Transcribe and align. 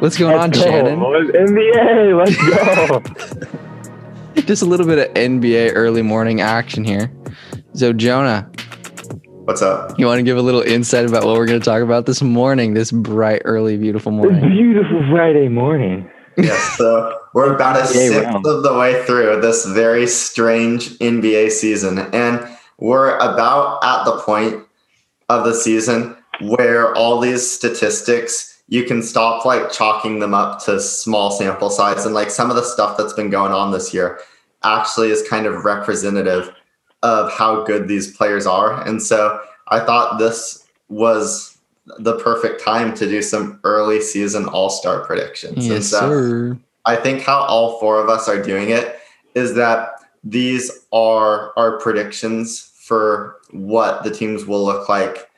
What's 0.00 0.18
going 0.18 0.34
on, 0.36 0.50
Let's 0.50 0.58
go. 0.58 0.64
Shannon? 0.64 1.00
NBA, 1.00 2.16
let's 2.16 2.36
go. 4.36 4.42
Just 4.42 4.62
a 4.62 4.66
little 4.66 4.86
bit 4.86 4.98
of 5.08 5.14
NBA 5.14 5.72
early 5.74 6.02
morning 6.02 6.40
action 6.40 6.84
here. 6.84 7.10
So, 7.72 7.92
Jonah, 7.92 8.50
What's 9.44 9.62
up? 9.62 9.98
you 9.98 10.06
want 10.06 10.18
to 10.18 10.22
give 10.22 10.36
a 10.36 10.42
little 10.42 10.60
insight 10.60 11.06
about 11.06 11.24
what 11.24 11.36
we're 11.36 11.46
going 11.46 11.60
to 11.60 11.64
talk 11.64 11.82
about 11.82 12.04
this 12.06 12.20
morning, 12.22 12.74
this 12.74 12.92
bright, 12.92 13.42
early, 13.44 13.76
beautiful 13.76 14.12
It's 14.12 14.24
morning? 14.32 14.50
beautiful 14.50 15.02
Friday 15.10 15.48
morning. 15.48 16.10
Yes, 16.36 16.76
so 16.76 17.18
we're 17.32 17.54
about 17.54 17.80
a 17.80 17.86
sixth 17.86 18.22
round. 18.24 18.46
of 18.46 18.62
the 18.62 18.74
way 18.78 19.02
through 19.04 19.40
this 19.40 19.64
very 19.66 20.06
strange 20.06 20.90
NBA 20.98 21.50
season, 21.50 21.98
and 21.98 22.46
we're 22.78 23.16
about 23.16 23.82
at 23.82 24.04
the 24.04 24.18
point 24.20 24.62
of 25.30 25.44
the 25.44 25.54
season 25.54 26.14
where 26.42 26.94
all 26.94 27.18
these 27.20 27.50
statistics 27.50 28.55
you 28.68 28.84
can 28.84 29.02
stop 29.02 29.44
like 29.44 29.70
chalking 29.70 30.18
them 30.18 30.34
up 30.34 30.64
to 30.64 30.80
small 30.80 31.30
sample 31.30 31.70
size, 31.70 32.04
and 32.04 32.14
like 32.14 32.30
some 32.30 32.50
of 32.50 32.56
the 32.56 32.64
stuff 32.64 32.96
that's 32.96 33.12
been 33.12 33.30
going 33.30 33.52
on 33.52 33.72
this 33.72 33.94
year 33.94 34.20
actually 34.62 35.10
is 35.10 35.26
kind 35.28 35.46
of 35.46 35.64
representative 35.64 36.52
of 37.02 37.32
how 37.32 37.62
good 37.64 37.88
these 37.88 38.16
players 38.16 38.46
are, 38.46 38.86
and 38.86 39.02
so 39.02 39.40
I 39.68 39.80
thought 39.80 40.18
this 40.18 40.66
was 40.88 41.58
the 41.98 42.18
perfect 42.18 42.62
time 42.64 42.94
to 42.94 43.06
do 43.06 43.22
some 43.22 43.60
early 43.64 44.00
season 44.00 44.46
all 44.46 44.70
star 44.70 45.04
predictions. 45.04 45.66
And 45.66 45.76
Yes, 45.76 45.88
so 45.88 46.00
sir. 46.00 46.58
I 46.84 46.96
think 46.96 47.22
how 47.22 47.40
all 47.40 47.78
four 47.78 48.00
of 48.00 48.08
us 48.08 48.28
are 48.28 48.42
doing 48.42 48.70
it 48.70 48.98
is 49.34 49.54
that 49.54 49.90
these 50.24 50.70
are 50.92 51.52
our 51.56 51.78
predictions 51.78 52.72
for 52.80 53.36
what 53.50 54.02
the 54.02 54.10
teams 54.10 54.44
will 54.44 54.64
look 54.64 54.88
like 54.88 55.30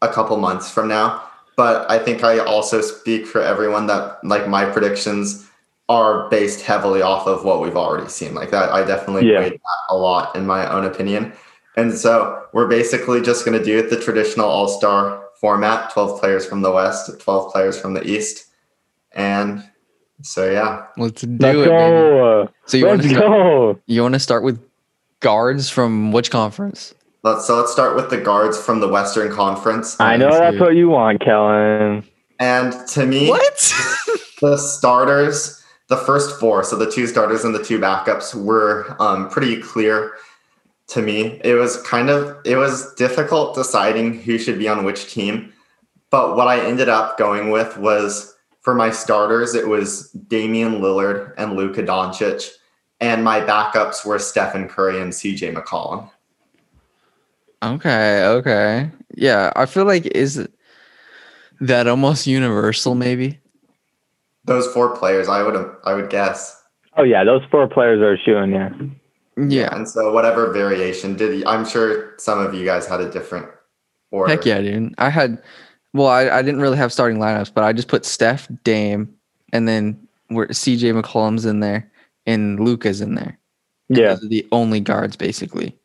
a 0.00 0.08
couple 0.08 0.36
months 0.36 0.70
from 0.70 0.88
now. 0.88 1.22
But 1.56 1.90
I 1.90 1.98
think 1.98 2.24
I 2.24 2.38
also 2.38 2.80
speak 2.80 3.26
for 3.26 3.40
everyone 3.40 3.86
that 3.86 4.24
like 4.24 4.48
my 4.48 4.64
predictions 4.64 5.48
are 5.88 6.28
based 6.30 6.62
heavily 6.62 7.02
off 7.02 7.26
of 7.26 7.44
what 7.44 7.60
we've 7.60 7.76
already 7.76 8.08
seen. 8.08 8.34
Like 8.34 8.50
that, 8.50 8.70
I 8.70 8.84
definitely 8.84 9.30
Yeah. 9.30 9.40
weighed 9.40 9.52
that 9.52 9.80
a 9.90 9.96
lot 9.96 10.34
in 10.34 10.46
my 10.46 10.70
own 10.72 10.84
opinion. 10.84 11.32
And 11.76 11.92
so 11.96 12.42
we're 12.52 12.68
basically 12.68 13.20
just 13.20 13.44
going 13.44 13.58
to 13.58 13.64
do 13.64 13.78
it 13.78 13.90
the 13.90 13.98
traditional 14.00 14.46
all 14.46 14.68
star 14.68 15.22
format 15.40 15.90
12 15.92 16.20
players 16.20 16.46
from 16.46 16.62
the 16.62 16.70
West, 16.70 17.10
12 17.20 17.52
players 17.52 17.78
from 17.78 17.94
the 17.94 18.06
East. 18.06 18.46
And 19.12 19.62
so, 20.22 20.50
yeah. 20.50 20.86
Let's 20.96 21.22
do 21.22 21.36
Let's 21.40 21.58
it, 21.58 21.64
go. 21.66 22.48
So, 22.66 22.76
you 22.76 22.86
want, 22.86 23.02
to 23.02 23.08
go. 23.08 23.78
you 23.86 24.02
want 24.02 24.14
to 24.14 24.20
start 24.20 24.44
with 24.44 24.62
guards 25.20 25.68
from 25.68 26.12
which 26.12 26.30
conference? 26.30 26.94
Let's 27.24 27.46
so 27.46 27.56
let's 27.56 27.70
start 27.70 27.94
with 27.94 28.10
the 28.10 28.18
guards 28.18 28.58
from 28.58 28.80
the 28.80 28.88
Western 28.88 29.30
Conference. 29.32 29.98
I 30.00 30.16
know 30.16 30.30
that's 30.30 30.58
what 30.58 30.74
you 30.74 30.88
want, 30.88 31.20
Kellen. 31.20 32.04
And 32.40 32.74
to 32.88 33.06
me, 33.06 33.28
What? 33.28 33.74
the 34.40 34.56
starters, 34.56 35.62
the 35.86 35.96
first 35.96 36.40
four, 36.40 36.64
so 36.64 36.74
the 36.74 36.90
two 36.90 37.06
starters 37.06 37.44
and 37.44 37.54
the 37.54 37.62
two 37.62 37.78
backups 37.78 38.34
were 38.34 38.96
um, 38.98 39.30
pretty 39.30 39.62
clear 39.62 40.14
to 40.88 41.00
me. 41.00 41.40
It 41.44 41.54
was 41.54 41.80
kind 41.82 42.10
of 42.10 42.36
it 42.44 42.56
was 42.56 42.92
difficult 42.94 43.54
deciding 43.54 44.20
who 44.22 44.36
should 44.36 44.58
be 44.58 44.66
on 44.66 44.84
which 44.84 45.12
team, 45.12 45.52
but 46.10 46.36
what 46.36 46.48
I 46.48 46.58
ended 46.66 46.88
up 46.88 47.18
going 47.18 47.50
with 47.50 47.78
was 47.78 48.34
for 48.62 48.74
my 48.74 48.90
starters, 48.90 49.54
it 49.54 49.68
was 49.68 50.10
Damian 50.10 50.80
Lillard 50.80 51.34
and 51.38 51.54
Luka 51.54 51.84
Doncic, 51.84 52.50
and 53.00 53.22
my 53.22 53.40
backups 53.40 54.04
were 54.04 54.18
Stephen 54.18 54.68
Curry 54.68 55.00
and 55.00 55.12
CJ 55.12 55.54
McCollum. 55.54 56.10
Okay, 57.62 58.24
okay. 58.24 58.90
Yeah, 59.14 59.52
I 59.54 59.66
feel 59.66 59.84
like 59.84 60.06
is 60.06 60.46
that 61.60 61.86
almost 61.86 62.26
universal, 62.26 62.94
maybe? 62.94 63.38
Those 64.44 64.66
four 64.68 64.96
players, 64.96 65.28
I 65.28 65.42
would 65.42 65.76
I 65.84 65.94
would 65.94 66.10
guess. 66.10 66.60
Oh 66.96 67.04
yeah, 67.04 67.24
those 67.24 67.42
four 67.50 67.68
players 67.68 68.00
are 68.00 68.18
shooting. 68.18 68.52
Yeah. 68.52 68.70
Yeah. 69.36 69.74
And 69.74 69.88
so 69.88 70.12
whatever 70.12 70.52
variation 70.52 71.16
did 71.16 71.44
I'm 71.46 71.64
sure 71.64 72.14
some 72.18 72.38
of 72.38 72.52
you 72.54 72.64
guys 72.64 72.86
had 72.86 73.00
a 73.00 73.10
different 73.10 73.48
order. 74.10 74.32
Heck 74.32 74.44
yeah, 74.44 74.60
dude. 74.60 74.94
I 74.98 75.08
had, 75.08 75.42
well, 75.94 76.08
I, 76.08 76.28
I 76.28 76.42
didn't 76.42 76.60
really 76.60 76.76
have 76.76 76.92
starting 76.92 77.18
lineups, 77.18 77.52
but 77.54 77.64
I 77.64 77.72
just 77.72 77.88
put 77.88 78.04
Steph, 78.04 78.48
Dame, 78.64 79.12
and 79.52 79.66
then 79.66 80.06
where 80.28 80.48
CJ 80.48 81.00
McCollum's 81.00 81.46
in 81.46 81.60
there 81.60 81.90
and 82.26 82.60
Luka's 82.60 83.00
in 83.00 83.14
there. 83.14 83.38
Yeah. 83.88 84.08
Those 84.08 84.24
are 84.24 84.28
the 84.28 84.46
only 84.52 84.80
guards, 84.80 85.16
basically. 85.16 85.76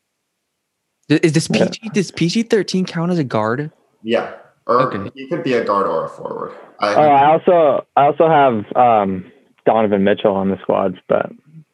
Th- 1.09 1.23
Is 1.23 1.33
this 1.33 1.47
Yeah. 1.51 1.65
PG? 1.65 1.89
Does 1.93 2.11
PG 2.11 2.43
thirteen 2.43 2.85
count 2.85 3.11
as 3.11 3.19
a 3.19 3.23
guard? 3.23 3.71
Yeah. 4.03 4.31
Or 4.65 4.81
Okay. 4.93 5.09
you 5.15 5.27
could 5.27 5.43
be 5.43 5.53
a 5.53 5.63
guard 5.63 5.87
or 5.87 6.05
a 6.05 6.09
forward. 6.09 6.51
I, 6.79 6.93
Oh, 6.95 7.01
I 7.01 7.25
also 7.31 7.85
I 7.95 8.05
also 8.05 8.27
have 8.29 8.75
um, 8.75 9.25
Donovan 9.65 10.03
Mitchell 10.03 10.33
on 10.35 10.49
the 10.49 10.57
squad, 10.61 10.99
but 11.07 11.31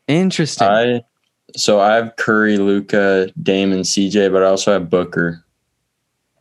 Interesting. 0.07 0.67
I 0.67 1.01
so 1.55 1.79
I 1.79 1.95
have 1.95 2.15
Curry, 2.17 2.57
Luka, 2.57 3.29
Dame, 3.41 3.71
and 3.73 3.83
CJ, 3.83 4.31
but 4.31 4.43
I 4.43 4.47
also 4.47 4.71
have 4.73 4.89
Booker. 4.89 5.43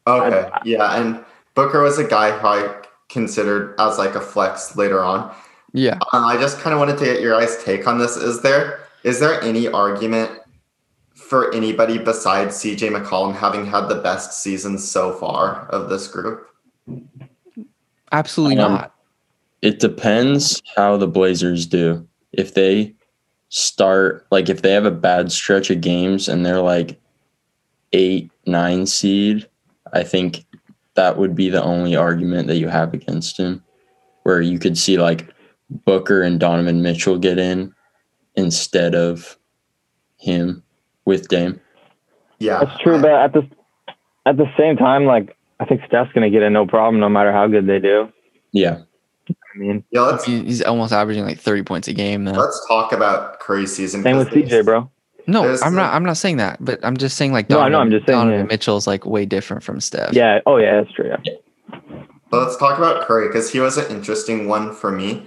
okay. 0.07 0.49
Yeah. 0.65 1.01
And 1.01 1.25
Booker 1.55 1.83
was 1.83 1.99
a 1.99 2.05
guy 2.05 2.31
who 2.39 2.47
I 2.47 2.75
considered 3.09 3.75
as 3.79 3.99
like 3.99 4.15
a 4.15 4.21
flex 4.21 4.75
later 4.77 5.03
on. 5.03 5.35
yeah. 5.73 5.99
Um, 6.13 6.25
I 6.25 6.37
just 6.39 6.59
kind 6.61 6.73
of 6.75 6.79
wanted 6.81 6.99
to 6.99 7.05
get 7.05 7.21
your 7.21 7.39
guys' 7.39 7.63
take 7.63 7.87
on 7.87 7.99
this. 7.99 8.17
Is 8.17 8.43
there 8.43 8.81
is 9.05 9.21
there 9.21 9.41
any 9.43 9.69
argument 9.69 10.31
for 11.33 11.51
anybody 11.55 11.97
besides 11.97 12.57
CJ 12.57 12.95
McCollum 12.95 13.35
having 13.35 13.65
had 13.65 13.89
the 13.89 13.95
best 13.95 14.43
season 14.43 14.77
so 14.77 15.15
far 15.15 15.67
of 15.71 15.89
this 15.89 16.07
group? 16.07 16.47
Absolutely 18.13 18.59
Um, 18.59 18.73
not. 18.73 18.95
It 19.63 19.79
depends 19.79 20.63
how 20.77 20.99
the 20.99 21.07
Blazers 21.07 21.65
do. 21.65 22.07
If 22.33 22.53
they 22.53 22.95
start 23.49 24.27
like 24.31 24.51
if 24.51 24.61
they 24.61 24.73
have 24.73 24.85
a 24.85 24.91
bad 24.91 25.33
stretch 25.33 25.71
of 25.71 25.81
games 25.81 26.29
and 26.29 26.45
they're 26.45 26.61
like 26.61 27.01
eight, 27.95 28.31
nine 28.45 28.85
seed, 28.85 29.49
I 29.95 30.03
think 30.03 30.45
that 30.97 31.17
would 31.17 31.35
be 31.35 31.49
the 31.49 31.63
only 31.63 31.97
argument 31.97 32.47
that 32.49 32.59
you 32.59 32.69
have 32.69 32.93
against 32.93 33.39
him. 33.39 33.65
Where 34.25 34.43
you 34.43 34.59
could 34.59 34.77
see 34.77 34.99
like 34.99 35.33
Booker 35.71 36.21
and 36.21 36.39
Donovan 36.39 36.83
Mitchell 36.83 37.17
get 37.17 37.39
in 37.39 37.75
instead 38.37 38.95
of 38.95 39.39
him 40.19 40.63
with 41.05 41.29
Dame. 41.29 41.61
Yeah. 42.39 42.65
that's 42.65 42.81
true. 42.81 42.97
I- 42.97 43.03
But 43.03 43.11
at 43.13 43.33
the 43.33 43.49
at 44.27 44.37
the 44.37 44.47
same 44.57 44.77
time, 44.77 45.05
like 45.07 45.37
I 45.61 45.65
think 45.65 45.83
Steph's 45.87 46.13
gonna 46.13 46.31
get 46.31 46.43
in 46.43 46.53
no 46.53 46.67
problem, 46.67 47.01
no 47.01 47.09
matter 47.09 47.33
how 47.33 47.47
good 47.47 47.67
they 47.67 47.79
do. 47.79 48.13
Yeah. 48.53 48.83
I 49.29 49.59
mean, 49.59 49.85
yeah. 49.91 50.01
let's, 50.03 50.25
he's 50.25 50.63
almost 50.63 50.93
averaging 50.93 51.25
like 51.25 51.39
thirty 51.39 51.63
points 51.63 51.87
a 51.89 51.93
game. 51.93 52.25
Though. 52.25 52.33
let's 52.33 52.65
talk 52.67 52.93
about 52.93 53.39
Curry's 53.41 53.75
season. 53.75 54.03
same 54.03 54.17
with 54.17 54.29
CJ, 54.31 54.65
bro. 54.65 54.91
No, 55.29 55.43
There's 55.43 55.63
I'm 55.63 55.75
the- 55.75 55.83
not. 55.83 55.95
I'm 55.95 56.05
not 56.05 56.17
saying 56.17 56.39
that, 56.39 56.57
but 56.65 56.81
I'm 56.85 56.97
just 56.97 57.17
saying 57.17 57.33
like 57.33 57.49
No, 57.49 57.61
I 57.61 57.69
know, 57.69 57.79
I'm 57.79 57.91
just 57.91 58.07
saying, 58.07 58.19
Donovan 58.19 58.41
yeah. 58.41 58.47
Mitchell's 58.47 58.87
like 58.87 59.07
way 59.07 59.25
different 59.25 59.63
from 59.63 59.81
Steph. 59.81 60.13
Yeah. 60.15 60.41
Oh 60.47 60.57
yeah, 60.57 60.81
that's 60.81 60.93
true. 60.93 61.13
Yeah. 61.25 61.35
But 62.31 62.45
let's 62.47 62.57
talk 62.57 62.79
about 62.79 63.07
Curry 63.07 63.29
because 63.29 63.53
he 63.53 63.61
was 63.61 63.77
an 63.77 63.95
interesting 63.95 64.49
one 64.49 64.75
for 64.75 64.91
me. 64.91 65.27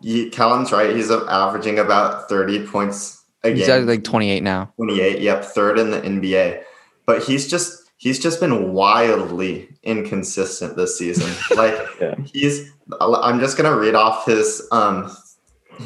He, 0.00 0.30
Callan's 0.30 0.70
right. 0.72 0.94
He's 0.94 1.10
averaging 1.10 1.78
about 1.80 2.28
30 2.28 2.66
points 2.68 3.17
a 3.44 3.50
he's 3.50 3.68
at 3.68 3.84
like 3.84 4.04
28 4.04 4.42
now. 4.42 4.72
28. 4.76 5.20
Yep, 5.20 5.44
third 5.44 5.78
in 5.78 5.90
the 5.90 6.00
NBA. 6.00 6.62
But 7.06 7.22
he's 7.22 7.48
just 7.48 7.90
he's 7.96 8.18
just 8.18 8.40
been 8.40 8.72
wildly 8.72 9.68
inconsistent 9.82 10.76
this 10.76 10.98
season. 10.98 11.30
like 11.56 11.74
Yeah. 12.00 12.14
he's 12.32 12.70
I'm 13.00 13.40
just 13.40 13.56
gonna 13.56 13.76
read 13.76 13.94
off 13.94 14.26
his 14.26 14.66
um 14.72 15.14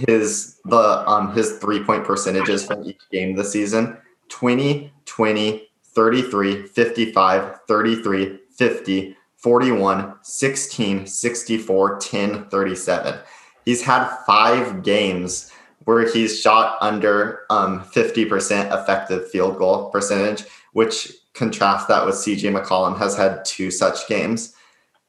his 0.09 0.59
the 0.65 1.09
um 1.09 1.33
his 1.35 1.59
three 1.59 1.83
point 1.85 2.05
percentages 2.05 2.65
from 2.65 2.85
each 2.85 3.01
game 3.11 3.37
this 3.37 3.53
season 3.53 3.97
20 4.31 4.91
20 5.05 5.69
33 5.85 6.67
55 6.67 7.61
33 7.69 8.39
50 8.57 9.17
41 9.37 10.15
16 10.23 11.07
64 11.07 11.99
10 11.99 12.49
37 12.49 13.19
he's 13.67 13.83
had 13.83 14.09
five 14.27 14.83
games 14.83 15.52
where 15.85 16.11
he's 16.13 16.41
shot 16.41 16.79
under 16.81 17.45
um 17.51 17.81
50% 17.81 18.83
effective 18.83 19.31
field 19.31 19.59
goal 19.59 19.91
percentage 19.91 20.45
which 20.73 21.13
contrasts 21.35 21.87
that 21.87 22.05
with 22.07 22.15
CJ 22.15 22.57
McCollum 22.57 22.99
has 22.99 23.17
had 23.17 23.45
two 23.45 23.71
such 23.71 24.07
games 24.09 24.55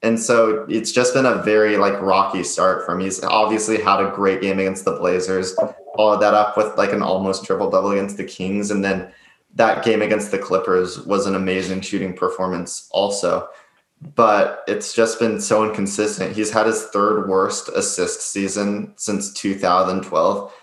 and 0.04 0.20
so 0.20 0.66
it's 0.68 0.92
just 0.92 1.14
been 1.14 1.26
a 1.26 1.42
very 1.42 1.78
like 1.78 2.00
rocky 2.02 2.44
start 2.44 2.86
for 2.86 2.94
him. 2.94 3.00
He's 3.00 3.24
obviously 3.24 3.82
had 3.82 4.02
a 4.02 4.12
great 4.12 4.42
game 4.42 4.60
against 4.60 4.84
the 4.84 4.92
Blazers, 4.92 5.56
followed 5.96 6.22
that 6.22 6.34
up 6.34 6.58
with 6.58 6.78
like 6.78 6.92
an 6.92 7.02
almost 7.02 7.46
triple 7.46 7.70
double 7.70 7.92
against 7.92 8.18
the 8.18 8.26
Kings, 8.26 8.70
and 8.70 8.84
then 8.84 9.10
that 9.56 9.86
game 9.86 10.02
against 10.02 10.32
the 10.32 10.38
Clippers 10.38 11.00
was 11.06 11.26
an 11.26 11.36
amazing 11.36 11.80
shooting 11.80 12.14
performance 12.14 12.90
also. 12.92 13.48
But 14.16 14.64
it's 14.68 14.94
just 14.94 15.20
been 15.20 15.40
so 15.40 15.64
inconsistent. 15.64 16.36
He's 16.36 16.52
had 16.52 16.66
his 16.66 16.84
third 16.88 17.30
worst 17.30 17.70
assist 17.70 18.30
season 18.30 18.92
since 18.98 19.32
2012, 19.32 20.54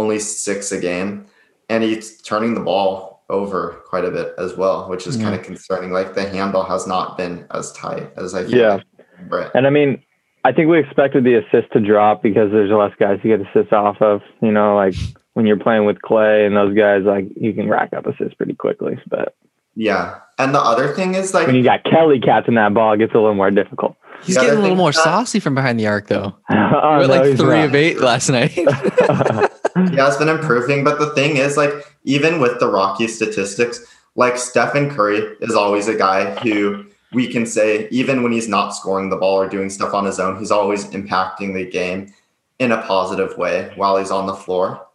only 0.00 0.18
six 0.18 0.72
a 0.72 0.80
game, 0.80 1.26
and 1.68 1.84
he's 1.84 2.20
turning 2.22 2.54
the 2.54 2.60
ball 2.60 3.22
over 3.28 3.82
quite 3.88 4.04
a 4.04 4.10
bit 4.10 4.34
as 4.38 4.56
well, 4.56 4.88
which 4.88 5.06
is 5.06 5.16
kind 5.16 5.34
of 5.34 5.40
mm-hmm. 5.40 5.52
concerning. 5.54 5.90
Like 5.92 6.14
the 6.14 6.28
handle 6.28 6.64
has 6.64 6.86
not 6.86 7.16
been 7.16 7.46
as 7.52 7.72
tight 7.72 8.10
as 8.16 8.34
I 8.34 8.44
feel 8.44 8.58
Yeah. 8.58 8.74
like 8.74 9.28
Brett. 9.28 9.50
And 9.54 9.66
I 9.66 9.70
mean, 9.70 10.02
I 10.44 10.52
think 10.52 10.68
we 10.68 10.78
expected 10.78 11.24
the 11.24 11.34
assist 11.34 11.72
to 11.74 11.80
drop 11.80 12.22
because 12.22 12.50
there's 12.50 12.70
less 12.70 12.92
guys 12.98 13.20
to 13.22 13.28
get 13.28 13.40
assists 13.40 13.72
off 13.72 14.00
of. 14.00 14.22
You 14.42 14.50
know, 14.50 14.74
like 14.74 14.94
when 15.34 15.46
you're 15.46 15.58
playing 15.58 15.84
with 15.84 15.98
Klay 15.98 16.46
and 16.46 16.56
those 16.56 16.76
guys, 16.76 17.02
like 17.04 17.26
you 17.36 17.52
can 17.52 17.68
rack 17.68 17.92
up 17.92 18.06
assists 18.06 18.34
pretty 18.34 18.54
quickly. 18.54 18.98
But 19.08 19.36
Yeah. 19.76 20.18
And 20.38 20.54
the 20.54 20.60
other 20.60 20.94
thing 20.94 21.14
is 21.14 21.34
like 21.34 21.46
when 21.46 21.56
you 21.56 21.62
got 21.62 21.84
Kelly 21.84 22.18
catching 22.18 22.54
that 22.54 22.74
ball, 22.74 22.94
it 22.94 22.98
gets 22.98 23.12
a 23.12 23.18
little 23.18 23.34
more 23.34 23.50
difficult. 23.50 23.96
He's 24.22 24.36
getting 24.36 24.58
a 24.58 24.60
little 24.60 24.76
more 24.76 24.92
that- 24.92 25.02
saucy 25.02 25.40
from 25.40 25.54
behind 25.54 25.78
the 25.78 25.86
arc, 25.86 26.08
though. 26.08 26.34
oh, 26.50 26.98
We're 26.98 27.06
no, 27.06 27.06
like 27.06 27.36
three 27.36 27.58
not. 27.58 27.66
of 27.66 27.74
eight 27.74 28.00
last 28.00 28.28
night. 28.28 28.56
yeah, 29.92 30.08
it's 30.08 30.16
been 30.16 30.28
improving. 30.28 30.84
But 30.84 30.98
the 30.98 31.10
thing 31.10 31.36
is, 31.36 31.56
like, 31.56 31.72
even 32.04 32.40
with 32.40 32.60
the 32.60 32.68
Rocky 32.68 33.08
statistics, 33.08 33.84
like 34.14 34.36
Stephen 34.36 34.90
Curry 34.90 35.36
is 35.40 35.54
always 35.54 35.88
a 35.88 35.96
guy 35.96 36.34
who 36.40 36.86
we 37.12 37.26
can 37.26 37.46
say, 37.46 37.88
even 37.90 38.22
when 38.22 38.32
he's 38.32 38.48
not 38.48 38.70
scoring 38.70 39.10
the 39.10 39.16
ball 39.16 39.40
or 39.40 39.48
doing 39.48 39.70
stuff 39.70 39.94
on 39.94 40.04
his 40.04 40.20
own, 40.20 40.38
he's 40.38 40.50
always 40.50 40.86
impacting 40.86 41.54
the 41.54 41.68
game 41.68 42.12
in 42.58 42.72
a 42.72 42.82
positive 42.82 43.36
way 43.36 43.72
while 43.76 43.96
he's 43.96 44.10
on 44.10 44.26
the 44.26 44.34
floor. 44.34 44.86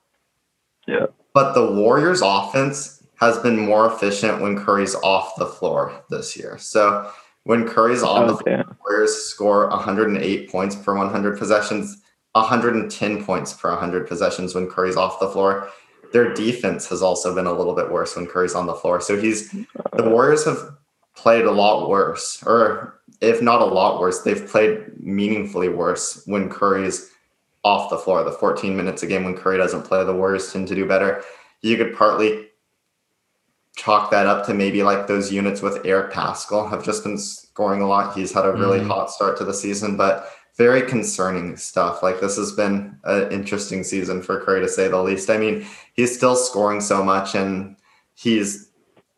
Yeah. 0.88 1.08
But 1.34 1.54
the 1.54 1.72
Warriors 1.72 2.22
offense 2.24 3.04
has 3.20 3.38
been 3.40 3.58
more 3.58 3.92
efficient 3.92 4.42
when 4.42 4.58
Curry's 4.58 4.96
off 4.96 5.36
the 5.38 5.46
floor 5.46 6.04
this 6.10 6.38
year. 6.38 6.58
So 6.58 7.10
when 7.44 7.68
Curry's 7.68 8.04
on 8.04 8.28
the 8.28 8.34
Oh, 8.34 8.42
yeah. 8.46 8.64
Warriors 8.86 9.16
score 9.16 9.68
108 9.70 10.50
points 10.50 10.76
per 10.76 10.96
100 10.96 11.38
possessions, 11.38 12.02
110 12.36 13.24
points 13.24 13.54
per 13.54 13.70
100 13.70 14.08
possessions 14.08 14.54
when 14.54 14.68
Curry's 14.68 14.98
off 14.98 15.20
the 15.20 15.30
floor. 15.30 15.70
Their 16.12 16.34
defense 16.34 16.88
has 16.90 17.02
also 17.02 17.34
been 17.34 17.48
a 17.48 17.54
little 17.54 17.74
bit 17.74 17.90
worse 17.90 18.16
when 18.16 18.28
Curry's 18.28 18.56
on 18.56 18.68
the 18.68 18.74
floor. 18.74 19.00
So 19.02 19.20
he's 19.20 19.52
the 19.94 20.10
Warriors 20.10 20.44
have 20.46 20.76
played 21.16 21.46
a 21.46 21.52
lot 21.52 21.90
worse, 21.90 22.44
or 22.46 23.00
if 23.22 23.42
not 23.42 23.62
a 23.62 23.66
lot 23.66 24.00
worse, 24.02 24.22
they've 24.22 24.46
played 24.48 25.00
meaningfully 25.00 25.70
worse 25.70 26.24
when 26.26 26.50
Curry's 26.50 27.10
off 27.64 27.90
the 27.90 27.98
floor. 27.98 28.24
The 28.24 28.32
14 28.34 28.76
minutes 28.76 29.02
a 29.02 29.08
game 29.08 29.24
when 29.24 29.36
Curry 29.36 29.58
doesn't 29.58 29.84
play, 29.84 30.04
the 30.04 30.14
Warriors 30.14 30.52
tend 30.52 30.68
to 30.68 30.76
do 30.76 30.86
better. 30.86 31.24
You 31.62 31.78
could 31.78 31.96
partly 31.96 32.50
chalk 33.78 34.12
that 34.12 34.28
up 34.28 34.46
to 34.48 34.54
maybe 34.54 34.84
like 34.84 35.08
those 35.08 35.32
units 35.32 35.62
with 35.62 35.86
Eric 35.86 36.12
Paschall 36.12 36.70
have 36.70 36.84
just 36.84 37.04
been 37.04 37.18
scoring 37.18 37.82
a 37.82 37.88
lot. 37.88 38.16
He's 38.16 38.34
had 38.34 38.46
a 38.46 38.52
really 38.52 38.80
Mhm. 38.80 38.88
hot 38.88 39.10
start 39.10 39.38
to 39.38 39.46
the 39.46 39.54
season, 39.54 39.98
but 39.98 40.30
very 40.58 40.82
concerning 40.82 41.58
stuff. 41.58 42.02
Like 42.02 42.22
this 42.22 42.38
has 42.38 42.52
been 42.54 42.98
an 43.04 43.32
interesting 43.32 43.84
season 43.84 44.22
for 44.22 44.44
Curry 44.44 44.62
to 44.62 44.70
say 44.70 44.88
the 44.88 45.02
least. 45.02 45.30
I 45.30 45.38
mean, 45.38 45.66
he's 45.94 46.16
still 46.16 46.36
scoring 46.36 46.82
so 46.82 47.04
much 47.04 47.36
and 47.36 47.76
he's 48.14 48.72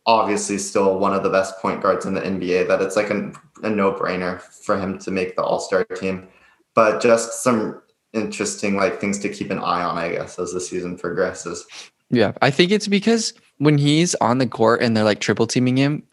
obviously 0.05 0.57
still 0.57 0.97
one 0.97 1.13
of 1.13 1.21
the 1.21 1.29
best 1.29 1.59
point 1.59 1.81
guards 1.81 2.05
in 2.05 2.13
the 2.13 2.21
NBA 2.21 2.67
that 2.67 2.81
it's 2.81 2.95
like 2.95 3.09
a, 3.09 3.31
a 3.61 3.69
no-brainer 3.69 4.41
for 4.41 4.79
him 4.79 4.97
to 4.99 5.11
make 5.11 5.35
the 5.35 5.43
all-star 5.43 5.83
team. 5.83 6.27
But 6.73 7.01
just 7.01 7.43
some 7.43 7.81
interesting 8.13 8.75
like 8.75 8.99
things 8.99 9.19
to 9.19 9.29
keep 9.29 9.51
an 9.51 9.59
eye 9.59 9.83
on, 9.83 9.97
I 9.97 10.09
guess, 10.09 10.39
as 10.39 10.53
the 10.53 10.61
season 10.61 10.97
progresses. 10.97 11.67
Yeah, 12.09 12.31
I 12.41 12.49
think 12.51 12.71
it's 12.71 12.87
because 12.87 13.33
when 13.57 13.77
he's 13.77 14.15
on 14.15 14.37
the 14.37 14.47
court 14.47 14.81
and 14.81 14.95
they're 14.95 15.03
like 15.03 15.19
triple 15.19 15.45
teaming 15.45 15.77
him, 15.77 16.03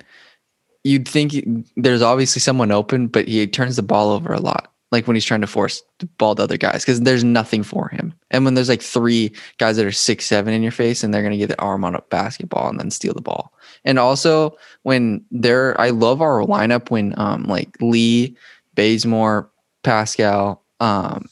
you'd 0.83 1.09
think 1.09 1.33
he- 1.33 1.65
there's 1.77 2.03
obviously 2.03 2.41
someone 2.41 2.73
open, 2.73 3.07
but 3.07 3.29
he 3.29 3.47
turns 3.47 3.77
the 3.77 3.83
ball 3.83 4.11
over 4.11 4.33
a 4.33 4.41
lot. 4.41 4.74
Like 4.95 5.07
when 5.07 5.17
he's 5.17 5.25
trying 5.25 5.41
to 5.41 5.47
force 5.47 5.83
the 5.99 6.07
ball 6.07 6.35
to 6.37 6.45
other 6.45 6.57
guys, 6.57 6.85
because 6.85 7.01
there's 7.01 7.25
nothing 7.25 7.63
for 7.65 7.89
him. 7.89 8.15
And 8.31 8.45
when 8.45 8.55
there's 8.55 8.69
like 8.69 8.83
three 8.83 9.35
guys 9.59 9.77
that 9.77 9.87
are 9.87 9.93
six 9.93 10.25
seven 10.25 10.55
in 10.55 10.63
your 10.63 10.73
face, 10.73 11.03
and 11.03 11.13
they're 11.13 11.23
gonna 11.23 11.37
get 11.37 11.49
the 11.49 11.61
arm 11.61 11.85
on 11.85 11.95
a 11.95 12.03
basketball 12.11 12.69
and 12.69 12.79
then 12.79 12.91
steal 12.91 13.15
the 13.15 13.21
ball. 13.21 13.53
And 13.85 13.99
also 13.99 14.57
when 14.85 15.25
they're, 15.31 15.79
I 15.81 15.91
love 15.91 16.23
our 16.23 16.43
lineup 16.43 16.91
when 16.91 17.13
um 17.19 17.45
like 17.45 17.77
Lee, 17.81 18.37
Bazemore, 18.75 19.51
Paschall, 19.83 20.61
um, 20.81 21.27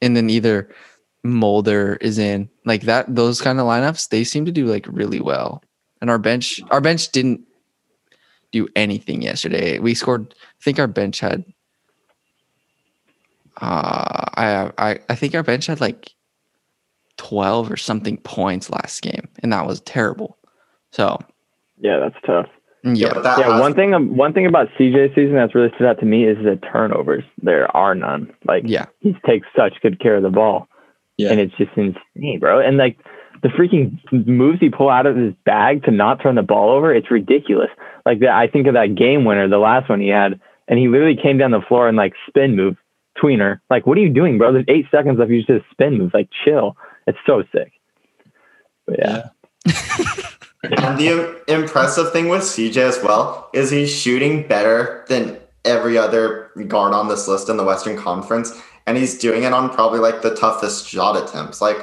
and 0.00 0.16
then 0.16 0.30
either 0.30 0.68
Mulder 1.24 1.96
is 2.02 2.18
in 2.18 2.50
like 2.66 2.82
that 2.82 3.12
those 3.14 3.40
kind 3.40 3.58
of 3.58 3.66
lineups 3.66 4.10
they 4.10 4.24
seem 4.24 4.44
to 4.44 4.52
do 4.52 4.66
like 4.66 4.86
really 4.88 5.20
well 5.20 5.62
and 6.02 6.10
our 6.10 6.18
bench 6.18 6.60
our 6.70 6.82
bench 6.82 7.10
didn't 7.12 7.40
do 8.52 8.68
anything 8.76 9.22
yesterday 9.22 9.78
we 9.78 9.94
scored 9.94 10.34
I 10.38 10.62
think 10.62 10.78
our 10.78 10.86
bench 10.86 11.20
had 11.20 11.44
uh 13.60 14.24
I 14.36 14.70
I 14.78 14.98
I 15.08 15.14
think 15.14 15.34
our 15.34 15.42
bench 15.42 15.66
had 15.66 15.80
like 15.80 16.10
12 17.16 17.70
or 17.70 17.76
something 17.76 18.16
points 18.18 18.70
last 18.70 19.02
game 19.02 19.28
and 19.42 19.52
that 19.52 19.66
was 19.66 19.80
terrible 19.82 20.36
so 20.90 21.18
Yeah, 21.78 21.98
that's 22.00 22.16
tough. 22.26 22.46
yeah 22.82 23.12
but 23.14 23.22
that 23.22 23.38
Yeah, 23.38 23.52
has- 23.52 23.60
one 23.60 23.74
thing 23.74 24.16
one 24.16 24.32
thing 24.32 24.46
about 24.46 24.68
CJ 24.78 25.14
season 25.14 25.34
that's 25.34 25.54
really 25.54 25.70
stood 25.76 25.86
out 25.86 26.00
to 26.00 26.06
me 26.06 26.24
is 26.24 26.36
the 26.38 26.56
turnovers. 26.72 27.24
There 27.42 27.74
are 27.76 27.94
none. 27.94 28.32
Like 28.44 28.64
yeah 28.66 28.86
he 29.00 29.14
takes 29.26 29.46
such 29.56 29.74
good 29.82 30.00
care 30.00 30.16
of 30.16 30.22
the 30.22 30.30
ball. 30.30 30.68
Yeah. 31.16 31.30
And 31.30 31.38
it's 31.40 31.54
just 31.56 31.70
insane, 31.76 32.40
bro. 32.40 32.58
And 32.58 32.76
like 32.76 32.98
the 33.44 33.48
freaking 33.50 33.98
moves 34.26 34.58
he 34.58 34.68
pull 34.68 34.88
out 34.90 35.06
of 35.06 35.16
his 35.16 35.32
bag 35.44 35.84
to 35.84 35.92
not 35.92 36.20
turn 36.20 36.34
the 36.34 36.42
ball 36.42 36.70
over, 36.70 36.92
it's 36.92 37.10
ridiculous. 37.10 37.70
Like 38.04 38.18
that 38.20 38.30
I 38.30 38.48
think 38.48 38.66
of 38.66 38.74
that 38.74 38.96
game 38.96 39.24
winner, 39.24 39.48
the 39.48 39.58
last 39.58 39.88
one 39.88 40.00
he 40.00 40.08
had, 40.08 40.40
and 40.66 40.78
he 40.78 40.88
literally 40.88 41.16
came 41.20 41.38
down 41.38 41.52
the 41.52 41.60
floor 41.60 41.86
and 41.86 41.96
like 41.96 42.14
spin 42.28 42.56
move, 42.56 42.76
tweener. 43.22 43.60
Like, 43.70 43.86
what 43.86 43.98
are 43.98 44.00
you 44.00 44.10
doing, 44.10 44.38
bro? 44.38 44.52
There's 44.52 44.64
eight 44.68 44.86
seconds 44.90 45.18
left. 45.18 45.30
You 45.30 45.38
just 45.38 45.48
did 45.48 45.62
a 45.62 45.64
spin 45.70 45.98
move. 45.98 46.12
Like, 46.14 46.28
chill. 46.44 46.76
It's 47.06 47.18
so 47.26 47.42
sick. 47.52 47.72
But 48.86 48.98
yeah. 48.98 49.28
And 50.64 50.98
the 50.98 51.42
impressive 51.48 52.12
thing 52.12 52.28
with 52.28 52.42
CJ 52.42 52.76
as 52.78 53.02
well 53.02 53.50
is 53.52 53.70
he's 53.70 53.94
shooting 53.94 54.48
better 54.48 55.04
than 55.08 55.38
every 55.64 55.98
other 55.98 56.50
guard 56.68 56.94
on 56.94 57.08
this 57.08 57.28
list 57.28 57.48
in 57.48 57.56
the 57.56 57.64
Western 57.64 57.96
Conference, 57.96 58.58
and 58.86 58.96
he's 58.96 59.18
doing 59.18 59.42
it 59.42 59.52
on 59.52 59.70
probably 59.70 59.98
like 59.98 60.22
the 60.22 60.34
toughest 60.34 60.88
shot 60.88 61.22
attempts. 61.22 61.60
Like 61.60 61.76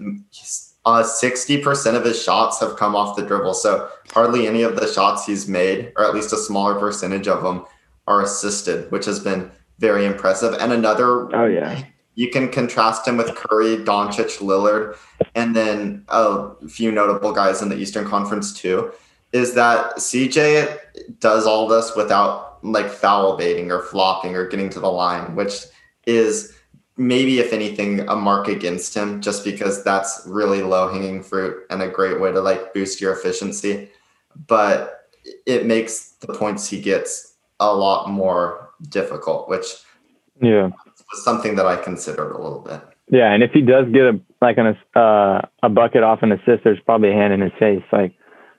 uh, 0.00 1.02
60% 1.02 1.94
of 1.94 2.04
his 2.04 2.20
shots 2.20 2.60
have 2.60 2.76
come 2.76 2.96
off 2.96 3.16
the 3.16 3.22
dribble, 3.22 3.54
so 3.54 3.88
hardly 4.12 4.46
any 4.46 4.62
of 4.62 4.76
the 4.76 4.86
shots 4.92 5.26
he's 5.26 5.48
made, 5.48 5.92
or 5.96 6.04
at 6.04 6.14
least 6.14 6.32
a 6.32 6.36
smaller 6.36 6.78
percentage 6.78 7.28
of 7.28 7.42
them, 7.42 7.64
are 8.06 8.22
assisted, 8.22 8.90
which 8.90 9.04
has 9.04 9.20
been 9.20 9.50
very 9.78 10.06
impressive. 10.06 10.54
And 10.54 10.72
another 10.72 11.34
Oh 11.34 11.46
yeah. 11.46 11.84
you 12.14 12.30
can 12.30 12.48
contrast 12.48 13.06
him 13.06 13.16
with 13.16 13.34
Curry, 13.34 13.76
Doncic, 13.78 14.38
Lillard, 14.38 14.96
and 15.34 15.54
then 15.54 16.04
a 16.08 16.54
few 16.68 16.90
notable 16.92 17.32
guys 17.32 17.62
in 17.62 17.68
the 17.68 17.76
Eastern 17.76 18.06
Conference 18.06 18.52
too. 18.52 18.92
Is 19.32 19.54
that 19.54 19.96
CJ 19.96 20.78
does 21.20 21.46
all 21.46 21.68
this 21.68 21.94
without 21.94 22.64
like 22.64 22.88
foul 22.88 23.36
baiting 23.36 23.70
or 23.70 23.82
flopping 23.82 24.34
or 24.34 24.48
getting 24.48 24.70
to 24.70 24.80
the 24.80 24.90
line, 24.90 25.34
which 25.34 25.64
is 26.06 26.54
maybe, 26.96 27.38
if 27.38 27.52
anything, 27.52 28.00
a 28.08 28.16
mark 28.16 28.48
against 28.48 28.94
him, 28.94 29.20
just 29.20 29.44
because 29.44 29.84
that's 29.84 30.22
really 30.26 30.62
low 30.62 30.90
hanging 30.90 31.22
fruit 31.22 31.64
and 31.68 31.82
a 31.82 31.88
great 31.88 32.20
way 32.20 32.32
to 32.32 32.40
like 32.40 32.72
boost 32.72 33.00
your 33.00 33.12
efficiency. 33.12 33.90
But 34.46 35.10
it 35.44 35.66
makes 35.66 36.12
the 36.20 36.32
points 36.32 36.68
he 36.68 36.80
gets 36.80 37.34
a 37.60 37.74
lot 37.74 38.08
more 38.08 38.65
difficult, 38.88 39.48
which 39.48 39.66
Yeah. 40.40 40.70
was 41.12 41.24
something 41.24 41.54
that 41.56 41.66
I 41.66 41.76
considered 41.76 42.32
a 42.32 42.38
little 42.38 42.60
bit. 42.60 42.80
Yeah, 43.10 43.32
and 43.32 43.42
if 43.42 43.52
he 43.52 43.60
does 43.62 43.86
get 43.92 44.02
a 44.02 44.20
like 44.42 44.58
an 44.58 44.76
uh, 44.94 45.42
a 45.62 45.68
bucket 45.68 46.02
off 46.02 46.22
an 46.22 46.32
assist, 46.32 46.64
there's 46.64 46.80
probably 46.80 47.10
a 47.10 47.14
hand 47.14 47.32
in 47.32 47.40
his 47.40 47.52
face, 47.58 47.82
like 47.92 48.12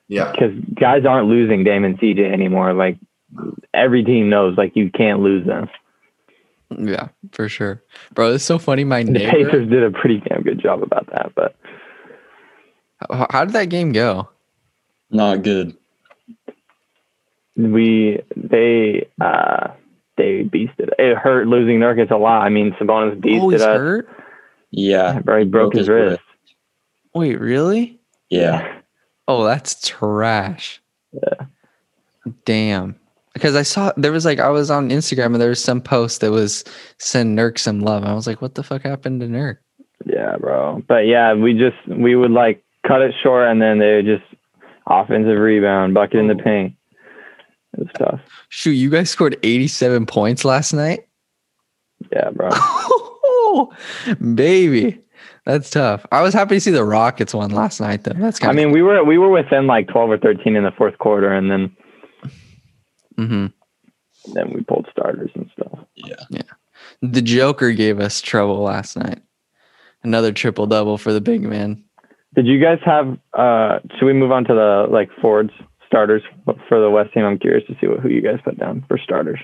Yeah. 0.08 0.32
because 0.32 0.54
guys 0.74 1.06
aren't 1.06 1.28
losing 1.28 1.64
Dame 1.64 1.84
and 1.84 2.00
CJ 2.00 2.32
anymore. 2.32 2.74
Like 2.74 2.98
every 3.74 4.04
team 4.04 4.30
knows, 4.30 4.58
like 4.58 4.76
you 4.76 4.90
can't 4.90 5.20
lose 5.20 5.46
them. 5.46 5.70
yeah 6.78 7.08
for 7.32 7.48
sure 7.48 7.82
bro 8.14 8.34
it's 8.34 8.44
so 8.44 8.60
funny 8.60 8.84
my 8.84 9.00
And 9.00 9.16
the 9.16 9.20
neighbor 9.20 9.32
Pacers 9.52 9.70
did 9.70 9.84
a 9.84 9.92
pretty 9.92 10.22
damn 10.28 10.42
good 10.44 10.60
job 10.62 10.84
about 10.84 11.08
that. 11.14 11.32
But 11.36 11.56
how, 13.10 13.26
how 13.30 13.46
did 13.46 13.54
that 13.54 13.70
game 13.70 13.92
go 13.94 14.28
Not 15.10 15.44
good. 15.44 15.76
we 17.56 18.22
they 18.36 19.08
uh 19.22 19.70
they 20.18 20.44
beasted. 20.44 20.90
It 21.00 21.18
hurt 21.18 21.48
losing 21.48 21.80
Nurkic 21.80 22.12
a 22.12 22.18
lot. 22.18 22.42
I 22.42 22.50
mean, 22.50 22.74
Sabonis 22.74 23.14
oh 23.14 23.16
beasted 23.16 23.52
he's 23.54 23.62
us. 23.62 23.78
hurt 23.78 24.10
Yeah. 24.72 25.20
Bro, 25.20 25.40
he 25.40 25.46
broke, 25.46 25.74
his, 25.74 25.88
wrist. 25.88 26.22
wait 27.14 27.40
really 27.40 28.00
Yeah. 28.30 28.82
Oh, 29.28 29.44
that's 29.44 29.88
trash. 29.88 30.82
Yeah. 31.12 31.46
Damn. 32.46 32.96
Because 33.34 33.56
I 33.56 33.62
saw 33.62 33.92
there 33.98 34.12
was 34.12 34.26
like 34.26 34.40
I 34.40 34.50
was 34.50 34.72
on 34.72 34.90
Instagram 34.90 35.28
and 35.28 35.42
there 35.42 35.50
was 35.50 35.64
some 35.64 35.82
post 35.82 36.22
that 36.22 36.32
was 36.32 36.64
send 36.98 37.38
Nurk 37.38 37.60
some 37.60 37.82
love. 37.82 38.04
I 38.04 38.14
was 38.14 38.26
like, 38.26 38.42
what 38.42 38.56
the 38.56 38.64
fuck 38.64 38.82
happened 38.82 39.22
to 39.22 39.28
Nurk? 39.28 39.58
Yeah, 40.06 40.38
bro. 40.38 40.82
But 40.88 41.06
yeah, 41.06 41.34
we 41.34 41.54
just 41.54 41.78
we 41.88 42.16
would 42.16 42.32
like 42.32 42.64
cut 42.88 43.02
it 43.02 43.14
short 43.22 43.48
and 43.48 43.62
then 43.62 43.80
they 43.80 43.96
would 43.96 44.06
just 44.06 44.24
offensive 44.88 45.38
rebound, 45.38 45.94
bucket 45.94 46.20
in 46.20 46.28
the 46.28 46.36
oh. 46.40 46.44
paint. 46.44 46.74
It 47.78 47.84
was 47.84 47.90
tough. 47.98 48.22
Shoot, 48.50 48.72
you 48.72 48.90
guys 48.90 49.10
scored 49.10 49.38
87 49.44 50.06
points 50.06 50.44
last 50.44 50.74
night? 50.74 51.08
Yeah, 52.12 52.32
bro. 52.32 52.50
Baby. 54.36 55.00
That's 55.46 55.70
tough. 55.70 56.06
I 56.12 56.22
was 56.22 56.34
happy 56.34 56.56
to 56.56 56.62
see 56.62 56.72
the 56.72 56.84
Rockets 56.84 57.34
won 57.34 57.52
last 57.52 57.80
night 57.80 58.04
though. 58.04 58.14
That's 58.20 58.42
I 58.42 58.48
kind 58.48 58.58
mean, 58.58 58.72
we 58.72 58.82
were 58.82 59.04
we 59.04 59.18
were 59.18 59.30
within 59.30 59.66
like 59.66 59.88
twelve 59.88 60.10
or 60.10 60.18
thirteen 60.18 60.58
in 60.58 60.64
the 60.64 60.72
fourth 60.72 60.98
quarter, 60.98 61.32
and 61.32 61.50
then 61.50 61.78
mm-hmm. 63.18 64.34
then 64.34 64.54
we 64.54 64.62
pulled 64.62 64.88
starters 64.92 65.32
and 65.36 65.50
stuff. 65.54 65.80
Yeah. 65.96 66.16
Yeah. 66.30 66.42
The 67.02 67.22
Joker 67.22 67.72
gave 67.72 68.00
us 68.00 68.20
trouble 68.22 68.60
last 68.60 68.98
night. 68.98 69.22
Another 70.04 70.34
triple 70.34 70.68
double 70.68 70.98
for 70.98 71.14
the 71.14 71.22
big 71.22 71.44
man. 71.44 71.82
Did 72.36 72.46
you 72.46 72.62
guys 72.62 72.80
have? 72.84 73.18
uh 73.34 73.80
Should 73.98 74.06
we 74.06 74.14
move 74.14 74.34
on 74.34 74.44
to 74.46 74.54
the 74.54 74.88
like 74.92 75.10
forwards 75.22 75.52
starters 75.88 76.22
for 76.68 76.80
the 76.80 76.90
West 76.90 77.14
team? 77.14 77.24
I'm 77.24 77.40
curious 77.40 77.66
to 77.68 77.76
see 77.80 77.88
what, 77.88 78.00
who 78.00 78.10
you 78.10 78.22
guys 78.22 78.40
put 78.44 78.60
down 78.60 78.84
for 78.88 78.98
starters. 78.98 79.40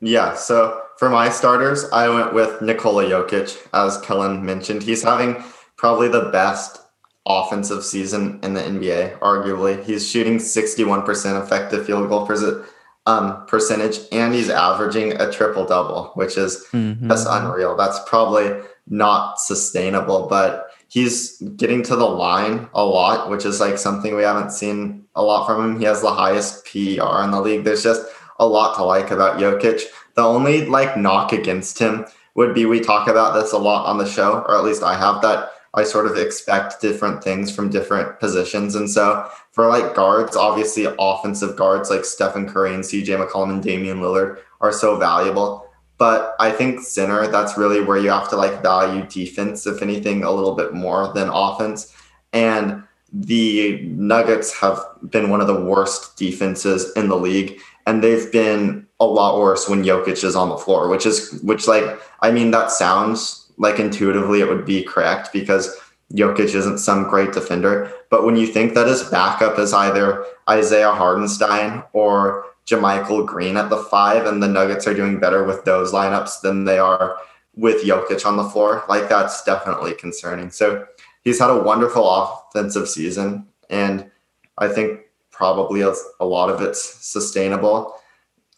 Yeah, 0.00 0.34
so 0.34 0.80
for 0.98 1.10
my 1.10 1.28
starters, 1.28 1.84
I 1.92 2.08
went 2.08 2.32
with 2.34 2.60
Nikola 2.62 3.04
Jokic, 3.04 3.56
as 3.74 3.98
Kellen 4.00 4.44
mentioned. 4.44 4.82
He's 4.82 5.02
having 5.02 5.42
probably 5.76 6.08
the 6.08 6.30
best 6.30 6.80
offensive 7.26 7.84
season 7.84 8.40
in 8.42 8.54
the 8.54 8.62
NBA, 8.62 9.18
arguably. 9.18 9.84
He's 9.84 10.08
shooting 10.08 10.38
61% 10.38 11.42
effective 11.42 11.84
field 11.86 12.08
goal 12.08 12.26
percent, 12.26 12.64
um, 13.06 13.44
percentage, 13.46 13.98
and 14.10 14.32
he's 14.34 14.48
averaging 14.48 15.20
a 15.20 15.30
triple 15.30 15.66
double, 15.66 16.12
which 16.14 16.38
is 16.38 16.66
Mhm. 16.72 17.08
that's 17.08 17.26
unreal. 17.26 17.76
That's 17.76 17.98
probably 18.08 18.54
not 18.88 19.38
sustainable, 19.38 20.26
but 20.28 20.69
he's 20.90 21.38
getting 21.56 21.82
to 21.84 21.94
the 21.94 22.04
line 22.04 22.68
a 22.74 22.84
lot, 22.84 23.30
which 23.30 23.46
is 23.46 23.60
like 23.60 23.78
something 23.78 24.16
we 24.16 24.22
haven't 24.22 24.50
seen 24.50 25.04
a 25.14 25.22
lot 25.22 25.46
from 25.46 25.64
him. 25.64 25.78
He 25.78 25.86
has 25.86 26.02
the 26.02 26.12
highest 26.12 26.66
PER 26.66 27.24
in 27.24 27.30
the 27.30 27.40
league. 27.40 27.64
There's 27.64 27.84
just 27.84 28.06
a 28.40 28.46
lot 28.46 28.76
to 28.76 28.82
like 28.82 29.12
about 29.12 29.38
Jokic. 29.38 29.82
The 30.14 30.22
only 30.22 30.66
like 30.66 30.96
knock 30.96 31.32
against 31.32 31.78
him 31.78 32.06
would 32.34 32.54
be 32.54 32.66
we 32.66 32.80
talk 32.80 33.06
about 33.06 33.34
this 33.34 33.52
a 33.52 33.58
lot 33.58 33.86
on 33.86 33.98
the 33.98 34.06
show, 34.06 34.44
or 34.48 34.56
at 34.56 34.64
least 34.64 34.82
I 34.82 34.98
have 34.98 35.22
that. 35.22 35.52
I 35.74 35.84
sort 35.84 36.06
of 36.06 36.16
expect 36.16 36.80
different 36.80 37.22
things 37.22 37.54
from 37.54 37.70
different 37.70 38.18
positions. 38.18 38.74
And 38.74 38.90
so 38.90 39.30
for 39.52 39.68
like 39.68 39.94
guards, 39.94 40.36
obviously 40.36 40.88
offensive 40.98 41.54
guards 41.54 41.88
like 41.88 42.04
Stephen 42.04 42.48
Curry 42.48 42.74
and 42.74 42.82
CJ 42.82 43.24
McCollum 43.24 43.50
and 43.50 43.62
Damian 43.62 44.00
Lillard 44.00 44.38
are 44.60 44.72
so 44.72 44.96
valuable. 44.96 45.69
But 46.00 46.34
I 46.40 46.50
think 46.50 46.80
center, 46.80 47.26
that's 47.26 47.58
really 47.58 47.82
where 47.82 47.98
you 47.98 48.08
have 48.08 48.30
to 48.30 48.36
like 48.36 48.62
value 48.62 49.06
defense, 49.06 49.66
if 49.66 49.82
anything, 49.82 50.24
a 50.24 50.30
little 50.30 50.54
bit 50.54 50.72
more 50.72 51.12
than 51.12 51.28
offense. 51.28 51.94
And 52.32 52.82
the 53.12 53.82
Nuggets 53.82 54.58
have 54.60 54.80
been 55.10 55.28
one 55.28 55.42
of 55.42 55.46
the 55.46 55.60
worst 55.60 56.16
defenses 56.16 56.90
in 56.96 57.10
the 57.10 57.18
league. 57.18 57.60
And 57.86 58.02
they've 58.02 58.32
been 58.32 58.86
a 58.98 59.04
lot 59.04 59.38
worse 59.38 59.68
when 59.68 59.84
Jokic 59.84 60.24
is 60.24 60.34
on 60.34 60.48
the 60.48 60.56
floor, 60.56 60.88
which 60.88 61.04
is 61.04 61.38
which 61.42 61.68
like 61.68 62.00
I 62.20 62.30
mean 62.30 62.50
that 62.52 62.70
sounds 62.70 63.52
like 63.58 63.78
intuitively 63.78 64.40
it 64.40 64.48
would 64.48 64.64
be 64.64 64.82
correct 64.82 65.34
because 65.34 65.76
Jokic 66.14 66.54
isn't 66.54 66.78
some 66.78 67.04
great 67.10 67.32
defender. 67.32 67.92
But 68.08 68.24
when 68.24 68.36
you 68.36 68.46
think 68.46 68.72
that 68.72 68.86
his 68.86 69.02
backup 69.04 69.58
is 69.58 69.74
either 69.74 70.24
Isaiah 70.48 70.92
Hartenstein 70.92 71.82
or 71.92 72.46
JaMychal 72.66 73.26
Green 73.26 73.56
at 73.56 73.70
the 73.70 73.78
five, 73.84 74.26
and 74.26 74.42
the 74.42 74.48
Nuggets 74.48 74.86
are 74.86 74.94
doing 74.94 75.18
better 75.18 75.44
with 75.44 75.64
those 75.64 75.92
lineups 75.92 76.40
than 76.40 76.64
they 76.64 76.78
are 76.78 77.18
with 77.56 77.84
Jokic 77.84 78.24
on 78.24 78.36
the 78.36 78.44
floor, 78.44 78.84
like 78.88 79.08
that's 79.08 79.42
definitely 79.44 79.94
concerning. 79.94 80.50
So 80.50 80.86
he's 81.24 81.38
had 81.40 81.50
a 81.50 81.62
wonderful 81.62 82.08
offensive 82.08 82.88
season, 82.88 83.46
and 83.68 84.10
I 84.58 84.68
think 84.68 85.00
probably 85.30 85.80
a, 85.80 85.92
a 86.20 86.24
lot 86.24 86.50
of 86.50 86.60
it's 86.60 86.82
sustainable. 86.82 87.96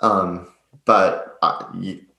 Um, 0.01 0.49
but 0.85 1.39
uh, 1.43 1.65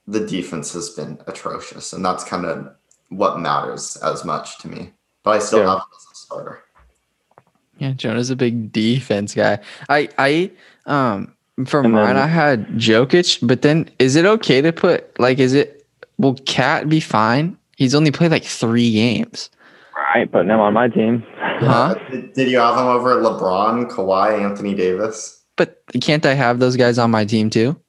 the 0.08 0.26
defense 0.26 0.74
has 0.74 0.90
been 0.90 1.20
atrocious, 1.28 1.94
and 1.94 2.04
that's 2.04 2.24
kind 2.24 2.46
of 2.46 2.74
what 3.10 3.40
matters 3.40 3.98
as 3.98 4.26
much 4.26 4.58
to 4.60 4.68
me. 4.68 4.92
But 5.24 5.32
I 5.32 5.40
still 5.40 5.60
Yeah. 5.60 5.70
have 5.70 5.78
him 5.80 5.84
as 5.96 6.08
a 6.12 6.16
starter. 6.16 6.64
Yeah, 7.78 7.92
Jonah's 7.94 8.30
a 8.30 8.36
big 8.36 8.72
defense 8.72 9.36
guy. 9.36 9.60
I 9.90 10.10
I 10.18 10.52
um 10.86 11.33
for 11.66 11.82
And 11.82 11.94
mine 11.94 12.16
then- 12.16 12.18
I 12.18 12.28
had 12.28 12.68
Jokic, 12.70 13.46
but 13.46 13.62
then 13.62 13.90
is 14.00 14.16
it 14.16 14.26
okay 14.26 14.62
to 14.62 14.72
put 14.72 15.18
like 15.20 15.40
is 15.40 15.54
it 15.54 15.86
will 16.18 16.36
Cat 16.46 16.90
be 16.90 17.00
fine? 17.00 17.58
He's 17.78 17.96
only 17.96 18.12
played 18.12 18.32
like 18.32 18.44
three 18.44 18.92
games. 18.92 19.50
Right, 19.96 20.32
putting 20.32 20.50
him 20.50 20.60
on 20.60 20.74
my 20.74 20.88
team. 20.90 21.24
Huh? 21.38 21.96
Did, 22.12 22.34
did 22.34 22.50
you 22.50 22.58
have 22.60 22.76
him 22.78 22.86
over 22.86 23.16
LeBron, 23.16 23.90
Kawhi, 23.90 24.42
Anthony 24.44 24.74
Davis? 24.76 25.42
But 25.56 25.82
can't 26.02 26.26
I 26.26 26.34
have 26.34 26.60
those 26.60 26.76
guys 26.78 26.98
on 26.98 27.10
my 27.12 27.26
team 27.26 27.50
too? 27.50 27.80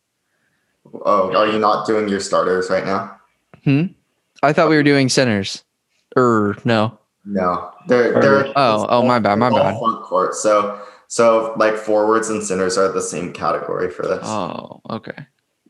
Oh, 1.04 1.34
are 1.34 1.46
you 1.46 1.58
not 1.58 1.86
doing 1.86 2.08
your 2.08 2.20
starters 2.20 2.70
right 2.70 2.84
now? 2.84 3.16
Hmm? 3.64 3.86
I 4.42 4.52
thought 4.52 4.68
we 4.68 4.76
were 4.76 4.82
doing 4.82 5.08
centers. 5.08 5.64
Or 6.16 6.56
no. 6.64 6.98
No, 7.24 7.70
they're 7.88 8.20
they're 8.20 8.46
Oh, 8.54 8.86
oh 8.88 9.02
my 9.02 9.18
bad, 9.18 9.36
my 9.38 9.48
bad. 9.50 9.78
Front 9.78 10.02
court, 10.04 10.34
so 10.34 10.78
so 11.14 11.54
like 11.56 11.76
forwards 11.76 12.28
and 12.28 12.42
centers 12.42 12.76
are 12.76 12.90
the 12.90 13.00
same 13.00 13.32
category 13.32 13.88
for 13.88 14.04
this. 14.04 14.18
Oh, 14.24 14.80
okay. 14.90 15.14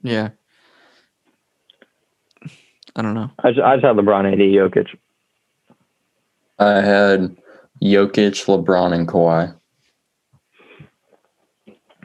Yeah. 0.03 0.31
I 2.97 3.03
don't 3.03 3.13
know. 3.13 3.31
I 3.41 3.51
just, 3.51 3.61
I 3.61 3.77
just 3.77 3.85
had 3.85 3.95
LeBron, 3.97 4.33
AD, 4.33 4.39
Jokic. 4.39 4.97
I 6.59 6.81
had 6.81 7.37
Jokic, 7.83 8.47
LeBron, 8.47 8.95
and 8.95 9.07
Kawhi. 9.07 9.55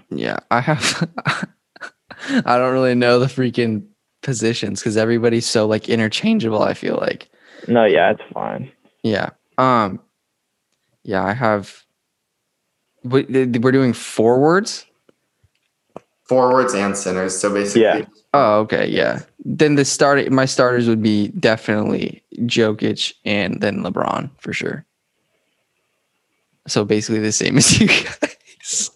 Yeah, 0.10 0.40
I 0.52 0.60
have. 0.60 1.10
I 2.46 2.58
don't 2.58 2.74
really 2.74 2.94
know 2.94 3.20
the 3.20 3.28
freaking 3.28 3.86
positions 4.22 4.82
because 4.82 4.98
everybody's 4.98 5.46
so 5.46 5.66
like 5.66 5.88
interchangeable. 5.88 6.62
I 6.62 6.74
feel 6.74 6.98
like. 6.98 7.30
No, 7.70 7.86
yeah, 7.86 8.12
it's 8.12 8.34
fine. 8.34 8.70
Yeah. 9.02 9.30
Um. 9.58 10.02
Yeah, 11.04 11.24
I 11.24 11.32
have. 11.32 11.86
We- 13.04 13.26
We're 13.62 13.72
doing 13.72 13.94
forwards. 13.94 14.86
Forwards 16.28 16.74
and 16.76 16.96
centers. 16.96 17.36
So 17.38 17.52
basically, 17.52 17.82
Yeah. 17.84 18.06
Oh, 18.34 18.60
okay. 18.60 18.88
Yeah. 18.88 19.22
Then 19.44 19.76
the 19.76 19.86
start. 19.86 20.30
My 20.32 20.46
starters 20.46 20.88
would 20.88 21.02
be 21.02 21.30
definitely 21.30 22.22
Jokic 22.42 23.14
and 23.26 23.60
then 23.62 23.84
LeBron 23.84 24.30
for 24.38 24.54
sure. 24.54 24.86
So 26.68 26.86
basically 26.86 27.20
the 27.20 27.32
same 27.32 27.58
as 27.62 27.80
you 27.80 27.88
guys. 27.88 28.92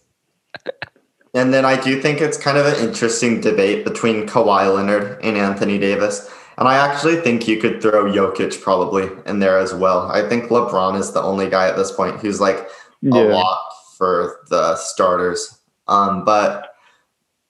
And 1.34 1.52
then 1.52 1.66
I 1.66 1.82
do 1.82 2.00
think 2.00 2.22
it's 2.22 2.38
kind 2.38 2.60
of 2.60 2.68
an 2.68 2.88
interesting 2.88 3.42
debate 3.42 3.84
between 3.86 4.28
Kawhi 4.28 4.72
Leonard 4.72 5.20
and 5.24 5.36
Anthony 5.36 5.80
Davis. 5.80 6.30
And 6.60 6.68
I 6.68 6.76
actually 6.76 7.16
think 7.16 7.48
you 7.48 7.58
could 7.60 7.82
throw 7.82 8.06
Jokic 8.06 8.62
probably 8.62 9.10
in 9.26 9.40
there 9.40 9.58
as 9.58 9.74
well. 9.74 10.12
I 10.12 10.30
think 10.30 10.50
LeBron 10.52 11.00
is 11.00 11.12
the 11.14 11.24
only 11.24 11.50
guy 11.50 11.68
at 11.68 11.76
this 11.76 11.92
point 11.92 12.20
who's 12.20 12.40
like 12.40 12.58
a 12.60 12.68
Yeah. 13.02 13.22
lot 13.24 13.60
for 13.98 14.40
the 14.50 14.76
starters. 14.76 15.60
Um, 15.88 16.24
but 16.26 16.76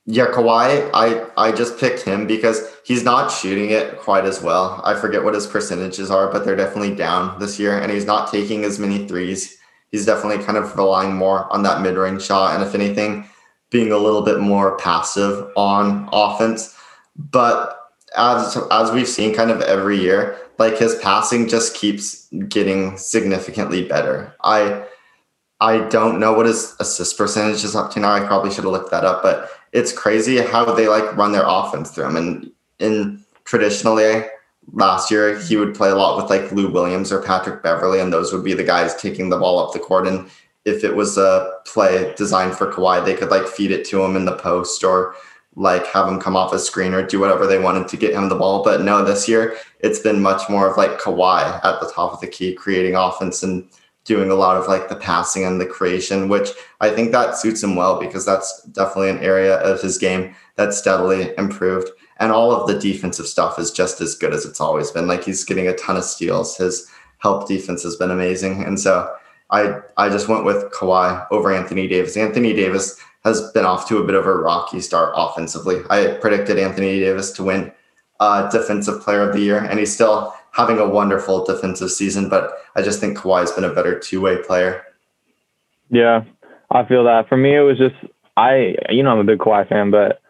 yeah, 0.05 0.25
Kawhi, 0.27 0.89
I, 0.93 1.25
I 1.37 1.51
just 1.51 1.79
picked 1.79 2.01
him 2.01 2.27
because 2.27 2.61
he's 2.85 3.03
not 3.03 3.31
shooting 3.31 3.69
it 3.69 3.99
quite 3.99 4.25
as 4.25 4.41
well. 4.41 4.81
I 4.83 4.95
forget 4.95 5.23
what 5.23 5.33
his 5.33 5.47
percentages 5.47 6.11
are, 6.11 6.29
but 6.31 6.43
they're 6.43 6.57
definitely 6.57 6.95
down 6.95 7.39
this 7.39 7.57
year. 7.57 7.79
And 7.79 7.91
he's 7.91 8.05
not 8.05 8.29
taking 8.29 8.65
as 8.65 8.79
many 8.79 9.07
threes. 9.07 9.57
He's 9.91 10.05
definitely 10.05 10.43
kind 10.43 10.57
of 10.57 10.75
relying 10.75 11.15
more 11.15 11.51
on 11.53 11.63
that 11.63 11.81
mid 11.81 11.95
range 11.95 12.23
shot. 12.23 12.55
And 12.55 12.63
if 12.63 12.75
anything, 12.75 13.29
being 13.69 13.91
a 13.91 13.97
little 13.97 14.21
bit 14.21 14.39
more 14.39 14.77
passive 14.77 15.49
on 15.55 16.09
offense. 16.11 16.77
But 17.15 17.79
as 18.15 18.57
as 18.71 18.91
we've 18.91 19.07
seen 19.07 19.33
kind 19.33 19.51
of 19.51 19.61
every 19.61 19.99
year, 19.99 20.37
like 20.59 20.77
his 20.77 20.95
passing 20.95 21.47
just 21.47 21.75
keeps 21.75 22.27
getting 22.47 22.97
significantly 22.97 23.87
better. 23.87 24.33
I 24.43 24.85
I 25.63 25.87
don't 25.87 26.19
know 26.19 26.33
what 26.33 26.45
his 26.45 26.75
assist 26.81 27.17
percentage 27.17 27.63
is 27.63 27.73
up 27.73 27.89
to 27.91 28.01
now. 28.01 28.11
I 28.11 28.19
probably 28.25 28.51
should 28.51 28.65
have 28.65 28.73
looked 28.73 28.91
that 28.91 29.05
up, 29.05 29.23
but 29.23 29.49
it's 29.71 29.93
crazy 29.93 30.37
how 30.39 30.65
they 30.65 30.89
like 30.89 31.15
run 31.15 31.31
their 31.31 31.45
offense 31.47 31.89
through 31.89 32.07
him. 32.07 32.17
And 32.17 32.51
in 32.79 33.23
traditionally 33.45 34.25
last 34.73 35.09
year 35.09 35.39
he 35.39 35.55
would 35.55 35.73
play 35.73 35.89
a 35.89 35.95
lot 35.95 36.17
with 36.17 36.29
like 36.29 36.51
Lou 36.51 36.69
Williams 36.69 37.13
or 37.13 37.21
Patrick 37.21 37.63
Beverley, 37.63 38.01
and 38.01 38.11
those 38.11 38.33
would 38.33 38.43
be 38.43 38.53
the 38.53 38.63
guys 38.65 38.93
taking 38.95 39.29
the 39.29 39.37
ball 39.37 39.57
up 39.57 39.71
the 39.71 39.79
court. 39.79 40.05
And 40.05 40.29
if 40.65 40.83
it 40.83 40.93
was 40.93 41.17
a 41.17 41.53
play 41.65 42.13
designed 42.17 42.55
for 42.55 42.69
Kawhi, 42.69 43.05
they 43.05 43.15
could 43.15 43.31
like 43.31 43.47
feed 43.47 43.71
it 43.71 43.85
to 43.85 44.03
him 44.03 44.17
in 44.17 44.25
the 44.25 44.35
post 44.35 44.83
or 44.83 45.15
like 45.55 45.85
have 45.87 46.09
him 46.09 46.19
come 46.19 46.35
off 46.35 46.51
a 46.51 46.59
screen 46.59 46.93
or 46.93 47.07
do 47.07 47.21
whatever 47.21 47.47
they 47.47 47.59
wanted 47.59 47.87
to 47.87 47.95
get 47.95 48.13
him 48.13 48.27
the 48.27 48.35
ball. 48.35 48.65
But 48.65 48.81
no, 48.81 49.01
this 49.05 49.29
year 49.29 49.55
it's 49.79 49.99
been 49.99 50.21
much 50.21 50.49
more 50.49 50.69
of 50.69 50.75
like 50.75 50.99
Kawhi 50.99 51.63
at 51.63 51.79
the 51.79 51.89
top 51.95 52.11
of 52.11 52.19
the 52.19 52.27
key, 52.27 52.53
creating 52.53 52.95
offense 52.97 53.43
and 53.43 53.69
doing 54.05 54.29
a 54.29 54.35
lot 54.35 54.57
of 54.57 54.67
like 54.67 54.89
the 54.89 54.95
passing 54.95 55.45
and 55.45 55.61
the 55.61 55.65
creation, 55.65 56.27
which 56.27 56.49
I 56.81 56.89
think 56.89 57.11
that 57.11 57.37
suits 57.37 57.63
him 57.63 57.75
well 57.75 57.99
because 57.99 58.25
that's 58.25 58.63
definitely 58.63 59.09
an 59.09 59.19
area 59.19 59.55
of 59.59 59.81
his 59.81 59.97
game 59.97 60.35
that's 60.55 60.77
steadily 60.77 61.33
improved. 61.37 61.89
And 62.17 62.31
all 62.31 62.51
of 62.51 62.67
the 62.67 62.77
defensive 62.79 63.27
stuff 63.27 63.57
is 63.57 63.71
just 63.71 64.01
as 64.01 64.15
good 64.15 64.33
as 64.33 64.45
it's 64.45 64.61
always 64.61 64.91
been. 64.91 65.07
Like 65.07 65.23
he's 65.23 65.43
getting 65.43 65.67
a 65.67 65.75
ton 65.75 65.97
of 65.97 66.03
steals. 66.03 66.57
His 66.57 66.89
help 67.19 67.47
defense 67.47 67.83
has 67.83 67.95
been 67.95 68.11
amazing. 68.11 68.63
And 68.63 68.79
so 68.79 69.13
I 69.49 69.79
I 69.97 70.09
just 70.09 70.27
went 70.27 70.45
with 70.45 70.71
Kawhi 70.71 71.25
over 71.31 71.53
Anthony 71.53 71.87
Davis. 71.87 72.17
Anthony 72.17 72.53
Davis 72.53 72.99
has 73.23 73.51
been 73.51 73.65
off 73.65 73.87
to 73.87 73.99
a 73.99 74.05
bit 74.05 74.15
of 74.15 74.25
a 74.25 74.35
rocky 74.35 74.81
start 74.81 75.13
offensively. 75.15 75.81
I 75.89 76.17
predicted 76.19 76.59
Anthony 76.59 76.99
Davis 76.99 77.31
to 77.33 77.43
win 77.43 77.71
uh, 78.19 78.49
Defensive 78.49 79.01
Player 79.01 79.21
of 79.21 79.33
the 79.33 79.41
Year, 79.41 79.59
and 79.59 79.79
he's 79.79 79.93
still 79.93 80.33
having 80.53 80.79
a 80.79 80.87
wonderful 80.87 81.43
defensive 81.45 81.91
season. 81.91 82.29
But 82.29 82.51
I 82.75 82.81
just 82.81 82.99
think 82.99 83.17
Kawhi's 83.17 83.51
been 83.51 83.63
a 83.63 83.73
better 83.73 83.99
two 83.99 84.21
way 84.21 84.37
player. 84.41 84.83
Yeah, 85.89 86.23
I 86.71 86.85
feel 86.85 87.03
that. 87.03 87.27
For 87.29 87.37
me, 87.37 87.55
it 87.55 87.61
was 87.61 87.77
just 87.77 87.95
I. 88.37 88.75
You 88.89 89.03
know, 89.03 89.11
I'm 89.11 89.19
a 89.19 89.23
big 89.23 89.39
Kawhi 89.39 89.67
fan, 89.67 89.91
but 89.91 90.21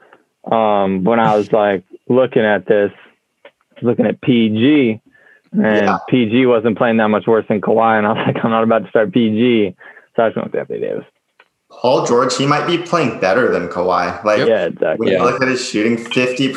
um, 0.54 1.04
when 1.04 1.20
I 1.20 1.36
was 1.36 1.52
like 1.52 1.84
looking 2.10 2.44
at 2.44 2.66
this, 2.66 2.92
looking 3.82 4.06
at 4.06 4.20
PG, 4.22 5.00
and 5.54 5.62
Yeah. 5.64 5.98
PG 6.10 6.46
wasn't 6.48 6.78
playing 6.78 6.98
that 6.98 7.08
much 7.10 7.28
worse 7.28 7.46
than 7.48 7.62
Kawhi, 7.62 7.98
and 7.98 8.08
I 8.08 8.14
was 8.14 8.24
like, 8.28 8.44
I'm 8.44 8.52
not 8.52 8.64
about 8.64 8.84
to 8.84 8.90
start 8.90 9.14
PG, 9.14 9.76
so 10.16 10.24
I 10.24 10.28
just 10.30 10.36
went 10.38 10.52
with 10.52 10.60
Anthony 10.60 10.80
Davis. 10.82 11.06
Paul 11.70 12.06
George, 12.06 12.36
he 12.38 12.46
might 12.46 12.68
be 12.68 12.78
playing 12.78 13.20
better 13.20 13.52
than 13.52 13.68
Kawhi. 13.68 14.24
Like 14.24 14.48
Yeah, 14.48 14.66
exactly. 14.66 14.96
when 15.06 15.08
Yeah. 15.14 15.20
you 15.20 15.24
look 15.32 15.42
at 15.42 15.48
his 15.48 15.66
shooting, 15.68 15.98
50%, 15.98 16.54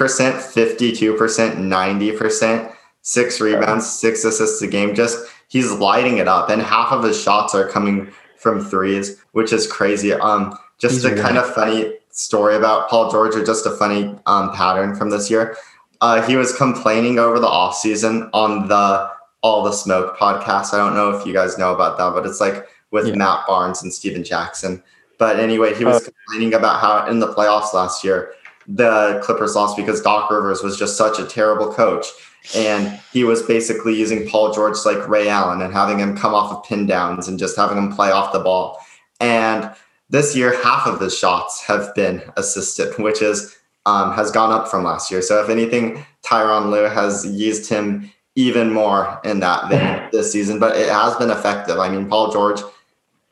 52%, 0.53 1.57
90%, 1.57 2.73
six 3.07 3.41
rebounds, 3.41 3.87
six 3.89 4.25
assists 4.25 4.61
a 4.63 4.67
game. 4.67 4.93
Just 4.93 5.25
he's 5.47 5.71
lighting 5.71 6.19
it 6.19 6.27
up. 6.27 6.51
And 6.51 6.61
half 6.61 6.91
of 6.91 7.05
his 7.05 7.21
shots 7.21 7.55
are 7.55 7.69
coming 7.69 8.11
from 8.37 8.65
threes, 8.65 9.23
which 9.31 9.53
is 9.53 9.71
crazy. 9.71 10.13
Um, 10.13 10.59
just 10.79 11.05
a 11.05 11.15
kind 11.15 11.39
of 11.39 11.49
funny 11.55 11.95
story 12.11 12.57
about 12.57 12.91
Paul 12.91 13.09
George, 13.11 13.37
or 13.37 13.45
just 13.45 13.65
a 13.65 13.71
funny 13.71 14.13
um, 14.27 14.53
pattern 14.53 14.97
from 14.97 15.11
this 15.11 15.31
year. 15.31 15.57
Uh, 16.01 16.21
he 16.27 16.35
was 16.37 16.55
complaining 16.57 17.19
over 17.21 17.39
the 17.39 17.47
offseason 17.47 18.29
on 18.35 18.67
the 18.67 19.09
All 19.43 19.63
the 19.63 19.73
Smoke 19.73 20.17
podcast. 20.19 20.75
I 20.75 20.79
don't 20.79 20.95
know 20.95 21.11
if 21.11 21.25
you 21.25 21.33
guys 21.33 21.59
know 21.59 21.73
about 21.73 21.97
that, 21.99 22.11
but 22.13 22.27
it's 22.27 22.41
like 22.41 22.67
with 22.91 23.07
Yeah. 23.07 23.15
Matt 23.15 23.47
Barnes 23.47 23.83
and 23.85 23.95
Stephen 23.95 24.25
Jackson. 24.25 24.83
But 25.19 25.39
anyway, 25.39 25.75
he 25.75 25.85
was 25.85 26.03
Oh. 26.03 26.11
complaining 26.11 26.55
about 26.55 26.81
how 26.81 27.07
in 27.09 27.21
the 27.21 27.29
playoffs 27.33 27.73
last 27.73 28.03
year, 28.05 28.33
the 28.69 29.21
Clippers 29.23 29.55
lost 29.55 29.77
because 29.77 30.01
Doc 30.01 30.31
Rivers 30.31 30.63
was 30.63 30.79
just 30.79 30.97
such 30.97 31.19
a 31.19 31.27
terrible 31.27 31.73
coach. 31.73 32.07
And 32.55 33.01
he 33.13 33.25
was 33.25 33.43
basically 33.43 33.95
using 33.97 34.29
Paul 34.29 34.53
George 34.53 34.77
like 34.85 35.09
Ray 35.09 35.29
Allen 35.29 35.63
and 35.63 35.73
having 35.73 35.99
him 35.99 36.17
come 36.17 36.35
off 36.35 36.53
of 36.53 36.65
pin 36.65 36.87
downs 36.87 37.27
and 37.27 37.39
just 37.39 37.57
having 37.57 37.77
him 37.77 37.93
play 37.93 38.11
off 38.11 38.33
the 38.33 38.39
ball. 38.39 38.79
And 39.21 39.71
this 40.11 40.37
year, 40.37 40.63
half 40.63 40.87
of 40.87 41.01
his 41.01 41.17
shots 41.17 41.63
have 41.65 41.93
been 41.95 42.23
assisted, 42.37 42.97
which 42.99 43.23
is 43.23 43.57
um, 43.85 44.13
has 44.13 44.31
gone 44.31 44.53
up 44.53 44.69
from 44.69 44.85
last 44.85 45.11
year. 45.11 45.23
So 45.23 45.43
if 45.43 45.49
anything, 45.49 46.05
Tyronn 46.23 46.71
Lue 46.71 46.89
has 46.89 47.25
used 47.27 47.69
him 47.69 48.11
even 48.35 48.73
more 48.73 49.21
in 49.25 49.41
that 49.41 49.69
vein 49.69 50.09
this 50.13 50.31
season, 50.31 50.59
but 50.59 50.77
it 50.77 50.89
has 50.89 51.17
been 51.17 51.31
effective. 51.31 51.79
I 51.79 51.89
mean, 51.89 52.09
Paul 52.09 52.33
George 52.33 52.61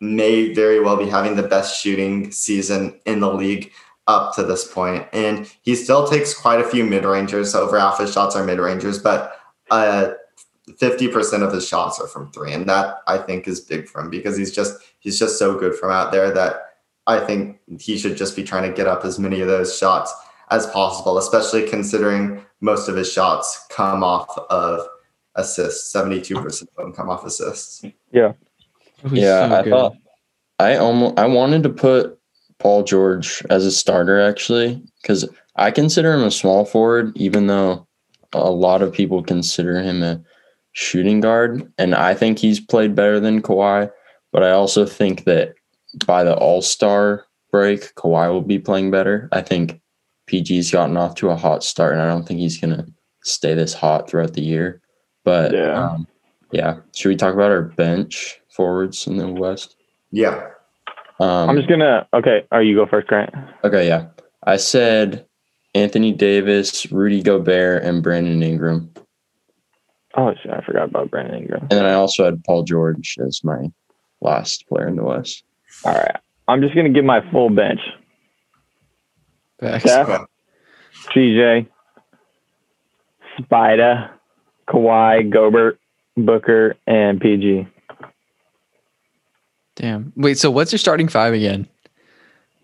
may 0.00 0.52
very 0.52 0.80
well 0.80 0.96
be 0.96 1.08
having 1.08 1.36
the 1.36 1.42
best 1.42 1.80
shooting 1.80 2.30
season 2.30 2.98
in 3.04 3.20
the 3.20 3.32
league 3.32 3.72
up 4.06 4.34
to 4.36 4.42
this 4.42 4.70
point. 4.70 5.06
And 5.12 5.50
he 5.62 5.74
still 5.74 6.06
takes 6.06 6.34
quite 6.34 6.60
a 6.60 6.68
few 6.68 6.84
mid 6.84 7.04
rangers. 7.04 7.52
So 7.52 7.62
over 7.62 7.78
half 7.78 7.98
his 7.98 8.12
shots 8.12 8.36
are 8.36 8.44
mid 8.44 8.58
rangers, 8.58 8.98
but 8.98 9.38
uh, 9.70 10.12
50% 10.68 11.42
of 11.42 11.52
his 11.52 11.66
shots 11.66 12.00
are 12.00 12.06
from 12.06 12.30
three. 12.32 12.52
And 12.52 12.68
that 12.68 12.98
I 13.06 13.18
think 13.18 13.48
is 13.48 13.60
big 13.60 13.88
for 13.88 14.00
him 14.00 14.10
because 14.10 14.36
he's 14.36 14.52
just 14.52 14.80
he's 15.00 15.18
just 15.18 15.38
so 15.38 15.58
good 15.58 15.74
from 15.74 15.90
out 15.90 16.12
there 16.12 16.30
that 16.32 16.56
I 17.06 17.20
think 17.20 17.60
he 17.80 17.98
should 17.98 18.16
just 18.16 18.34
be 18.36 18.44
trying 18.44 18.68
to 18.68 18.76
get 18.76 18.86
up 18.86 19.04
as 19.04 19.18
many 19.18 19.40
of 19.40 19.48
those 19.48 19.76
shots 19.76 20.12
as 20.50 20.66
possible, 20.68 21.18
especially 21.18 21.68
considering 21.68 22.44
most 22.60 22.88
of 22.88 22.96
his 22.96 23.12
shots 23.12 23.66
come 23.70 24.02
off 24.02 24.36
of 24.50 24.86
assists. 25.34 25.92
72% 25.94 26.62
of 26.62 26.68
them 26.76 26.92
come 26.92 27.10
off 27.10 27.24
assists. 27.24 27.84
Yeah, 29.12 29.48
so 29.48 29.54
I 29.54 29.62
good. 29.62 29.70
thought 29.70 29.96
I 30.58 30.76
almost 30.76 31.18
I 31.18 31.26
wanted 31.26 31.62
to 31.64 31.68
put 31.68 32.18
Paul 32.64 32.82
George 32.82 33.42
as 33.50 33.66
a 33.66 33.70
starter 33.70 34.18
actually 34.18 34.82
because 35.02 35.28
I 35.56 35.70
consider 35.70 36.14
him 36.14 36.22
a 36.24 36.30
small 36.30 36.64
forward, 36.64 37.12
even 37.14 37.46
though 37.46 37.86
a 38.32 38.50
lot 38.50 38.80
of 38.80 38.90
people 38.92 39.22
consider 39.22 39.80
him 39.82 40.02
a 40.02 40.20
shooting 40.72 41.20
guard, 41.20 41.70
and 41.78 41.94
I 41.94 42.14
think 42.14 42.38
he's 42.38 42.58
played 42.58 42.94
better 42.94 43.20
than 43.20 43.42
Kawhi. 43.42 43.90
But 44.32 44.42
I 44.42 44.50
also 44.50 44.86
think 44.86 45.24
that 45.24 45.54
by 46.06 46.24
the 46.24 46.34
All 46.34 46.62
Star 46.62 47.26
break, 47.52 47.94
Kawhi 47.96 48.32
will 48.32 48.40
be 48.40 48.58
playing 48.58 48.90
better. 48.90 49.28
I 49.30 49.42
think 49.42 49.78
PG's 50.26 50.70
gotten 50.70 50.96
off 50.96 51.14
to 51.16 51.28
a 51.28 51.36
hot 51.36 51.62
start, 51.62 51.92
and 51.92 52.00
I 52.02 52.08
don't 52.08 52.26
think 52.26 52.40
he's 52.40 52.58
gonna 52.58 52.86
stay 53.24 53.52
this 53.54 53.74
hot 53.74 54.08
throughout 54.08 54.32
the 54.32 54.42
year. 54.42 54.80
But 55.22 55.52
Yeah. 55.52 55.84
um, 55.90 56.08
yeah. 56.50 56.78
Should 56.96 57.10
we 57.10 57.16
talk 57.16 57.34
about 57.34 57.50
our 57.52 57.62
bench 57.62 58.40
forwards 58.48 59.06
in 59.06 59.18
the 59.18 59.28
West? 59.28 59.76
Yeah. 60.10 60.48
Um, 61.20 61.50
I'm 61.50 61.56
just 61.56 61.68
gonna. 61.68 62.08
Okay, 62.12 62.44
are 62.50 62.62
you 62.62 62.74
go 62.74 62.86
first, 62.86 63.06
Grant? 63.06 63.32
okay, 63.62 63.86
yeah. 63.86 64.06
I 64.42 64.56
said 64.56 65.26
Anthony 65.74 66.12
Davis, 66.12 66.90
Rudy 66.90 67.22
Gobert, 67.22 67.82
and 67.84 68.02
Brandon 68.02 68.42
Ingram, 68.42 68.92
Oh 70.16 70.32
shit, 70.42 70.52
I 70.52 70.60
forgot 70.60 70.88
about 70.88 71.10
Brandon 71.10 71.36
Ingram. 71.36 71.60
and 71.62 71.70
then 71.70 71.84
I 71.86 71.94
also 71.94 72.24
had 72.24 72.42
Paul 72.44 72.62
George 72.64 73.16
as 73.24 73.42
my 73.42 73.70
last 74.20 74.66
player 74.68 74.86
in 74.88 74.96
the 74.96 75.02
West. 75.04 75.44
All 75.84 75.92
right, 75.92 76.16
I'm 76.48 76.60
just 76.60 76.74
gonna 76.74 76.90
give 76.90 77.04
my 77.04 77.20
full 77.30 77.50
bench: 77.50 77.80
Facts. 79.60 79.82
Steph, 79.84 80.26
CJ, 81.14 81.66
Spida, 83.38 84.10
Kawhi, 84.68 85.30
Gobert, 85.30 85.78
Booker, 86.16 86.76
and 86.86 87.20
PG. 87.20 87.66
Damn. 89.76 90.12
Wait, 90.16 90.38
so 90.38 90.50
what's 90.50 90.72
your 90.72 90.78
starting 90.78 91.08
five 91.08 91.34
again? 91.34 91.68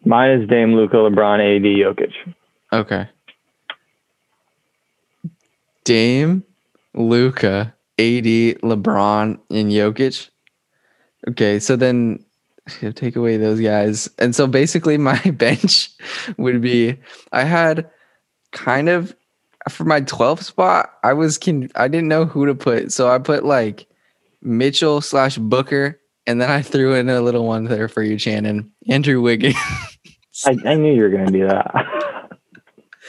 Mine 0.04 0.40
is 0.40 0.48
Dame, 0.48 0.74
Luka, 0.74 0.96
LeBron, 0.96 1.40
AD, 1.40 1.62
Jokic. 1.62 2.12
Okay. 2.72 3.08
Dame, 5.84 6.44
Luka, 6.94 7.74
AD, 7.98 8.24
LeBron, 8.62 9.38
and 9.50 9.70
Jokic. 9.70 10.30
Okay, 11.28 11.58
so 11.58 11.76
then 11.76 12.24
take 12.94 13.16
away 13.16 13.36
those 13.36 13.60
guys. 13.60 14.08
And 14.18 14.34
so 14.34 14.46
basically 14.46 14.96
my 14.96 15.18
bench 15.32 15.90
would 16.36 16.60
be 16.60 16.96
I 17.32 17.44
had 17.44 17.90
kind 18.52 18.88
of 18.88 19.14
for 19.68 19.84
my 19.84 20.00
12th 20.00 20.42
spot, 20.42 20.92
I 21.04 21.12
was 21.12 21.38
can 21.38 21.70
I 21.74 21.88
didn't 21.88 22.08
know 22.08 22.24
who 22.24 22.46
to 22.46 22.54
put. 22.54 22.92
So 22.92 23.10
I 23.10 23.18
put 23.18 23.44
like 23.44 23.86
Mitchell 24.42 25.00
slash 25.00 25.36
Booker, 25.36 25.99
and 26.26 26.40
then 26.40 26.50
I 26.50 26.62
threw 26.62 26.94
in 26.94 27.09
a 27.09 27.20
little 27.20 27.46
one 27.46 27.64
there 27.64 27.88
for 27.88 28.02
you, 28.02 28.18
Shannon. 28.18 28.70
Andrew 28.88 29.20
Wiggins. 29.20 29.56
I, 30.46 30.56
I 30.64 30.74
knew 30.74 30.94
you 30.94 31.02
were 31.02 31.11
gonna 31.11 31.30
do 31.30 31.46
that. 31.46 32.30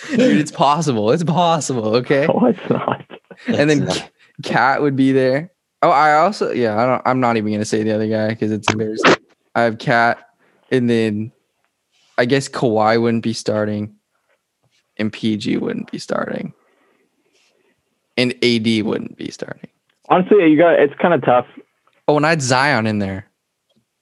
Dude, 0.09 0.37
it's 0.37 0.51
possible. 0.51 1.11
It's 1.11 1.23
possible. 1.23 1.95
Okay. 1.97 2.25
no, 2.27 2.47
it's 2.47 2.69
not. 2.69 3.05
and 3.47 3.69
then 3.69 3.87
Cat 4.43 4.81
would 4.81 4.95
be 4.95 5.11
there. 5.11 5.51
Oh, 5.81 5.89
I 5.89 6.15
also 6.15 6.51
yeah. 6.51 6.81
I 6.81 6.85
don't. 6.85 7.01
I'm 7.05 7.19
not 7.19 7.37
even 7.37 7.51
gonna 7.51 7.65
say 7.65 7.83
the 7.83 7.93
other 7.93 8.07
guy 8.07 8.29
because 8.29 8.51
it's 8.51 8.71
embarrassing. 8.71 9.15
I 9.55 9.61
have 9.61 9.77
Cat, 9.77 10.29
and 10.71 10.89
then 10.89 11.31
I 12.17 12.25
guess 12.25 12.47
Kawhi 12.47 13.01
wouldn't 13.01 13.23
be 13.23 13.33
starting, 13.33 13.95
and 14.97 15.11
PG 15.11 15.57
wouldn't 15.57 15.91
be 15.91 15.99
starting, 15.99 16.53
and 18.17 18.31
AD 18.43 18.83
wouldn't 18.83 19.17
be 19.17 19.31
starting. 19.31 19.69
Honestly, 20.09 20.47
you 20.47 20.57
got. 20.57 20.79
It's 20.79 20.93
kind 20.99 21.13
of 21.13 21.23
tough 21.23 21.47
Oh, 22.11 22.17
and 22.17 22.25
I 22.25 22.29
had 22.29 22.41
Zion 22.41 22.87
in 22.87 22.99
there. 22.99 23.27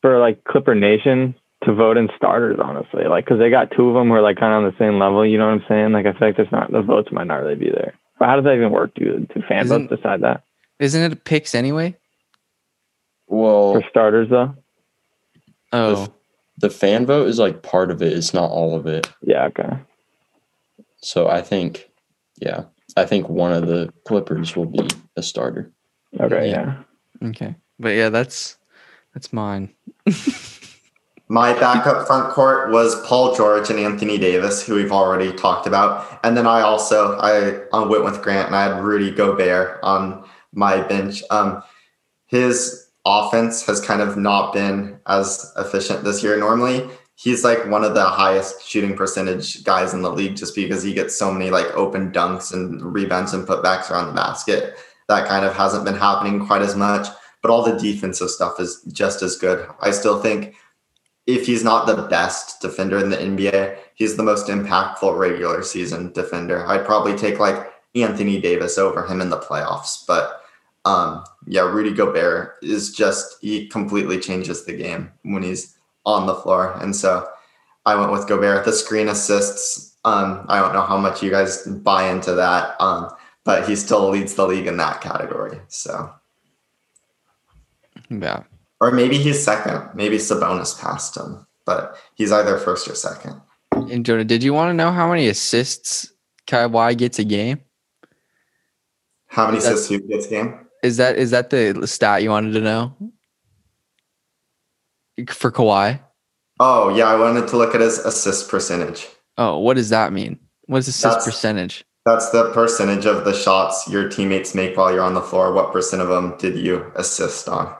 for 0.02 0.20
like 0.20 0.44
Clipper 0.46 0.74
Nation 0.76 1.36
to 1.64 1.74
vote 1.74 1.98
in 1.98 2.10
starters. 2.16 2.60
Honestly, 2.64 3.04
like 3.06 3.26
because 3.26 3.40
they 3.40 3.50
got 3.50 3.72
two 3.76 3.88
of 3.90 3.94
them 3.94 4.08
who 4.08 4.14
are 4.16 4.22
like 4.22 4.38
kind 4.38 4.54
of 4.54 4.64
on 4.64 4.72
the 4.72 4.78
same 4.80 4.98
level. 5.00 5.26
You 5.26 5.38
know 5.38 5.46
what 5.48 5.62
I'm 5.62 5.66
saying? 5.70 5.92
Like 5.92 6.06
I 6.06 6.14
feel 6.14 6.28
like 6.30 6.38
there's 6.38 6.52
not 6.52 6.72
the 6.72 6.82
votes 6.82 7.10
might 7.12 7.28
not 7.28 7.36
really 7.36 7.56
be 7.56 7.70
there. 7.70 7.94
But 8.18 8.28
how 8.28 8.36
does 8.36 8.46
that 8.46 8.56
even 8.56 8.72
work? 8.72 8.94
Do 8.96 9.28
do 9.34 9.42
fan 9.48 9.68
votes 9.68 9.90
decide 9.96 10.22
that 10.22 10.44
Isn't 10.80 11.12
it 11.12 11.24
picks 11.24 11.54
anyway? 11.56 11.96
well, 13.28 13.74
for 13.74 13.84
starters 13.90 14.30
though? 14.30 14.56
Oh, 15.72 16.08
the 16.58 16.70
fan 16.70 17.06
vote 17.06 17.28
is 17.28 17.38
like 17.40 17.62
part 17.62 17.92
of 17.92 18.02
it. 18.02 18.14
It's 18.14 18.34
not 18.34 18.50
all 18.50 18.76
of 18.76 18.88
it. 18.88 19.08
Yeah. 19.22 19.46
Okay. 19.46 19.70
So 21.02 21.28
I 21.30 21.42
think, 21.42 21.90
yeah, 22.42 22.64
I 22.98 23.06
think 23.06 23.30
one 23.30 23.54
of 23.54 23.68
the 23.68 23.94
Clippers 24.06 24.56
will 24.56 24.66
be 24.66 24.86
a 25.16 25.22
starter. 25.22 25.72
Okay. 26.20 26.50
Yeah. 26.50 26.76
Yeah. 27.22 27.28
okay. 27.30 27.56
But 27.80 27.96
yeah, 27.96 28.10
that's 28.10 28.58
that's 29.14 29.34
mine. 29.34 29.74
My 31.32 31.54
backup 31.54 32.08
front 32.08 32.34
court 32.34 32.72
was 32.72 33.00
Paul 33.06 33.36
George 33.36 33.70
and 33.70 33.78
Anthony 33.78 34.18
Davis, 34.18 34.66
who 34.66 34.74
we've 34.74 34.92
already 34.92 35.32
talked 35.32 35.68
about. 35.68 36.20
And 36.24 36.36
then 36.36 36.48
I 36.48 36.62
also 36.62 37.20
I 37.20 37.86
went 37.86 38.04
with 38.04 38.24
Grant 38.24 38.48
and 38.48 38.56
I 38.56 38.64
had 38.64 38.84
Rudy 38.84 39.12
Gobert 39.12 39.80
on 39.84 40.28
my 40.54 40.82
bench. 40.82 41.22
Um, 41.30 41.62
his 42.26 42.88
offense 43.06 43.64
has 43.68 43.80
kind 43.80 44.02
of 44.02 44.18
not 44.18 44.54
been 44.54 45.00
as 45.06 45.54
efficient 45.56 46.04
this 46.04 46.24
year. 46.24 46.36
Normally, 46.36 46.90
he's 47.14 47.44
like 47.44 47.68
one 47.68 47.84
of 47.84 47.94
the 47.94 48.06
highest 48.06 48.68
shooting 48.68 48.96
percentage 48.96 49.64
guys 49.64 49.94
in 49.94 50.02
the 50.02 50.12
league 50.12 50.36
just 50.36 50.56
because 50.56 50.82
he 50.82 50.96
gets 50.96 51.16
so 51.16 51.32
many 51.32 51.52
like 51.52 51.68
open 51.76 52.12
dunks 52.12 52.54
and 52.54 52.82
rebounds 52.82 53.34
and 53.34 53.48
putbacks 53.48 53.92
around 53.92 54.08
the 54.08 54.14
basket. 54.14 54.78
That 55.08 55.28
kind 55.28 55.46
of 55.46 55.54
hasn't 55.54 55.86
been 55.86 55.96
happening 55.96 56.46
quite 56.48 56.64
as 56.64 56.76
much. 56.76 57.08
But 57.42 57.52
all 57.52 57.64
the 57.64 57.78
defensive 57.78 58.30
stuff 58.30 58.60
is 58.60 58.82
just 58.92 59.22
as 59.22 59.38
good. 59.38 59.68
I 59.80 59.92
still 59.92 60.22
think 60.22 60.56
if 61.26 61.46
he's 61.46 61.64
not 61.64 61.86
the 61.86 62.04
best 62.04 62.62
defender 62.62 62.98
in 62.98 63.10
the 63.10 63.18
NBA, 63.18 63.78
he's 63.96 64.18
the 64.18 64.24
most 64.24 64.48
impactful 64.48 65.18
regular 65.18 65.62
season 65.64 66.12
defender. 66.12 66.66
I'd 66.68 66.86
probably 66.86 67.16
take 67.16 67.40
like 67.40 67.72
Anthony 67.96 68.42
Davis 68.42 68.78
over 68.78 69.06
him 69.06 69.22
in 69.22 69.30
the 69.30 69.38
playoffs. 69.38 70.06
But 70.06 70.42
um, 70.86 71.24
yeah, 71.46 71.62
Rudy 71.62 71.94
Gobert 71.94 72.56
is 72.62 72.94
just, 72.94 73.38
he 73.42 73.68
completely 73.68 74.20
changes 74.20 74.66
the 74.66 74.76
game 74.76 75.12
when 75.24 75.44
he's 75.44 75.78
on 76.06 76.26
the 76.26 76.36
floor. 76.36 76.78
And 76.82 76.96
so 76.96 77.28
I 77.86 77.96
went 77.96 78.12
with 78.12 78.28
Gobert. 78.28 78.66
The 78.66 78.74
screen 78.74 79.08
assists, 79.08 79.98
um, 80.06 80.46
I 80.48 80.60
don't 80.60 80.74
know 80.74 80.82
how 80.82 80.98
much 80.98 81.22
you 81.22 81.30
guys 81.30 81.66
buy 81.66 82.10
into 82.10 82.34
that. 82.36 82.80
Um, 82.82 83.10
but 83.44 83.68
he 83.68 83.76
still 83.76 84.10
leads 84.10 84.36
the 84.36 84.48
league 84.48 84.68
in 84.68 84.78
that 84.78 85.02
category. 85.02 85.60
So, 85.68 86.14
Yeah. 88.10 88.44
or 88.82 88.92
maybe 88.92 89.18
he's 89.18 89.44
second. 89.44 89.90
Maybe 89.94 90.18
Sabonis 90.18 90.80
passed 90.80 91.16
him, 91.18 91.46
but 91.66 91.96
he's 92.16 92.32
either 92.32 92.58
first 92.58 92.88
or 92.88 92.96
second. 92.96 93.42
And 93.72 94.06
Jonah, 94.06 94.24
did 94.24 94.44
you 94.44 94.54
want 94.54 94.70
to 94.70 94.74
know 94.74 94.92
how 94.92 95.10
many 95.10 95.28
assists 95.28 96.12
Kawhi 96.48 96.98
gets 96.98 97.20
a 97.20 97.24
game? 97.24 97.62
How 99.28 99.46
many 99.46 99.58
That's- 99.60 99.74
assists 99.74 99.90
he 99.90 100.00
gets 100.00 100.26
a 100.28 100.30
game? 100.30 100.66
Is 100.82 100.98
that 100.98 101.18
is 101.18 101.32
that 101.32 101.50
the 101.50 101.86
stat 101.86 102.24
you 102.24 102.30
wanted 102.30 102.54
to 102.54 102.62
know 102.62 102.96
for 105.30 105.52
Kawhi? 105.52 106.00
Oh 106.60 106.90
yeah, 106.96 107.06
I 107.08 107.16
wanted 107.16 107.48
to 107.50 107.58
look 107.58 107.76
at 107.76 107.82
his 107.82 108.00
assist 108.00 108.50
percentage. 108.50 109.08
Oh, 109.38 109.58
what 109.60 109.76
does 109.76 109.90
that 109.90 110.14
mean? 110.14 110.40
What's 110.66 110.88
assist 110.88 111.04
That's- 111.04 111.26
percentage? 111.26 111.84
That's 112.06 112.30
the 112.32 112.52
percentage 112.54 113.06
of 113.06 113.24
the 113.26 113.34
shots 113.34 113.88
your 113.90 114.10
teammates 114.10 114.56
make 114.56 114.76
while 114.78 114.92
you're 114.92 115.04
on 115.04 115.14
the 115.14 115.22
floor. 115.22 115.54
What 115.54 115.72
percent 115.72 116.02
of 116.02 116.08
them 116.08 116.36
did 116.40 116.58
you 116.58 116.92
assist 116.96 117.48
on? 117.50 117.76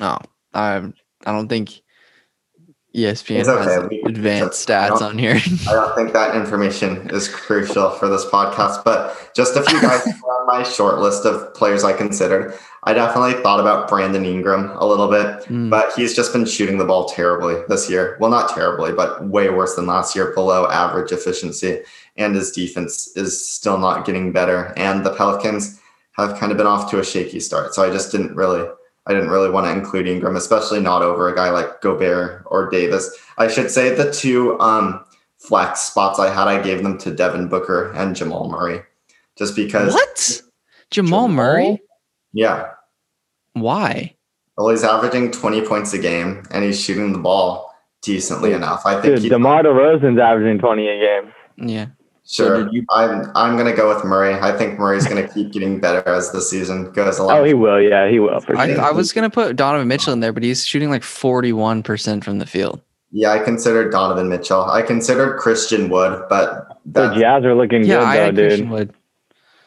Oh, 0.00 0.18
I 0.54 0.76
I 1.26 1.32
don't 1.32 1.48
think 1.48 1.80
ESPN 2.96 3.46
okay. 3.46 3.70
has 3.72 3.88
We- 3.88 4.02
advanced 4.02 4.66
stats 4.66 5.00
on 5.00 5.16
here. 5.16 5.34
I 5.68 5.72
don't 5.72 5.94
think 5.94 6.12
that 6.12 6.34
information 6.34 7.08
is 7.10 7.28
crucial 7.28 7.90
for 7.90 8.08
this 8.08 8.24
podcast, 8.26 8.82
but 8.84 9.30
just 9.36 9.54
a 9.56 9.62
few 9.62 9.80
guys 9.80 10.04
on 10.28 10.46
my 10.46 10.64
short 10.64 10.98
list 10.98 11.24
of 11.24 11.54
players 11.54 11.84
I 11.84 11.92
considered. 11.92 12.52
I 12.82 12.92
definitely 12.94 13.34
thought 13.42 13.60
about 13.60 13.88
Brandon 13.88 14.24
Ingram 14.24 14.70
a 14.76 14.84
little 14.86 15.06
bit, 15.08 15.44
Mm. 15.48 15.70
but 15.70 15.92
he's 15.94 16.16
just 16.16 16.32
been 16.32 16.44
shooting 16.46 16.78
the 16.78 16.84
ball 16.84 17.08
terribly 17.08 17.62
this 17.68 17.88
year. 17.88 18.16
Well, 18.18 18.30
not 18.30 18.48
terribly, 18.52 18.92
but 18.92 19.24
way 19.28 19.50
worse 19.50 19.76
than 19.76 19.86
last 19.86 20.16
year, 20.16 20.32
below 20.34 20.68
average 20.68 21.12
efficiency. 21.12 21.82
And 22.16 22.34
his 22.34 22.50
defense 22.50 23.12
is 23.16 23.48
still 23.48 23.78
not 23.78 24.04
getting 24.04 24.32
better. 24.32 24.72
And 24.76 25.06
the 25.06 25.14
Pelicans 25.14 25.78
have 26.16 26.36
kind 26.38 26.50
of 26.50 26.58
been 26.58 26.66
off 26.66 26.90
to 26.90 26.98
a 26.98 27.04
shaky 27.04 27.38
start. 27.38 27.72
So 27.74 27.84
I 27.84 27.90
just 27.90 28.10
didn't 28.10 28.34
really 28.34 28.66
I 29.06 29.14
didn't 29.14 29.30
really 29.30 29.50
want 29.50 29.66
to 29.66 29.72
include 29.72 30.06
Ingram, 30.06 30.36
especially 30.36 30.80
not 30.80 31.02
over 31.02 31.28
a 31.28 31.34
guy 31.34 31.50
like 31.50 31.80
Gobert 31.80 32.42
or 32.46 32.68
Davis. 32.70 33.16
I 33.38 33.48
should 33.48 33.70
say 33.70 33.94
the 33.94 34.12
two 34.12 34.60
um, 34.60 35.04
flex 35.38 35.80
spots 35.80 36.18
I 36.18 36.32
had, 36.32 36.48
I 36.48 36.62
gave 36.62 36.82
them 36.82 36.98
to 36.98 37.14
Devin 37.14 37.48
Booker 37.48 37.92
and 37.92 38.14
Jamal 38.14 38.50
Murray, 38.50 38.82
just 39.36 39.56
because. 39.56 39.92
what? 39.94 40.42
Jamal, 40.90 41.28
Murray? 41.28 41.80
Yeah, 42.32 42.70
Why? 43.54 44.14
well, 44.60 44.68
he's 44.68 44.84
averaging 44.84 45.30
20 45.30 45.62
points 45.62 45.94
a 45.94 45.98
game 45.98 46.42
and 46.50 46.62
he's 46.62 46.80
shooting 46.80 47.12
the 47.12 47.18
ball 47.18 47.74
decently 48.02 48.52
enough. 48.52 48.84
I 48.84 49.00
think 49.00 49.14
Dude, 49.14 49.22
he, 49.22 49.28
DeMar 49.30 49.62
DeRozan's 49.62 50.18
averaging 50.18 50.58
20 50.58 50.86
a 50.86 50.98
game. 50.98 51.32
Yeah. 51.68 51.86
Sure. 52.30 52.46
So 52.58 52.64
did 52.64 52.72
you- 52.72 52.84
I'm 52.90 53.30
I'm 53.34 53.56
gonna 53.56 53.74
go 53.74 53.92
with 53.92 54.04
Murray. 54.04 54.34
I 54.34 54.52
think 54.56 54.78
Murray's 54.78 55.06
gonna 55.06 55.26
keep 55.26 55.52
getting 55.52 55.80
better 55.80 56.08
as 56.08 56.30
the 56.30 56.40
season 56.40 56.92
goes 56.92 57.18
along. 57.18 57.38
Oh, 57.38 57.44
he 57.44 57.54
will. 57.54 57.80
Yeah, 57.80 58.08
he 58.08 58.20
will 58.20 58.38
for 58.40 58.56
I, 58.56 58.68
sure. 58.74 58.80
I 58.80 58.92
was 58.92 59.12
gonna 59.12 59.30
put 59.30 59.56
Donovan 59.56 59.88
Mitchell 59.88 60.12
in 60.12 60.20
there, 60.20 60.32
but 60.32 60.42
he's 60.44 60.64
shooting 60.64 60.90
like 60.90 61.02
forty 61.02 61.52
one 61.52 61.82
percent 61.82 62.24
from 62.24 62.38
the 62.38 62.46
field. 62.46 62.80
yeah, 63.10 63.32
I 63.32 63.40
considered 63.40 63.90
Donovan 63.90 64.28
Mitchell. 64.28 64.62
I 64.70 64.82
considered 64.82 65.38
Christian 65.38 65.88
Wood, 65.88 66.22
but 66.28 66.78
the 66.86 67.12
Jazz 67.14 67.44
are 67.44 67.54
looking 67.56 67.82
Yeah, 67.84 67.98
good 67.98 68.06
had 68.06 68.36
though, 68.36 68.42
Christian 68.46 68.66
dude. 68.66 68.70
Wood. 68.72 68.94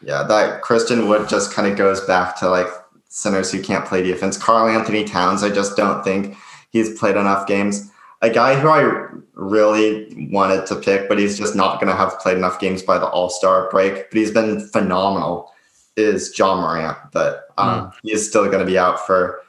Yeah, 0.02 0.22
that 0.22 0.62
Christian 0.62 1.06
Wood 1.08 1.28
just 1.28 1.52
kind 1.52 1.70
of 1.70 1.76
goes 1.76 2.00
back 2.02 2.38
to 2.38 2.48
like 2.48 2.68
centers 3.08 3.52
who 3.52 3.62
can't 3.62 3.84
play 3.84 4.02
defense. 4.02 4.38
Karl 4.38 4.68
Anthony 4.68 5.04
Towns, 5.04 5.42
I 5.42 5.50
just 5.50 5.76
don't 5.76 6.02
think 6.02 6.34
he's 6.70 6.98
played 6.98 7.16
enough 7.16 7.46
games. 7.46 7.90
A 8.24 8.30
guy 8.30 8.58
who 8.58 8.68
I 8.68 9.06
really 9.34 10.28
wanted 10.30 10.66
to 10.66 10.76
pick, 10.76 11.08
but 11.08 11.18
he's 11.18 11.36
just 11.36 11.54
not 11.54 11.80
going 11.80 11.90
to 11.90 11.96
have 11.96 12.18
played 12.20 12.38
enough 12.38 12.58
games 12.58 12.82
by 12.82 12.98
the 12.98 13.06
All 13.06 13.28
Star 13.28 13.68
break, 13.70 14.10
but 14.10 14.18
he's 14.18 14.30
been 14.30 14.66
phenomenal, 14.68 15.52
is 15.96 16.36
Ja 16.38 16.54
Morant. 16.58 16.96
But 17.12 17.48
um, 17.58 17.92
he 18.02 18.12
is 18.12 18.26
still 18.26 18.46
going 18.46 18.60
to 18.60 18.64
be 18.64 18.78
out 18.78 19.06
for 19.06 19.40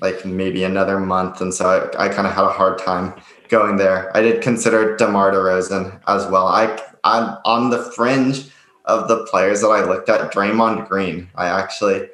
like 0.00 0.24
maybe 0.24 0.64
another 0.64 0.98
month. 0.98 1.40
And 1.40 1.54
so 1.54 1.90
I, 1.98 2.06
I 2.06 2.08
kind 2.08 2.26
of 2.26 2.34
had 2.34 2.44
a 2.44 2.50
hard 2.50 2.78
time 2.78 3.14
going 3.48 3.76
there. 3.76 4.14
I 4.16 4.22
did 4.22 4.42
consider 4.42 4.96
DeMar 4.96 5.32
DeRozan 5.32 6.00
as 6.08 6.26
well. 6.26 6.48
I, 6.48 6.78
I'm 7.04 7.38
on 7.44 7.70
the 7.70 7.82
fringe 7.92 8.48
of 8.86 9.08
the 9.08 9.24
players 9.26 9.60
that 9.60 9.68
I 9.68 9.84
looked 9.84 10.08
at, 10.08 10.32
Draymond 10.32 10.88
Green. 10.88 11.28
I 11.34 11.46
actually, 11.46 12.08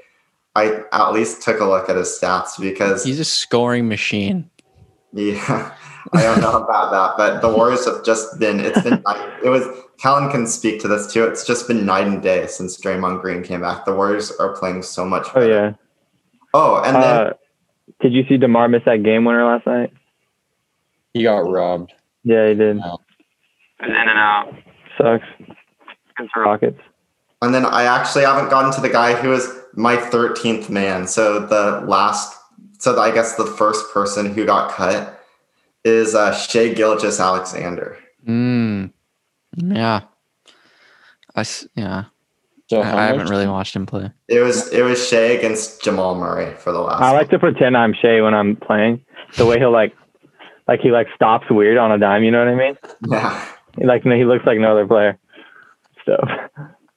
I 0.55 0.83
at 0.93 1.13
least 1.13 1.43
took 1.43 1.61
a 1.61 1.65
look 1.65 1.89
at 1.89 1.97
his 1.97 2.19
stats 2.21 2.61
because 2.61 3.05
He's 3.05 3.21
a 3.21 3.25
scoring 3.25 3.89
machine. 3.89 4.51
yeah, 5.13 5.75
I 6.13 6.23
don't 6.23 6.41
know 6.41 6.63
about 6.63 6.91
that, 6.91 7.15
but 7.17 7.41
the 7.41 7.49
Warriors 7.55 7.85
have 7.87 8.05
just 8.05 8.39
been. 8.39 8.61
It's 8.61 8.81
been. 8.83 9.03
It 9.45 9.49
was. 9.49 9.65
Callan 9.99 10.31
can 10.31 10.47
speak 10.49 10.81
to 10.81 10.89
this 10.89 11.13
too. 11.13 11.25
It's 11.25 11.47
just 11.47 11.69
been 11.69 11.87
night 11.87 12.07
and 12.09 12.21
day 12.21 12.47
since 12.49 12.81
Draymond 12.81 13.21
Green 13.23 13.43
came 13.45 13.61
back. 13.61 13.85
The 13.85 13.95
Warriors 13.95 14.33
are 14.33 14.53
playing 14.57 14.83
so 14.83 15.05
much. 15.05 15.29
Oh 15.35 15.47
yeah. 15.47 15.75
Oh, 16.55 16.83
and 16.85 16.97
then 16.97 17.03
Uh, 17.29 17.33
did 18.01 18.13
you 18.13 18.25
see 18.29 18.37
DeMar 18.37 18.69
miss 18.69 18.83
that 18.85 19.05
game 19.05 19.25
winner 19.25 19.45
last 19.47 19.67
night? 19.67 19.93
He 21.15 21.23
got 21.23 21.39
robbed. 21.49 21.93
Yeah, 22.25 22.49
he 22.49 22.55
did. 22.55 22.79
Wow. 22.79 22.99
In 23.81 23.91
and 23.91 24.09
out. 24.11 24.53
Sucks. 24.99 25.25
Against 26.17 26.37
Rockets. 26.37 26.81
and 27.43 27.55
then 27.55 27.65
I 27.65 27.85
actually 27.85 28.25
haven't 28.25 28.51
gotten 28.51 28.73
to 28.73 28.81
the 28.81 28.89
guy 28.89 29.15
who 29.15 29.33
is 29.33 29.49
my 29.75 29.97
thirteenth 29.97 30.69
man. 30.69 31.07
So 31.07 31.47
the 31.47 31.85
last. 31.87 32.37
So 32.79 33.01
I 33.01 33.13
guess 33.13 33.37
the 33.37 33.47
first 33.47 33.93
person 33.95 34.35
who 34.35 34.45
got 34.45 34.73
cut 34.73 35.21
is 35.85 36.15
uh, 36.15 36.33
Shai 36.35 36.69
Gilgeous 36.75 37.19
Alexander. 37.21 37.99
Mm. 38.27 38.93
Yeah. 39.57 40.03
I 41.35 41.41
s- 41.41 41.67
yeah. 41.75 42.05
So 42.69 42.81
I, 42.81 43.03
I 43.05 43.07
haven't 43.07 43.29
really 43.29 43.47
watched 43.49 43.77
him 43.77 43.85
play. 43.87 44.11
It 44.29 44.41
was 44.41 44.73
it 44.73 44.83
was 44.83 45.07
Shai 45.07 45.19
against 45.37 45.83
Jamal 45.83 46.15
Murray 46.15 46.55
for 46.55 46.73
the 46.73 46.81
last. 46.81 47.03
I 47.03 47.11
one. 47.11 47.17
like 47.21 47.31
to 47.31 47.39
pretend 47.39 47.77
I'm 47.77 47.93
Shai 47.95 48.21
when 48.23 48.33
I'm 48.35 48.57
playing. 48.57 49.05
The 49.37 49.45
way 49.47 49.59
he'll 49.59 49.73
like, 49.73 49.95
like 50.69 50.81
he 50.81 50.91
like 50.91 51.09
stops 51.15 51.47
weird 51.51 51.77
on 51.79 51.93
a 51.93 51.99
dime. 51.99 52.23
You 52.25 52.31
know 52.31 52.39
what 52.39 52.49
I 52.49 52.55
mean? 52.55 52.79
Yeah. 53.11 53.47
He, 53.79 53.85
like 53.87 54.03
he 54.05 54.25
looks 54.25 54.47
like 54.47 54.59
no 54.59 54.73
other 54.73 54.87
player. 54.87 55.19
So 56.07 56.17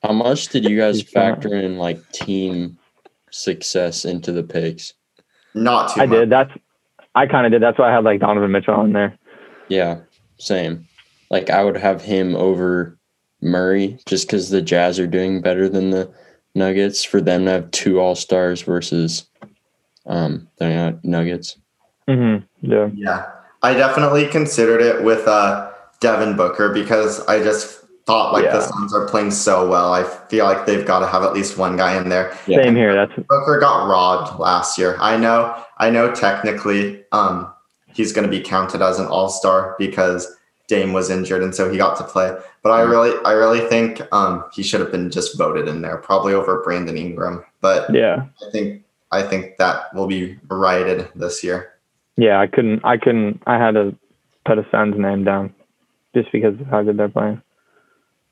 How 0.03 0.11
much 0.13 0.47
did 0.49 0.65
you 0.69 0.77
guys 0.77 1.01
factor 1.11 1.53
in 1.55 1.77
like 1.77 2.09
team 2.11 2.77
success 3.31 4.05
into 4.05 4.31
the 4.31 4.43
picks? 4.43 4.93
Not 5.53 5.93
too 5.93 5.99
much. 5.99 6.03
I 6.03 6.05
much. 6.05 6.19
did. 6.19 6.29
That's 6.29 6.51
I 7.15 7.25
kind 7.25 7.45
of 7.45 7.51
did. 7.51 7.61
That's 7.61 7.79
why 7.79 7.89
I 7.89 7.95
had 7.95 8.03
like 8.03 8.19
Donovan 8.19 8.51
Mitchell 8.51 8.75
on 8.75 8.93
there. 8.93 9.17
Yeah, 9.69 9.99
same. 10.37 10.87
Like 11.29 11.49
I 11.49 11.63
would 11.63 11.77
have 11.77 12.01
him 12.01 12.35
over 12.35 12.97
Murray 13.41 13.97
just 14.05 14.27
because 14.27 14.49
the 14.49 14.61
Jazz 14.61 14.99
are 14.99 15.07
doing 15.07 15.41
better 15.41 15.69
than 15.69 15.89
the 15.89 16.11
Nuggets. 16.53 17.03
For 17.03 17.21
them 17.21 17.45
to 17.45 17.51
have 17.51 17.71
two 17.71 17.99
All 17.99 18.15
Stars 18.15 18.61
versus 18.61 19.27
um 20.05 20.47
the 20.57 20.99
Nuggets. 21.03 21.57
Mm-hmm. 22.07 22.71
Yeah. 22.71 22.89
Yeah, 22.93 23.25
I 23.63 23.73
definitely 23.73 24.27
considered 24.27 24.81
it 24.81 25.03
with 25.03 25.27
uh, 25.27 25.71
Devin 25.99 26.35
Booker 26.35 26.69
because 26.71 27.25
I 27.25 27.41
just 27.41 27.84
thought 28.05 28.33
like 28.33 28.43
the 28.43 28.57
Yeah. 28.57 28.59
Suns 28.59 28.93
are 28.93 29.07
playing 29.07 29.31
so 29.31 29.67
well. 29.67 29.91
I 29.93 30.03
feel 30.03 30.45
like 30.45 30.65
they've 30.65 30.85
got 30.85 30.99
to 30.99 31.07
have 31.07 31.23
at 31.23 31.33
least 31.33 31.57
one 31.57 31.75
guy 31.75 31.97
in 31.97 32.09
there. 32.09 32.37
Yeah. 32.45 32.63
Same 32.63 32.75
here. 32.75 32.93
That's 32.93 33.11
Booker 33.27 33.59
got 33.59 33.87
robbed 33.87 34.39
last 34.39 34.77
year. 34.77 34.97
I 34.99 35.17
know. 35.17 35.55
I 35.77 35.89
know. 35.89 36.13
Technically, 36.13 37.03
um, 37.11 37.51
he's 37.93 38.13
going 38.13 38.29
to 38.29 38.31
be 38.31 38.41
counted 38.41 38.81
as 38.81 38.99
an 38.99 39.07
All 39.07 39.29
Star 39.29 39.75
because 39.79 40.35
Dame 40.67 40.93
was 40.93 41.09
injured 41.09 41.41
and 41.41 41.53
so 41.53 41.69
he 41.69 41.77
got 41.77 41.97
to 41.97 42.03
play. 42.03 42.35
But 42.61 42.71
I 42.71 42.81
really, 42.81 43.17
I 43.25 43.31
really 43.33 43.61
think 43.67 44.01
um, 44.11 44.43
he 44.53 44.61
should 44.61 44.81
have 44.81 44.91
been 44.91 45.09
just 45.09 45.37
voted 45.37 45.67
in 45.67 45.81
there, 45.81 45.97
probably 45.97 46.33
over 46.33 46.61
Brandon 46.63 46.97
Ingram. 46.97 47.43
But 47.61 47.91
yeah. 47.93 48.25
I 48.45 48.51
think, 48.51 48.83
I 49.11 49.23
think 49.23 49.57
that 49.57 49.93
will 49.95 50.07
be 50.07 50.37
righted 50.49 51.07
this 51.15 51.43
year. 51.43 51.73
Yeah. 52.17 52.39
I 52.39 52.45
couldn't. 52.47 52.85
I 52.85 52.97
couldn't. 52.97 53.41
I 53.47 53.57
had 53.57 53.71
to 53.71 53.95
put 54.45 54.59
a 54.59 54.67
son's 54.69 54.97
name 54.97 55.23
down 55.23 55.53
just 56.13 56.31
because 56.31 56.59
of 56.59 56.67
how 56.67 56.83
good 56.83 56.97
they're 56.97 57.09
playing. 57.09 57.41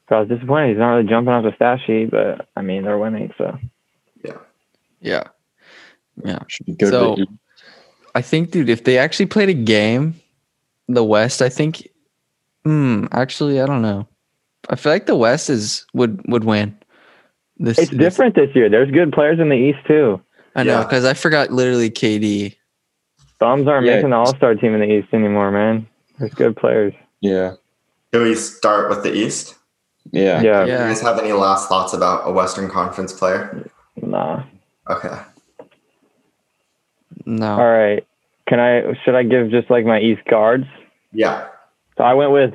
So 0.10 0.16
I 0.18 0.20
was 0.22 0.30
disappointed. 0.30 0.70
He's 0.70 0.78
not 0.78 0.92
really 0.96 1.08
jumping 1.08 1.34
off 1.34 1.44
the 1.44 1.56
stat 1.56 1.80
sheet, 1.86 2.12
but 2.12 2.48
I 2.56 2.62
mean 2.62 2.84
they're 2.84 2.98
winning. 2.98 3.34
So 3.38 3.58
Yeah. 5.02 5.24
Should 6.48 6.66
be 6.66 6.74
good. 6.76 6.90
So- 6.90 7.16
to- 7.16 7.28
I 8.16 8.22
think, 8.22 8.52
dude, 8.52 8.70
if 8.70 8.84
they 8.84 8.98
actually 9.00 9.26
played 9.26 9.50
a 9.50 9.54
game, 9.56 10.14
the 10.88 11.04
West, 11.04 11.42
I 11.42 11.50
think. 11.50 11.90
Hmm. 12.64 13.06
Actually, 13.12 13.60
I 13.60 13.66
don't 13.66 13.82
know. 13.82 14.08
I 14.70 14.76
feel 14.76 14.92
like 14.92 15.08
the 15.08 15.16
West 15.16 15.50
is 15.50 15.86
would 15.94 16.22
would 16.28 16.44
win. 16.44 16.78
This 17.58 17.78
it's 17.80 17.90
this- 17.90 17.98
different 18.00 18.36
this 18.36 18.56
year. 18.56 18.70
There's 18.70 18.92
good 18.92 19.12
players 19.12 19.40
in 19.40 19.50
the 19.50 19.56
East 19.56 19.80
too. 19.88 20.22
I 20.56 20.64
know 20.64 20.78
Yeah. 20.80 20.84
because 20.84 21.04
I 21.06 21.14
forgot 21.16 21.52
literally 21.52 21.90
KD. 21.90 22.56
Bums 23.40 23.68
aren't 23.68 23.86
Yeah. 23.88 23.96
making 23.96 24.12
the 24.12 24.16
All 24.16 24.36
Star 24.36 24.54
team 24.56 24.74
in 24.76 24.80
the 24.82 24.94
East 24.94 25.08
anymore, 25.12 25.52
man. 25.52 25.88
There's 26.20 26.34
good 26.36 26.56
players. 26.56 26.94
yeah, 27.22 27.54
Do 28.12 28.22
we 28.24 28.36
start 28.36 28.90
with 28.90 29.02
the 29.04 29.12
East? 29.14 29.56
Yeah, 30.12 30.42
Yeah. 30.42 30.66
Do 30.66 30.72
you 30.72 30.78
guys 30.78 31.02
have 31.02 31.20
any 31.20 31.32
last 31.32 31.70
thoughts 31.70 31.94
about 31.94 32.28
a 32.28 32.32
Western 32.32 32.70
Conference 32.70 33.14
player? 33.14 33.70
Nah. 33.96 34.44
Okay. 34.90 35.18
No. 37.26 37.54
All 37.54 37.72
right. 37.72 38.06
Can 38.48 38.60
I? 38.60 38.94
Should 39.04 39.16
I 39.16 39.24
give 39.24 39.50
just 39.50 39.70
like 39.70 39.86
my 39.86 40.00
East 40.00 40.22
guards? 40.30 40.66
Yeah. 41.14 41.48
So 41.98 42.04
I 42.04 42.14
went 42.14 42.32
with 42.32 42.54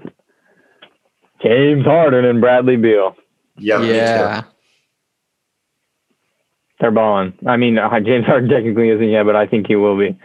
James 1.43 1.85
Harden 1.85 2.25
and 2.25 2.41
Bradley 2.41 2.77
Beal. 2.77 3.17
Yeah. 3.57 3.83
yeah. 3.83 4.43
they're 6.81 6.91
balling. 6.91 7.33
I 7.47 7.57
mean, 7.57 7.79
uh, 7.79 7.89
James 8.05 8.27
Harden 8.27 8.49
technically 8.49 8.91
isn't 8.91 9.09
yet, 9.09 9.25
but 9.25 9.37
I 9.37 9.47
think 9.47 9.67
he 9.67 9.77
will 9.77 9.99
be. 9.99 10.19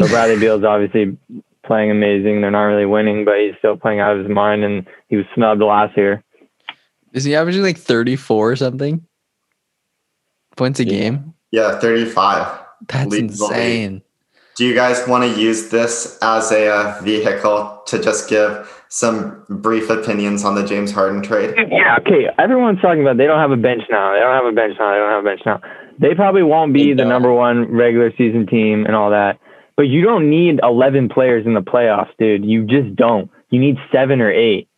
So 0.00 0.08
Bradley 0.08 0.38
Beal's 0.40 0.64
obviously 0.64 1.16
playing 1.64 1.90
amazing. 1.90 2.40
They're 2.40 2.50
not 2.50 2.64
really 2.64 2.86
winning, 2.86 3.24
but 3.24 3.38
he's 3.40 3.54
still 3.58 3.76
playing 3.76 4.00
out 4.00 4.16
of 4.16 4.24
his 4.24 4.34
mind, 4.34 4.64
and 4.64 4.86
he 5.08 5.16
was 5.16 5.26
snubbed 5.34 5.62
last 5.62 5.96
year. 5.96 6.22
Is 7.18 7.24
he 7.24 7.34
averaging 7.34 7.62
like 7.62 7.76
34 7.76 8.52
or 8.52 8.54
something? 8.56 9.04
Points 10.56 10.78
a 10.78 10.84
Yeah. 10.84 10.90
game? 10.90 11.34
Yeah, 11.50 11.78
35. 11.80 12.46
That's 12.86 13.10
Leads 13.10 13.40
league. 13.40 13.50
insane. 13.50 14.02
Do 14.56 14.64
you 14.64 14.74
guys 14.74 15.06
want 15.08 15.24
to 15.24 15.40
use 15.40 15.68
this 15.70 16.16
as 16.22 16.52
a 16.52 16.68
uh, 16.72 17.00
vehicle 17.02 17.82
to 17.86 17.98
just 18.00 18.30
give 18.30 18.72
some 18.88 19.44
brief 19.48 19.90
opinions 19.90 20.44
on 20.44 20.54
the 20.54 20.64
James 20.64 20.92
Harden 20.92 21.20
trade? 21.22 21.54
Yeah, 21.70 21.96
okay. 22.00 22.28
Everyone's 22.38 22.80
talking 22.80 23.02
about 23.02 23.16
they 23.16 23.26
don't 23.26 23.38
have 23.40 23.50
a 23.50 23.56
bench 23.56 23.82
now. 23.90 24.12
They 24.12 24.20
don't 24.20 24.34
have 24.34 24.46
a 24.46 24.52
bench 24.52 24.76
now. 24.78 24.92
They 24.92 24.98
don't 24.98 25.10
have 25.10 25.24
a 25.24 25.28
bench 25.28 25.42
now. 25.44 25.60
They 25.98 26.14
probably 26.14 26.44
won't 26.44 26.72
be 26.72 26.92
the 26.92 27.04
number 27.04 27.32
one 27.32 27.64
regular 27.72 28.12
season 28.16 28.46
team 28.46 28.86
and 28.86 28.94
all 28.94 29.10
that. 29.10 29.40
But 29.76 29.88
you 29.88 30.02
don't 30.02 30.30
need 30.30 30.60
11 30.62 31.08
players 31.08 31.46
in 31.46 31.54
the 31.54 31.62
playoffs, 31.62 32.10
dude. 32.18 32.44
You 32.44 32.64
just 32.64 32.94
don't. 32.94 33.28
You 33.50 33.58
need 33.58 33.76
seven 33.90 34.20
or 34.20 34.30
eight. 34.30 34.68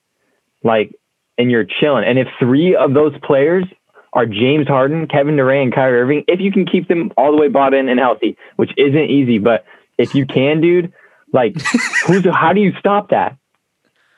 Like, 0.63 0.95
and 1.41 1.51
you're 1.51 1.65
chilling. 1.65 2.05
And 2.05 2.19
if 2.19 2.29
three 2.39 2.75
of 2.77 2.93
those 2.95 3.15
players 3.23 3.65
are 4.13 4.27
James 4.27 4.67
Harden, 4.69 5.07
Kevin 5.09 5.37
Durant, 5.37 5.63
and 5.63 5.75
Kyrie 5.75 6.01
Irving, 6.01 6.25
if 6.29 6.41
you 6.41 6.53
can 6.53 6.67
keep 6.67 6.89
them 6.89 7.13
all 7.17 7.31
the 7.31 7.39
way 7.39 7.49
bought 7.49 7.73
in 7.75 7.89
and 7.89 7.99
healthy, 7.99 8.37
which 8.57 8.73
isn't 8.77 9.11
easy, 9.11 9.39
but 9.39 9.65
if 9.99 10.15
you 10.15 10.27
can, 10.27 10.61
dude, 10.61 10.93
like, 11.33 11.55
who's 12.07 12.25
how 12.27 12.53
do 12.53 12.61
you 12.61 12.73
stop 12.79 13.11
that? 13.11 13.37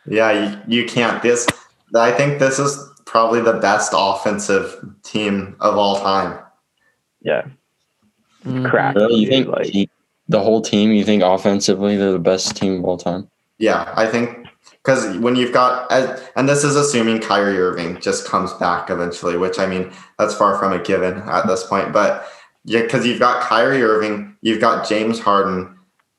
Yeah, 0.06 0.32
you, 0.66 0.80
you 0.80 0.88
can't. 0.88 1.22
This, 1.22 1.46
I 1.94 2.10
think 2.10 2.38
this 2.40 2.58
is 2.58 2.78
probably 3.04 3.40
the 3.40 3.52
best 3.54 3.92
offensive 3.94 4.82
team 5.04 5.54
of 5.60 5.76
all 5.76 6.00
time. 6.00 6.38
Yeah, 7.20 7.42
Mhm. 8.44 8.68
crap. 8.68 8.96
Really, 8.96 9.14
you 9.20 9.26
dude, 9.30 9.46
think 9.46 9.48
like, 9.48 9.90
the 10.28 10.40
whole 10.40 10.60
team? 10.62 10.90
You 10.90 11.04
think 11.04 11.22
offensively 11.22 11.96
they're 11.96 12.12
the 12.12 12.18
best 12.18 12.56
team 12.56 12.78
of 12.78 12.84
all 12.84 12.96
time? 12.96 13.28
Yeah, 13.58 13.92
I 13.96 14.06
think 14.06 14.41
because 14.84 15.16
when 15.18 15.36
you've 15.36 15.52
got, 15.52 15.90
and 16.36 16.48
this 16.48 16.64
is 16.64 16.74
assuming 16.74 17.20
Kyrie 17.20 17.58
Irving 17.58 18.00
just 18.00 18.26
comes 18.26 18.52
back 18.54 18.90
eventually, 18.90 19.36
which 19.36 19.58
I 19.58 19.66
mean, 19.66 19.92
that's 20.18 20.34
far 20.34 20.58
from 20.58 20.72
a 20.72 20.82
given 20.82 21.18
at 21.28 21.46
this 21.46 21.64
point. 21.64 21.92
But 21.92 22.26
yeah, 22.64 22.82
because 22.82 23.06
you've 23.06 23.20
got 23.20 23.42
Kyrie 23.42 23.82
Irving, 23.82 24.36
you've 24.42 24.60
got 24.60 24.88
James 24.88 25.20
Harden, 25.20 25.78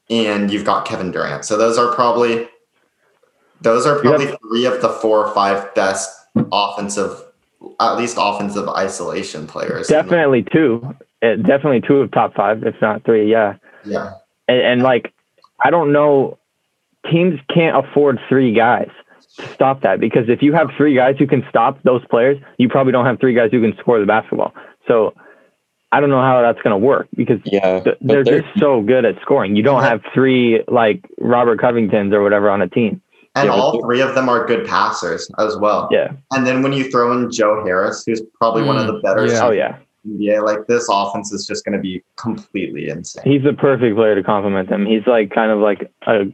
and 0.10 0.50
you've 0.50 0.64
got 0.66 0.86
Kevin 0.86 1.12
Durant. 1.12 1.44
So 1.44 1.58
those 1.58 1.78
are 1.78 1.94
probably, 1.94 2.48
those 3.62 3.86
are 3.86 4.00
probably 4.00 4.28
three 4.48 4.66
of 4.66 4.82
the 4.82 4.90
four 4.90 5.26
or 5.26 5.34
five 5.34 5.74
best 5.76 6.10
offensive, 6.52 7.22
at 7.82 7.96
least 7.96 8.16
offensive 8.20 8.70
isolation 8.70 9.46
players. 9.46 9.88
Definitely 9.88 10.46
two. 10.54 10.96
Uh, 11.22 11.36
definitely 11.36 11.82
two 11.82 11.98
of 11.98 12.12
top 12.12 12.34
five, 12.34 12.64
if 12.64 12.76
not 12.82 13.04
three. 13.04 13.30
Yeah, 13.30 13.56
Yeah. 13.86 14.14
and, 14.48 14.62
and 14.62 14.84
like 14.84 15.14
I 15.64 15.70
don't 15.70 15.92
know, 15.94 16.38
teams 17.10 17.40
can't 17.54 17.76
afford 17.86 18.20
three 18.30 18.54
guys 18.54 18.90
to 19.38 19.54
stop 19.54 19.82
that 19.82 20.00
because 20.00 20.30
if 20.30 20.42
you 20.42 20.54
have 20.54 20.70
three 20.78 20.96
guys 20.96 21.16
who 21.18 21.28
can 21.28 21.44
stop 21.50 21.82
those 21.84 22.06
players, 22.10 22.38
you 22.58 22.70
probably 22.70 22.92
don't 22.92 23.06
have 23.06 23.20
three 23.20 23.34
guys 23.34 23.52
who 23.52 23.62
can 23.62 23.76
score 23.80 24.00
the 24.00 24.06
basketball. 24.06 24.54
So 24.88 25.14
I 25.92 26.00
don't 26.00 26.10
know 26.10 26.22
how 26.22 26.42
that's 26.42 26.62
going 26.62 26.72
to 26.72 26.78
work 26.78 27.08
because 27.16 27.40
Yeah, 27.46 27.82
th- 27.82 27.98
they're 28.02 28.24
they're 28.24 28.42
just 28.42 28.60
so 28.60 28.82
good 28.82 29.06
at 29.06 29.16
scoring. 29.22 29.56
You 29.56 29.64
don't 29.64 29.84
have 29.84 30.02
three 30.14 30.64
like 30.68 31.06
Robert 31.20 31.60
Covingtons 31.60 32.14
or 32.14 32.24
whatever 32.24 32.50
on 32.50 32.62
a 32.62 32.68
team. 32.68 33.02
And 33.36 33.48
Yeah, 33.48 33.54
all 33.54 33.82
three 33.82 34.02
of 34.02 34.14
them 34.16 34.30
are 34.30 34.46
good 34.46 34.68
passers 34.68 35.30
as 35.40 35.58
well. 35.58 35.88
Yeah. 35.92 36.14
And 36.32 36.46
then 36.46 36.62
when 36.62 36.74
you 36.74 36.90
throw 36.92 37.12
in 37.14 37.32
Joe 37.32 37.64
Harris, 37.64 38.04
who's 38.06 38.22
probably 38.40 38.64
one 38.64 38.78
of 38.78 38.88
the 38.88 38.94
mm, 38.94 39.02
better 39.02 39.26
yeah. 39.26 39.46
Oh 39.46 39.52
yeah. 39.52 39.78
Yeah, 40.04 40.42
like 40.42 40.68
this 40.68 40.88
offense 40.92 41.32
is 41.32 41.48
just 41.48 41.64
going 41.64 41.78
to 41.78 41.82
be 41.82 42.04
completely 42.18 42.90
insane. 42.90 43.24
He's 43.26 43.44
the 43.44 43.54
perfect 43.54 43.96
player 43.96 44.16
to 44.16 44.24
complement 44.24 44.70
them. 44.70 44.86
He's 44.86 45.08
like 45.08 45.32
kind 45.32 45.50
of 45.50 45.60
like 45.60 45.90
a 46.06 46.26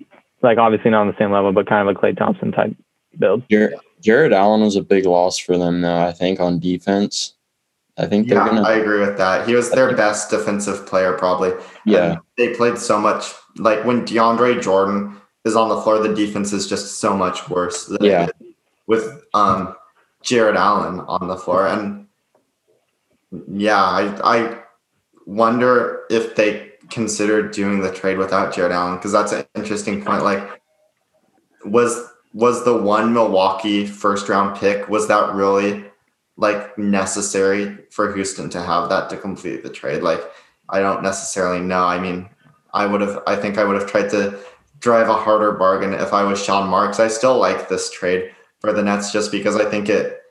like 0.41 0.57
obviously 0.57 0.91
not 0.91 1.01
on 1.01 1.07
the 1.07 1.17
same 1.17 1.31
level, 1.31 1.51
but 1.51 1.67
kind 1.67 1.87
of 1.87 1.95
a 1.95 1.99
Klay 1.99 2.17
Thompson 2.17 2.51
type 2.51 2.75
build. 3.17 3.43
Jared, 3.49 3.75
Jarrett 4.01 4.33
Allen 4.33 4.61
was 4.61 4.75
a 4.75 4.81
big 4.81 5.05
loss 5.05 5.37
for 5.37 5.57
them, 5.57 5.81
though. 5.81 5.97
I 5.99 6.11
think 6.11 6.39
on 6.39 6.59
defense. 6.59 7.33
I 7.97 8.05
think 8.05 8.27
Yeah, 8.29 8.45
gonna. 8.47 8.61
I 8.61 8.75
agree 8.75 8.99
with 9.01 9.17
that. 9.17 9.47
He 9.47 9.53
was 9.55 9.71
their 9.71 9.95
best 9.95 10.29
defensive 10.29 10.85
player, 10.85 11.13
probably. 11.13 11.51
yeah, 11.85 12.11
And 12.13 12.19
they 12.37 12.53
played 12.55 12.77
so 12.77 12.97
much. 12.99 13.33
Like 13.57 13.83
when 13.83 14.05
DeAndre 14.05 14.61
Jordan 14.61 15.17
is 15.43 15.55
on 15.55 15.67
the 15.67 15.81
floor, 15.81 15.99
the 15.99 16.13
defense 16.13 16.53
is 16.53 16.67
just 16.67 16.99
so 16.99 17.15
much 17.17 17.49
worse. 17.49 17.85
Than 17.87 17.97
Yeah. 18.05 18.29
with 18.87 19.21
um, 19.33 19.75
Jarrett 20.23 20.55
Allen 20.55 21.01
on 21.01 21.27
the 21.27 21.35
floor, 21.35 21.67
and 21.67 22.07
yeah, 23.51 23.81
I 23.83 24.17
I 24.23 24.57
wonder 25.25 26.01
if 26.09 26.35
they 26.35 26.68
considered 26.89 27.51
doing 27.53 27.81
the 27.81 27.93
trade 27.93 28.17
without 28.17 28.53
Jarrett 28.53 28.71
Allen 28.71 28.95
because 28.95 29.11
that's 29.11 29.31
an 29.31 29.45
interesting 29.55 30.03
point. 30.03 30.23
Like, 30.23 30.61
was 31.65 32.07
was 32.33 32.63
the 32.63 32.75
one 32.75 33.13
Milwaukee 33.13 33.85
first 33.85 34.29
round 34.29 34.57
pick 34.57 34.87
was 34.87 35.07
that 35.07 35.33
really 35.33 35.85
like 36.37 36.77
necessary 36.77 37.77
for 37.91 38.13
Houston 38.13 38.49
to 38.51 38.61
have 38.61 38.89
that 38.89 39.09
to 39.09 39.17
complete 39.17 39.63
the 39.63 39.69
trade? 39.69 40.03
Like, 40.03 40.21
I 40.69 40.79
don't 40.79 41.03
necessarily 41.03 41.59
know. 41.59 41.83
I 41.83 41.99
mean, 41.99 42.29
I 42.73 42.85
would 42.85 43.01
have. 43.01 43.21
I 43.27 43.35
think 43.35 43.57
I 43.57 43.63
would 43.63 43.79
have 43.79 43.89
tried 43.89 44.09
to 44.11 44.39
drive 44.79 45.09
a 45.09 45.13
harder 45.13 45.51
bargain 45.53 45.93
if 45.93 46.13
I 46.13 46.23
was 46.23 46.43
Sean 46.43 46.69
Marks. 46.69 46.99
I 46.99 47.07
still 47.07 47.37
like 47.37 47.67
this 47.67 47.91
trade 47.91 48.31
for 48.59 48.73
the 48.73 48.83
Nets 48.83 49.11
just 49.11 49.31
because 49.31 49.55
I 49.55 49.65
think 49.69 49.89
it 49.89 50.21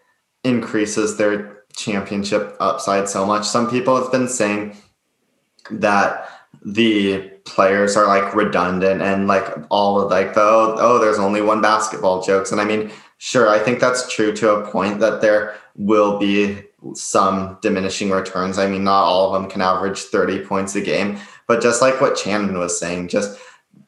increases 0.44 1.16
their 1.16 1.64
championship 1.74 2.56
upside 2.60 3.08
so 3.08 3.26
much. 3.26 3.46
Some 3.46 3.68
people 3.70 4.00
have 4.00 4.10
been 4.10 4.28
saying 4.28 4.76
that 5.70 6.28
the 6.64 7.30
players 7.44 7.96
are 7.96 8.06
like 8.06 8.34
redundant 8.34 9.00
and 9.00 9.26
like 9.26 9.46
all 9.70 10.00
of 10.00 10.10
like 10.10 10.34
the 10.34 10.40
oh, 10.40 10.76
oh 10.78 10.98
there's 10.98 11.18
only 11.18 11.40
one 11.40 11.62
basketball 11.62 12.22
jokes 12.22 12.52
and 12.52 12.60
I 12.60 12.64
mean 12.64 12.90
sure 13.18 13.48
I 13.48 13.58
think 13.58 13.80
that's 13.80 14.12
true 14.12 14.34
to 14.36 14.56
a 14.56 14.70
point 14.70 15.00
that 15.00 15.20
there 15.20 15.56
will 15.76 16.18
be 16.18 16.62
some 16.94 17.58
diminishing 17.62 18.10
returns. 18.10 18.58
I 18.58 18.68
mean 18.68 18.84
not 18.84 19.04
all 19.04 19.26
of 19.26 19.40
them 19.40 19.50
can 19.50 19.62
average 19.62 20.00
30 20.00 20.44
points 20.44 20.74
a 20.74 20.80
game, 20.80 21.18
but 21.46 21.62
just 21.62 21.80
like 21.80 22.00
what 22.00 22.18
Shannon 22.18 22.58
was 22.58 22.78
saying 22.78 23.08
just 23.08 23.38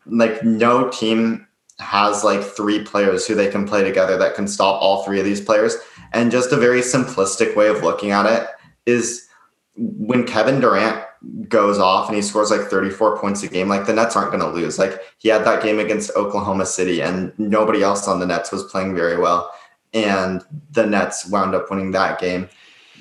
like 0.07 0.43
no 0.45 0.89
team 0.89 1.47
has 1.81 2.25
like 2.25 2.43
three 2.43 2.85
players 2.85 3.27
who 3.27 3.35
they 3.35 3.49
can 3.49 3.67
play 3.67 3.83
together 3.83 4.17
that 4.19 4.35
can 4.35 4.47
stop 4.47 4.81
all 4.81 5.03
three 5.03 5.19
of 5.19 5.25
these 5.25 5.41
players. 5.41 5.77
And 6.13 6.31
just 6.31 6.53
a 6.53 6.57
very 6.57 6.81
simplistic 6.81 7.57
way 7.57 7.69
of 7.69 7.83
looking 7.83 8.11
at 8.11 8.27
it 8.27 8.49
is 8.87 9.27
when 9.81 10.25
Kevin 10.27 10.61
Durant 10.61 11.03
goes 11.49 11.79
off 11.79 12.09
and 12.09 12.16
he 12.16 12.23
scores 12.23 12.51
like 12.51 12.62
34 12.62 13.19
points 13.19 13.43
a 13.43 13.49
game, 13.49 13.69
like 13.69 13.87
the 13.87 13.95
Nets 13.95 14.14
aren't 14.16 14.31
going 14.31 14.43
to 14.43 14.51
lose. 14.51 14.79
Like 14.79 15.01
he 15.19 15.29
had 15.29 15.45
that 15.45 15.62
game 15.62 15.79
against 15.79 16.11
Oklahoma 16.16 16.66
City 16.66 17.01
and 17.01 17.33
nobody 17.38 17.83
else 17.83 18.07
on 18.07 18.21
the 18.21 18.27
Nets 18.27 18.53
was 18.53 18.64
playing 18.64 18.95
very 18.95 19.19
well. 19.19 19.51
And 19.95 20.43
the 20.73 20.87
Nets 20.87 21.29
wound 21.31 21.55
up 21.55 21.71
winning 21.71 21.90
that 21.93 22.21
game. 22.21 22.49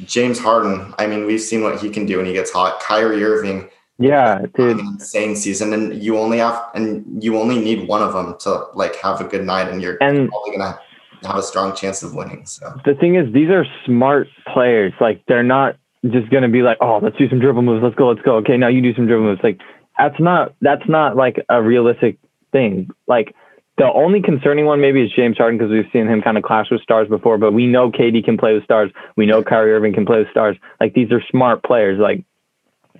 James 0.05 0.39
Harden, 0.39 0.93
I 0.97 1.07
mean, 1.07 1.25
we've 1.25 1.41
seen 1.41 1.61
what 1.61 1.81
he 1.81 1.89
can 1.89 2.05
do 2.05 2.17
when 2.17 2.25
he 2.25 2.33
gets 2.33 2.51
hot. 2.51 2.79
Kyrie 2.79 3.23
Irving, 3.23 3.69
Yeah, 3.97 4.43
dude. 4.55 4.79
insane 4.79 5.35
season, 5.35 5.73
and 5.73 6.01
you 6.01 6.17
only 6.17 6.37
have 6.37 6.61
and 6.73 7.21
you 7.21 7.37
only 7.37 7.59
need 7.59 7.87
one 7.87 8.01
of 8.01 8.13
them 8.13 8.35
to 8.39 8.67
like 8.73 8.95
have 8.95 9.19
a 9.19 9.25
good 9.25 9.45
night, 9.45 9.67
and 9.67 9.81
you're 9.81 9.97
And 9.99 10.29
probably 10.29 10.55
gonna 10.57 10.79
have 11.23 11.35
a 11.35 11.43
strong 11.43 11.75
chance 11.75 12.01
of 12.01 12.15
winning. 12.15 12.45
So 12.45 12.73
the 12.85 12.95
thing 12.95 13.15
is, 13.15 13.31
these 13.33 13.49
are 13.49 13.65
smart 13.85 14.29
players. 14.53 14.93
Like 15.01 15.21
they're 15.27 15.43
not 15.43 15.75
just 16.05 16.29
gonna 16.29 16.49
be 16.49 16.61
like, 16.61 16.77
oh, 16.81 16.99
let's 17.01 17.17
do 17.17 17.29
some 17.29 17.39
dribble 17.39 17.61
moves. 17.61 17.83
Let's 17.83 17.95
go. 17.95 18.09
Let's 18.09 18.21
go. 18.21 18.37
Okay, 18.37 18.57
now 18.57 18.67
you 18.67 18.81
do 18.81 18.93
some 18.93 19.05
dribble 19.05 19.25
moves. 19.25 19.41
Like 19.43 19.59
that's 19.97 20.19
not 20.19 20.55
that's 20.61 20.87
not 20.87 21.15
like 21.15 21.43
a 21.49 21.61
realistic 21.61 22.17
thing. 22.51 22.89
Like 23.07 23.35
the 23.77 23.91
only 23.91 24.21
concerning 24.21 24.65
one 24.65 24.81
maybe 24.81 25.01
is 25.01 25.11
James 25.15 25.37
Harden 25.37 25.57
because 25.57 25.71
we've 25.71 25.89
seen 25.91 26.07
him 26.07 26.21
kind 26.21 26.37
of 26.37 26.43
clash 26.43 26.67
with 26.71 26.81
stars 26.81 27.07
before. 27.07 27.37
But 27.37 27.53
we 27.53 27.67
know 27.67 27.91
KD 27.91 28.23
can 28.23 28.37
play 28.37 28.53
with 28.53 28.63
stars. 28.63 28.91
We 29.15 29.25
know 29.25 29.43
Kyrie 29.43 29.73
Irving 29.73 29.93
can 29.93 30.05
play 30.05 30.19
with 30.19 30.29
stars. 30.31 30.57
Like 30.79 30.93
these 30.93 31.11
are 31.11 31.21
smart 31.29 31.63
players. 31.63 31.99
Like 31.99 32.23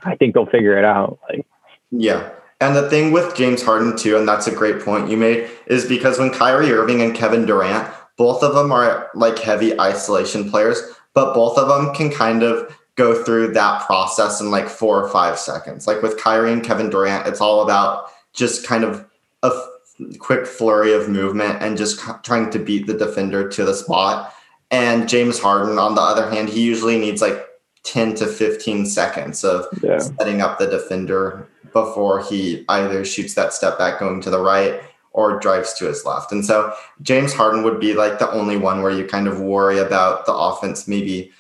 I 0.04 0.16
think 0.16 0.34
they'll 0.34 0.46
figure 0.46 0.78
it 0.78 0.86
out. 0.86 1.20
Like 1.30 1.46
yeah. 1.92 2.30
And 2.62 2.76
the 2.76 2.90
thing 2.90 3.12
with 3.12 3.36
James 3.36 3.64
Harden 3.64 3.96
too, 3.96 4.18
and 4.18 4.28
that's 4.28 4.48
a 4.48 4.54
great 4.54 4.82
point 4.82 5.10
you 5.10 5.16
made, 5.16 5.50
is 5.68 5.86
because 5.86 6.20
when 6.20 6.30
Kyrie 6.30 6.72
Irving 6.74 7.02
and 7.02 7.16
Kevin 7.16 7.46
Durant, 7.46 7.90
both 8.18 8.44
of 8.44 8.54
them 8.54 8.74
are 8.74 9.10
like 9.16 9.40
heavy 9.40 9.80
isolation 9.80 10.50
players, 10.50 10.82
but 11.14 11.34
both 11.34 11.58
of 11.58 11.70
them 11.70 11.96
can 11.96 12.12
kind 12.12 12.44
of 12.44 12.78
go 13.00 13.24
through 13.24 13.54
that 13.54 13.82
process 13.86 14.42
in 14.42 14.52
like 14.52 14.68
four 14.68 15.02
or 15.02 15.10
five 15.10 15.40
seconds. 15.40 15.88
Like 15.88 16.02
with 16.02 16.20
Kyrie 16.20 16.52
and 16.52 16.62
Kevin 16.62 16.90
Durant, 16.90 17.26
it's 17.28 17.40
all 17.40 17.62
about 17.62 18.12
just 18.34 18.68
kind 18.68 18.84
of 18.84 19.08
a 19.42 19.48
f- 19.48 20.18
quick 20.20 20.46
flurry 20.46 20.92
of 20.94 21.08
movement 21.08 21.64
and 21.64 21.78
just 21.78 22.02
c- 22.02 22.12
trying 22.24 22.50
to 22.52 22.60
beat 22.60 22.88
the 22.88 22.94
defender 22.94 23.48
to 23.48 23.64
the 23.64 23.74
spot. 23.74 24.34
And 24.70 25.08
James 25.08 25.40
Harden, 25.40 25.80
on 25.80 25.96
the 25.96 26.02
other 26.02 26.30
hand, 26.30 26.50
he 26.50 26.62
usually 26.62 27.00
needs 27.00 27.22
like 27.22 27.48
10 27.84 28.16
to 28.16 28.28
15 28.28 28.86
seconds 28.86 29.46
of 29.46 29.66
yeah, 29.82 30.00
setting 30.00 30.42
up 30.42 30.60
the 30.60 30.68
defender 30.68 31.48
before 31.72 32.22
he 32.22 32.66
either 32.68 33.06
shoots 33.06 33.34
that 33.36 33.54
step 33.54 33.78
back 33.78 34.02
going 34.02 34.20
to 34.22 34.30
the 34.30 34.42
right 34.42 34.82
or 35.14 35.40
drives 35.40 35.74
to 35.76 35.86
his 35.86 36.06
left. 36.06 36.34
And 36.34 36.46
so 36.46 36.74
James 37.02 37.32
Harden 37.32 37.64
would 37.64 37.80
be 37.80 37.94
like 37.94 38.20
the 38.20 38.30
only 38.32 38.58
one 38.58 38.82
where 38.82 38.92
you 38.92 39.08
kind 39.08 39.28
of 39.28 39.40
worry 39.40 39.80
about 39.80 40.26
the 40.26 40.34
offense 40.34 40.86
maybe 40.86 41.32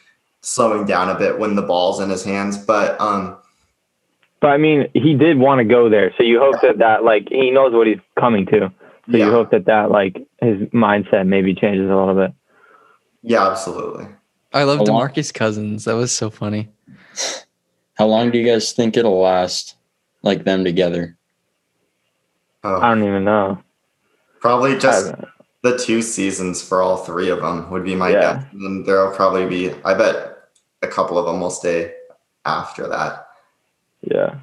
slowing 0.41 0.86
down 0.86 1.10
a 1.10 1.15
bit 1.17 1.38
when 1.39 1.56
the 1.56 1.62
ball's 1.62 1.99
in 1.99 2.10
his 2.10 2.23
hands. 2.23 2.58
But 2.58 2.99
um, 3.02 3.38
But 4.39 4.47
I 4.49 4.58
mean, 4.58 4.88
he 4.93 5.13
did 5.15 5.38
want 5.38 5.60
to 5.60 5.65
go 5.65 5.89
there, 5.89 6.13
so 6.17 6.23
you 6.23 6.39
hope 6.39 6.62
that 6.62 6.78
that 6.80 7.04
like 7.04 7.28
he 7.30 7.52
knows 7.52 7.73
what 7.73 7.88
he's 7.88 7.99
coming 8.19 8.45
to. 8.47 8.71
So 9.12 9.17
Yeah. 9.17 9.25
you 9.25 9.32
hope 9.32 9.52
that 9.52 9.65
that 9.65 9.91
like 9.91 10.15
his 10.41 10.58
mindset 10.69 11.28
maybe 11.28 11.54
changes 11.56 11.89
a 11.89 11.95
little 11.95 12.15
bit. 12.15 12.32
yeah, 13.23 13.47
absolutely. 13.49 14.08
I 14.54 14.63
love 14.63 14.80
How 14.80 14.86
long- 14.86 15.10
DeMarcus 15.10 15.34
Cousins. 15.34 15.86
That 15.86 15.93
was 15.95 16.12
so 16.12 16.30
funny. 16.30 16.69
How 17.97 18.06
long 18.08 18.32
do 18.32 18.38
you 18.39 18.45
guys 18.45 18.71
think 18.71 18.95
it'll 18.97 19.19
last? 19.19 19.75
Like 20.21 20.43
them 20.43 20.63
together? 20.63 21.17
Oh, 22.63 22.80
I 22.82 22.89
don't 22.93 23.04
even 23.08 23.23
know. 23.23 23.62
probably 24.41 24.78
just 24.78 25.13
the 25.63 25.78
two 25.78 26.02
seasons 26.02 26.62
for 26.62 26.82
all 26.82 26.97
three 26.97 27.30
of 27.30 27.41
them 27.41 27.69
would 27.71 27.84
be 27.84 27.95
my 27.95 28.10
Yeah. 28.10 28.19
guess. 28.36 28.45
And 28.54 28.63
then 28.63 28.84
there'll 28.86 29.13
probably 29.15 29.45
be, 29.45 29.73
I 29.86 29.93
bet 29.93 30.29
a 30.82 30.88
couple 30.88 31.18
of 31.18 31.26
them 31.26 31.39
will 31.42 31.50
stay 31.50 31.94
after 32.46 32.88
that. 32.88 33.28
yeah. 34.02 34.39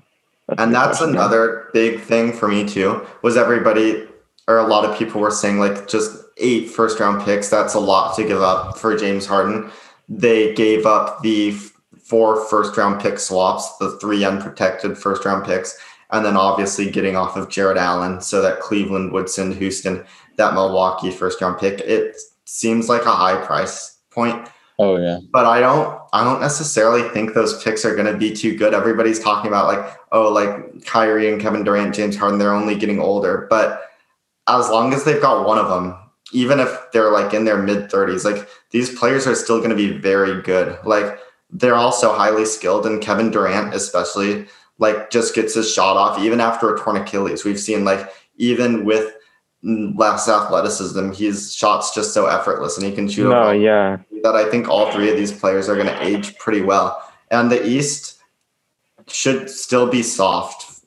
a 0.49 0.61
and 0.61 0.75
that's 0.75 0.99
question. 0.99 1.15
another 1.17 1.71
big 1.73 2.01
thing 2.01 2.33
for 2.33 2.47
me 2.49 2.67
too 2.67 3.05
was 3.23 3.37
everybody 3.37 4.07
or 4.49 4.59
a 4.59 4.67
lot 4.67 4.85
of 4.85 4.97
people 4.97 5.21
were 5.21 5.31
saying 5.31 5.59
like 5.59 5.89
just 5.89 6.23
eight 6.39 6.69
first 6.71 7.01
round 7.01 7.23
picks 7.25 7.49
that's 7.49 7.75
a 7.75 7.81
lot 7.81 8.15
to 8.15 8.23
give 8.23 8.43
up 8.43 8.77
for 8.79 8.97
james 8.97 9.27
harden 9.27 9.71
they 10.09 10.55
gave 10.55 10.85
up 10.87 11.21
the 11.23 11.53
four 11.99 12.45
first 12.49 12.77
round 12.77 13.01
pick 13.01 13.19
swaps 13.19 13.77
the 13.79 13.99
three 13.99 14.25
unprotected 14.25 14.97
first 14.97 15.25
round 15.25 15.45
picks 15.45 15.77
and 16.13 16.25
then 16.25 16.37
obviously 16.37 16.89
getting 16.89 17.17
off 17.17 17.37
of 17.37 17.49
Jarrett 17.49 17.77
Allen 17.79 18.21
so 18.21 18.41
that 18.41 18.61
cleveland 18.61 19.11
would 19.13 19.29
send 19.29 19.55
houston 19.55 20.05
that 20.37 20.55
milwaukee 20.55 21.11
first 21.11 21.41
round 21.41 21.59
pick 21.59 21.81
it 21.81 22.15
seems 22.45 22.89
like 22.89 23.05
a 23.07 23.11
high 23.11 23.45
price 23.45 23.99
point 24.11 24.47
Oh 24.79 24.97
yeah. 24.99 25.19
but 25.33 25.47
I 25.47 25.59
don't 25.61 25.96
I 26.13 26.25
don't 26.25 26.41
necessarily 26.41 27.09
think 27.11 27.35
those 27.35 27.63
picks 27.63 27.85
are 27.85 27.95
going 27.95 28.11
to 28.11 28.19
be 28.19 28.33
too 28.33 28.57
good. 28.57 28.75
Everybody's 28.75 29.21
talking 29.21 29.49
about 29.49 29.67
like 29.67 29.97
oh 30.13 30.33
like 30.33 30.85
Kyrie 30.85 31.31
and 31.31 31.41
Kevin 31.41 31.65
Durant, 31.65 31.95
James 31.95 32.17
Harden, 32.17 32.39
they're 32.39 32.53
only 32.53 32.77
getting 32.77 33.01
older, 33.01 33.47
but 33.51 33.91
as 34.49 34.71
long 34.71 34.95
as 34.95 35.05
they've 35.05 35.21
got 35.21 35.47
one 35.47 35.59
of 35.59 35.69
them, 35.69 35.97
even 36.33 36.61
if 36.61 36.71
they're 36.93 37.11
like 37.11 37.35
in 37.35 37.45
their 37.45 37.59
mid 37.59 37.91
30s, 37.91 38.25
like 38.25 38.49
these 38.71 38.97
players 38.97 39.27
are 39.27 39.35
still 39.35 39.59
going 39.59 39.71
to 39.71 39.77
be 39.77 39.97
very 39.97 40.41
good. 40.43 40.79
Like 40.85 41.19
they're 41.51 41.75
also 41.75 42.13
highly 42.13 42.45
skilled 42.45 42.87
and 42.87 43.01
Kevin 43.03 43.31
Durant 43.31 43.75
especially 43.75 44.47
like 44.79 45.11
just 45.11 45.35
gets 45.35 45.55
his 45.55 45.73
shot 45.73 45.97
off 45.97 46.19
even 46.21 46.41
after 46.41 46.75
a 46.75 46.79
torn 46.79 46.97
Achilles. 46.97 47.45
We've 47.45 47.61
seen 47.61 47.85
like 47.85 48.13
even 48.37 48.85
with 48.85 49.15
less 49.63 50.29
athleticism, 50.29 51.13
his 51.13 51.55
shots 51.55 51.95
just 51.95 52.13
so 52.13 52.27
effortless 52.27 52.77
and 52.77 52.87
he 52.87 52.93
can 52.93 53.09
shoot 53.09 53.29
No, 53.29 53.51
yeah. 53.51 53.99
That 54.23 54.35
I 54.35 54.49
think 54.51 54.69
all 54.69 54.91
three 54.93 55.11
of 55.11 55.17
these 55.17 55.33
players 55.33 55.69
are 55.69 55.77
going 55.77 55.87
to 55.87 56.03
age 56.03 56.37
pretty 56.39 56.63
well. 56.63 57.03
And 57.31 57.51
the 57.51 57.67
East 57.67 58.19
should 59.09 59.49
still 59.51 59.89
be 59.89 60.03
soft, 60.03 60.81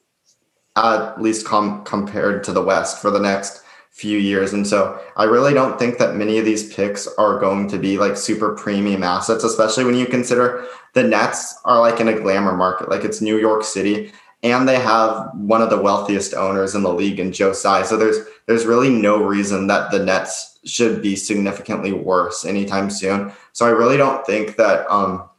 at 0.75 1.21
least 1.21 1.45
com- 1.45 1.83
compared 1.83 2.43
to 2.45 2.51
the 2.51 2.61
West 2.61 3.01
for 3.01 3.11
the 3.11 3.19
next 3.19 3.63
few 3.91 4.17
years. 4.17 4.53
And 4.53 4.65
so 4.65 4.99
I 5.17 5.25
really 5.25 5.53
don't 5.53 5.77
think 5.77 5.97
that 5.97 6.15
many 6.15 6.37
of 6.37 6.45
these 6.45 6.73
picks 6.73 7.07
are 7.17 7.39
going 7.39 7.67
to 7.69 7.77
be 7.77 7.97
like 7.97 8.15
super 8.15 8.55
premium 8.55 9.03
assets, 9.03 9.43
especially 9.43 9.83
when 9.83 9.95
you 9.95 10.05
consider 10.05 10.65
the 10.93 11.03
Nets 11.03 11.59
are 11.65 11.81
like 11.81 11.99
in 11.99 12.07
a 12.07 12.19
glamour 12.19 12.55
market, 12.55 12.89
like 12.89 13.03
it's 13.03 13.21
New 13.21 13.37
York 13.37 13.63
City. 13.63 14.11
And 14.41 14.69
they 14.69 14.79
have 14.79 15.31
one 15.33 15.61
of 15.61 15.69
the 15.69 15.81
wealthiest 15.81 16.33
owners 16.33 16.73
in 16.73 16.81
the 16.81 16.93
league 16.93 17.19
in 17.19 17.33
Joe 17.33 17.51
Tsai. 17.51 17.83
So 17.83 17.97
there's 17.97 18.19
there's 18.45 18.65
really 18.65 18.89
no 18.89 19.21
reason 19.21 19.67
that 19.67 19.91
the 19.91 19.99
Nets 19.99 20.48
should 20.65 21.01
be 21.01 21.15
significantly 21.15 21.93
worse 21.93 22.45
anytime 22.45 22.89
soon. 22.89 23.31
So 23.53 23.65
I 23.65 23.69
really 23.69 23.97
don't 23.97 24.25
think 24.25 24.55
that 24.57 24.89
um, 24.91 25.29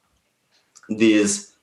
these 0.89 1.57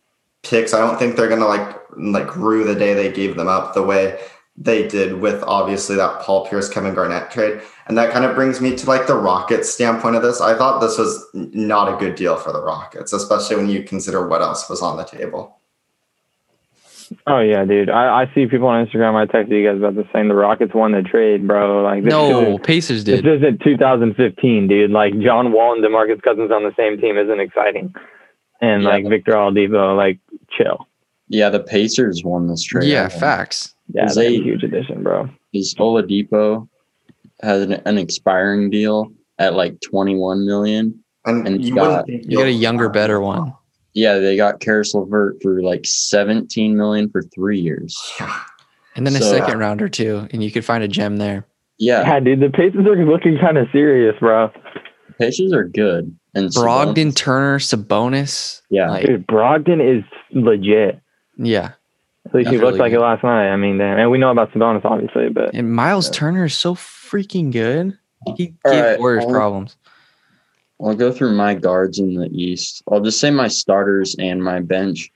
picks. 0.44 0.74
I 0.74 0.80
don't 0.80 0.98
think 0.98 1.16
they're 1.16 1.30
gonna 1.30 1.48
like 1.48 1.76
like 1.96 2.36
rue 2.36 2.64
the 2.64 2.76
day 2.76 2.94
they 2.94 3.12
gave 3.12 3.36
them 3.36 3.48
up 3.48 3.74
the 3.74 3.84
way 3.84 4.20
they 4.58 4.88
did 4.88 5.22
with 5.22 5.44
obviously 5.44 5.96
that 5.96 6.22
Paul 6.22 6.48
Pierce 6.48 6.68
Kevin 6.68 6.96
Garnett 6.96 7.30
trade. 7.30 7.62
And 7.88 7.98
that 7.98 8.12
kind 8.12 8.26
of 8.26 8.36
brings 8.36 8.60
me 8.60 8.76
to 8.76 8.88
like 8.88 9.06
the 9.06 9.16
Rockets 9.16 9.70
standpoint 9.70 10.16
of 10.16 10.24
this. 10.24 10.42
I 10.42 10.58
thought 10.58 10.82
this 10.82 10.98
was 10.98 11.26
not 11.34 11.94
a 11.94 11.98
good 11.98 12.16
deal 12.16 12.36
for 12.36 12.52
the 12.52 12.62
Rockets, 12.62 13.14
especially 13.14 13.56
when 13.56 13.70
you 13.70 13.84
consider 13.84 14.28
what 14.28 14.42
else 14.42 14.68
was 14.70 14.82
on 14.82 14.98
the 14.98 15.04
table. 15.04 15.57
Oh 17.26 17.40
yeah, 17.40 17.64
dude. 17.66 17.90
I, 17.90 18.24
I 18.24 18.32
see 18.36 18.48
people 18.48 18.68
on 18.68 18.86
Instagram. 18.86 19.16
I 19.16 19.26
texted 19.26 19.50
you 19.52 19.68
guys 19.68 19.78
about 19.78 19.96
this 19.96 20.06
saying 20.14 20.28
the 20.28 20.36
Rockets 20.36 20.74
won 20.74 20.92
the 20.92 21.02
trade, 21.02 21.48
bro. 21.48 21.84
Like 21.84 22.04
this 22.04 22.12
No, 22.12 22.42
isn't- 22.42 22.64
Pacers 22.64 23.04
This 23.06 23.22
isn't 23.22 23.62
2015, 23.64 24.68
dude. 24.68 24.92
Like 24.92 25.18
John 25.20 25.52
Wall 25.52 25.74
and 25.74 25.84
DeMarcus 25.84 26.22
Cousins 26.22 26.52
on 26.52 26.64
the 26.64 26.74
same 26.78 27.00
team 27.00 27.18
isn't 27.18 27.40
exciting. 27.40 27.94
And 28.62 28.84
Yeah. 28.84 28.90
like 28.90 29.08
Victor 29.08 29.34
Oladipo, 29.34 29.96
like 29.96 30.20
chill. 30.50 30.88
Yeah, 31.30 31.50
the 31.50 31.60
Pacers 31.62 32.24
won 32.24 32.48
this 32.48 32.64
trade. 32.64 32.88
Yeah, 32.90 33.08
facts. 33.10 33.76
Yeah, 33.94 34.06
Is 34.06 34.16
that's 34.16 34.28
a 34.28 34.32
huge 34.32 34.64
addition, 34.64 35.04
bro. 35.04 35.30
Is 35.54 35.76
Oladipo 35.76 36.68
has 37.42 37.62
an, 37.64 37.74
an 37.86 37.98
expiring 37.98 38.70
deal 38.70 39.12
at 39.40 39.54
like 39.54 39.80
21 39.82 40.46
million. 40.46 41.04
And, 41.26 41.48
And 41.48 41.64
you 41.66 41.76
got- 41.76 42.06
think 42.08 42.24
You 42.28 42.38
got 42.38 42.48
a 42.48 42.52
younger, 42.52 42.90
better 42.90 43.20
one. 43.22 43.54
Yeah, 43.98 44.20
they 44.20 44.38
got 44.38 44.60
Caris 44.60 44.94
LeVert 44.94 45.38
for 45.42 45.60
like 45.64 45.84
17 45.86 46.78
million 46.78 47.10
for 47.10 47.24
three 47.24 47.60
years. 47.60 47.98
And 48.96 49.06
then 49.06 49.16
a 49.16 49.20
So- 49.20 49.32
second 49.38 49.56
uh, 49.58 49.60
rounder 49.60 49.88
too. 49.90 50.28
And 50.32 50.44
you 50.44 50.50
could 50.52 50.66
find 50.66 50.84
a 50.84 50.88
gem 50.88 51.18
there. 51.18 51.46
Yeah, 51.78 52.02
Yeah, 52.02 52.20
dude. 52.20 52.40
The 52.40 52.50
Pacers 52.50 52.84
are 52.88 53.06
looking 53.06 53.38
kind 53.40 53.58
of 53.60 53.68
serious, 53.72 54.16
bro. 54.20 54.50
Pacers 55.20 55.54
are 55.54 55.66
good. 55.66 56.18
And 56.34 56.50
Brogdon, 56.50 56.96
Sabonis- 57.12 57.16
Turner, 57.16 57.60
Sabonis. 57.60 58.62
Yeah. 58.72 58.90
Like, 58.90 59.06
Dude, 59.06 59.28
Brogdon 59.28 59.82
is 60.00 60.04
legit. 60.32 61.00
yeah. 61.38 61.74
At 62.26 62.34
least 62.34 62.50
he 62.50 62.58
looked 62.58 62.66
really 62.78 62.80
like 62.80 62.94
it 62.94 63.00
last 63.00 63.24
night. 63.24 63.50
I 63.50 63.56
mean, 63.56 63.78
damn. 63.78 64.00
And 64.00 64.10
we 64.10 64.18
know 64.18 64.32
about 64.32 64.52
Sabonis, 64.52 64.84
obviously, 64.84 65.30
but 65.30 65.54
And 65.54 65.72
Miles 65.76 66.08
Yeah. 66.08 66.14
Turner 66.14 66.46
is 66.46 66.56
so 66.58 66.74
freaking 66.74 67.52
good. 67.52 67.96
He 68.36 68.56
All 68.66 68.72
gave 68.72 68.84
right, 68.84 69.00
Warriors 69.00 69.26
I'll- 69.26 69.32
problems. 69.32 69.76
I'll 70.82 70.96
go 70.96 71.12
through 71.12 71.34
my 71.36 71.54
guards 71.56 72.00
in 72.00 72.16
the 72.16 72.30
East. 72.32 72.84
I'll 72.92 73.02
just 73.02 73.20
say 73.20 73.32
my 73.32 73.48
starters 73.48 74.16
and 74.20 74.44
my 74.44 74.60
bench. 74.60 75.10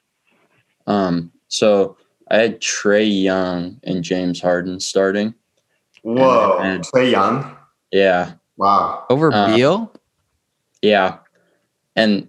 Um, 0.88 1.32
so 1.50 1.98
I 2.32 2.38
had 2.38 2.62
Trae 2.62 3.24
Young 3.24 3.80
and 3.84 4.04
James 4.04 4.42
Harden 4.42 4.80
starting. 4.80 5.34
Whoa, 6.02 6.58
And- 6.60 6.84
Trae 6.84 7.12
Young. 7.12 7.56
Yeah, 7.92 8.34
Wow. 8.58 9.06
Over 9.10 9.34
Uh, 9.34 9.56
Beal? 9.56 9.92
yeah, 10.82 11.18
and 11.96 12.28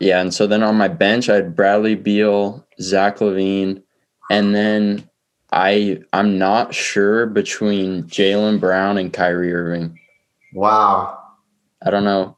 yeah, 0.00 0.20
and 0.20 0.32
so 0.32 0.46
then 0.46 0.62
on 0.62 0.76
my 0.76 0.88
bench 0.88 1.28
I 1.28 1.34
had 1.36 1.54
Bradley 1.54 1.94
Beal, 1.96 2.66
Zach 2.80 3.18
LaVine, 3.18 3.82
and 4.30 4.54
then 4.54 5.08
I 5.52 6.00
I'm 6.12 6.38
not 6.38 6.72
sure 6.74 7.26
between 7.26 8.04
Jaylen 8.04 8.58
Brown 8.58 8.96
and 8.96 9.12
Kyrie 9.12 9.52
Irving. 9.52 9.98
Wow. 10.54 11.18
I 11.84 11.90
don't 11.90 12.04
know. 12.04 12.36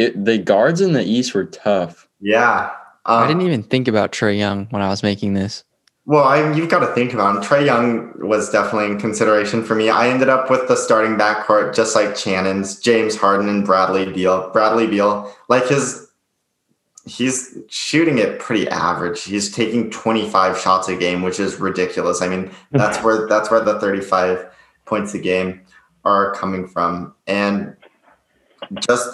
It, 0.00 0.24
the 0.24 0.38
guards 0.38 0.80
in 0.80 0.92
the 0.92 1.04
East 1.04 1.34
were 1.34 1.44
tough. 1.44 2.08
Yeah. 2.20 2.70
Um, 3.04 3.22
I 3.22 3.26
didn't 3.26 3.42
even 3.42 3.62
think 3.62 3.88
about 3.88 4.12
Trae 4.12 4.38
Young 4.38 4.66
when 4.70 4.82
I 4.82 4.88
was 4.88 5.02
making 5.02 5.34
this. 5.34 5.64
Well, 6.06 6.24
I, 6.24 6.52
you've 6.54 6.70
got 6.70 6.80
to 6.80 6.92
think 6.94 7.12
about 7.12 7.36
him. 7.36 7.42
Trae 7.42 7.64
Young 7.64 8.12
was 8.26 8.50
definitely 8.50 8.86
in 8.86 8.98
consideration 8.98 9.62
for 9.62 9.74
me. 9.74 9.90
I 9.90 10.08
ended 10.08 10.28
up 10.28 10.50
with 10.50 10.66
the 10.68 10.74
starting 10.74 11.16
backcourt, 11.16 11.74
just 11.74 11.94
like 11.94 12.16
Shannon's, 12.16 12.80
James 12.80 13.16
Harden 13.16 13.48
and 13.48 13.64
Bradley 13.64 14.10
Beal. 14.10 14.50
Bradley 14.50 14.86
Beal, 14.86 15.32
like 15.48 15.68
his, 15.68 16.08
he's 17.06 17.58
shooting 17.68 18.18
it 18.18 18.38
pretty 18.38 18.68
average. 18.68 19.22
He's 19.22 19.54
taking 19.54 19.90
25 19.90 20.58
shots 20.58 20.88
a 20.88 20.96
game, 20.96 21.22
which 21.22 21.38
is 21.38 21.56
ridiculous. 21.56 22.22
I 22.22 22.28
mean, 22.28 22.50
that's 22.72 22.98
where 23.04 23.28
that's 23.28 23.50
where 23.50 23.60
the 23.60 23.78
35 23.78 24.46
points 24.86 25.14
a 25.14 25.18
game 25.18 25.60
are 26.04 26.34
coming 26.34 26.66
from, 26.66 27.14
and 27.26 27.76
just 28.80 29.08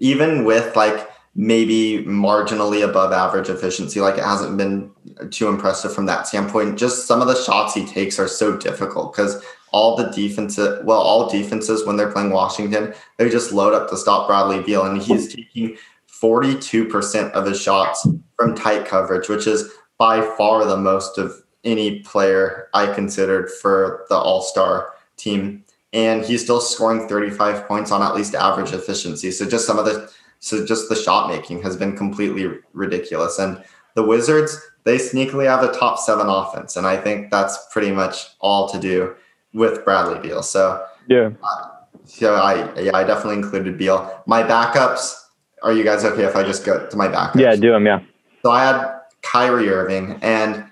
even 0.00 0.44
with 0.44 0.74
like 0.76 1.08
maybe 1.34 2.04
marginally 2.06 2.88
above 2.88 3.12
average 3.12 3.48
efficiency. 3.48 4.00
Like 4.00 4.16
it 4.16 4.24
hasn't 4.24 4.56
been 4.56 4.90
too 5.30 5.48
impressive 5.48 5.92
from 5.92 6.06
that 6.06 6.26
standpoint. 6.26 6.78
Just 6.78 7.06
some 7.06 7.20
of 7.20 7.26
the 7.26 7.42
shots 7.42 7.74
he 7.74 7.84
takes 7.84 8.18
are 8.18 8.28
so 8.28 8.56
difficult 8.56 9.14
because 9.14 9.42
all 9.72 9.96
the 9.96 10.04
defenses, 10.10 10.80
well, 10.84 11.00
all 11.00 11.28
defenses 11.28 11.84
when 11.84 11.96
they're 11.96 12.12
playing 12.12 12.30
Washington, 12.30 12.94
they 13.18 13.28
just 13.28 13.52
load 13.52 13.74
up 13.74 13.90
to 13.90 13.96
stop 13.96 14.28
Bradley 14.28 14.62
Beal, 14.62 14.84
and 14.84 15.02
he's 15.02 15.34
taking 15.34 15.76
42% 16.08 17.32
of 17.32 17.44
his 17.44 17.60
shots 17.60 18.06
from 18.36 18.54
tight 18.54 18.86
coverage, 18.86 19.28
which 19.28 19.48
is 19.48 19.72
by 19.98 20.20
far 20.36 20.64
the 20.64 20.76
most 20.76 21.18
of 21.18 21.42
any 21.64 22.00
player 22.00 22.68
I 22.72 22.92
considered 22.94 23.50
for 23.50 24.06
the 24.08 24.16
All 24.16 24.42
Star 24.42 24.92
team. 25.16 25.63
And 25.94 26.24
he's 26.24 26.42
still 26.42 26.60
scoring 26.60 27.08
35 27.08 27.66
points 27.66 27.90
on 27.90 28.02
at 28.02 28.14
least 28.14 28.34
average 28.34 28.72
efficiency. 28.72 29.30
So 29.30 29.48
just 29.48 29.66
some 29.66 29.78
of 29.78 29.86
the 29.86 30.10
so 30.40 30.66
just 30.66 30.90
the 30.90 30.96
shot 30.96 31.30
making 31.30 31.62
has 31.62 31.74
been 31.74 31.96
completely 31.96 32.58
ridiculous. 32.74 33.38
And 33.38 33.64
the 33.94 34.02
Wizards, 34.02 34.60
they 34.82 34.98
sneakily 34.98 35.46
have 35.46 35.62
a 35.62 35.72
top 35.72 35.98
seven 35.98 36.26
offense. 36.28 36.76
And 36.76 36.86
I 36.86 36.98
think 36.98 37.30
that's 37.30 37.56
pretty 37.72 37.90
much 37.90 38.26
all 38.40 38.68
to 38.68 38.78
do 38.78 39.14
with 39.54 39.84
Bradley 39.86 40.18
Beal. 40.18 40.42
So 40.42 40.84
yeah. 41.08 41.30
Uh, 41.42 41.70
so 42.04 42.34
I 42.34 42.78
yeah, 42.78 42.94
I 42.94 43.04
definitely 43.04 43.36
included 43.36 43.78
Beal. 43.78 44.22
My 44.26 44.42
backups 44.42 45.24
are 45.64 45.72
you 45.72 45.82
guys 45.82 46.04
okay 46.04 46.24
if 46.24 46.36
I 46.36 46.42
just 46.42 46.64
go 46.64 46.86
to 46.86 46.96
my 46.96 47.08
backups? 47.08 47.40
Yeah, 47.40 47.56
do 47.56 47.70
them. 47.70 47.86
Yeah. 47.86 48.00
So 48.42 48.50
I 48.50 48.64
had 48.64 49.00
Kyrie 49.22 49.70
Irving, 49.70 50.18
and 50.20 50.66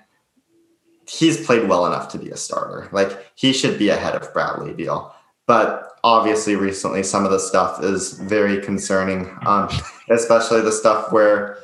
he's 1.13 1.45
played 1.45 1.67
well 1.67 1.85
enough 1.85 2.09
to 2.09 2.17
be 2.17 2.29
a 2.29 2.37
starter. 2.37 2.89
Like 2.91 3.31
he 3.35 3.53
should 3.53 3.77
be 3.77 3.89
ahead 3.89 4.15
of 4.15 4.33
Bradley 4.33 4.73
Beal. 4.73 5.13
But 5.45 5.89
obviously, 6.03 6.55
recently, 6.55 7.03
some 7.03 7.25
of 7.25 7.31
the 7.31 7.39
stuff 7.39 7.83
is 7.83 8.13
very 8.13 8.61
concerning, 8.61 9.29
um, 9.45 9.69
especially 10.09 10.61
the 10.61 10.71
stuff 10.71 11.11
where 11.11 11.59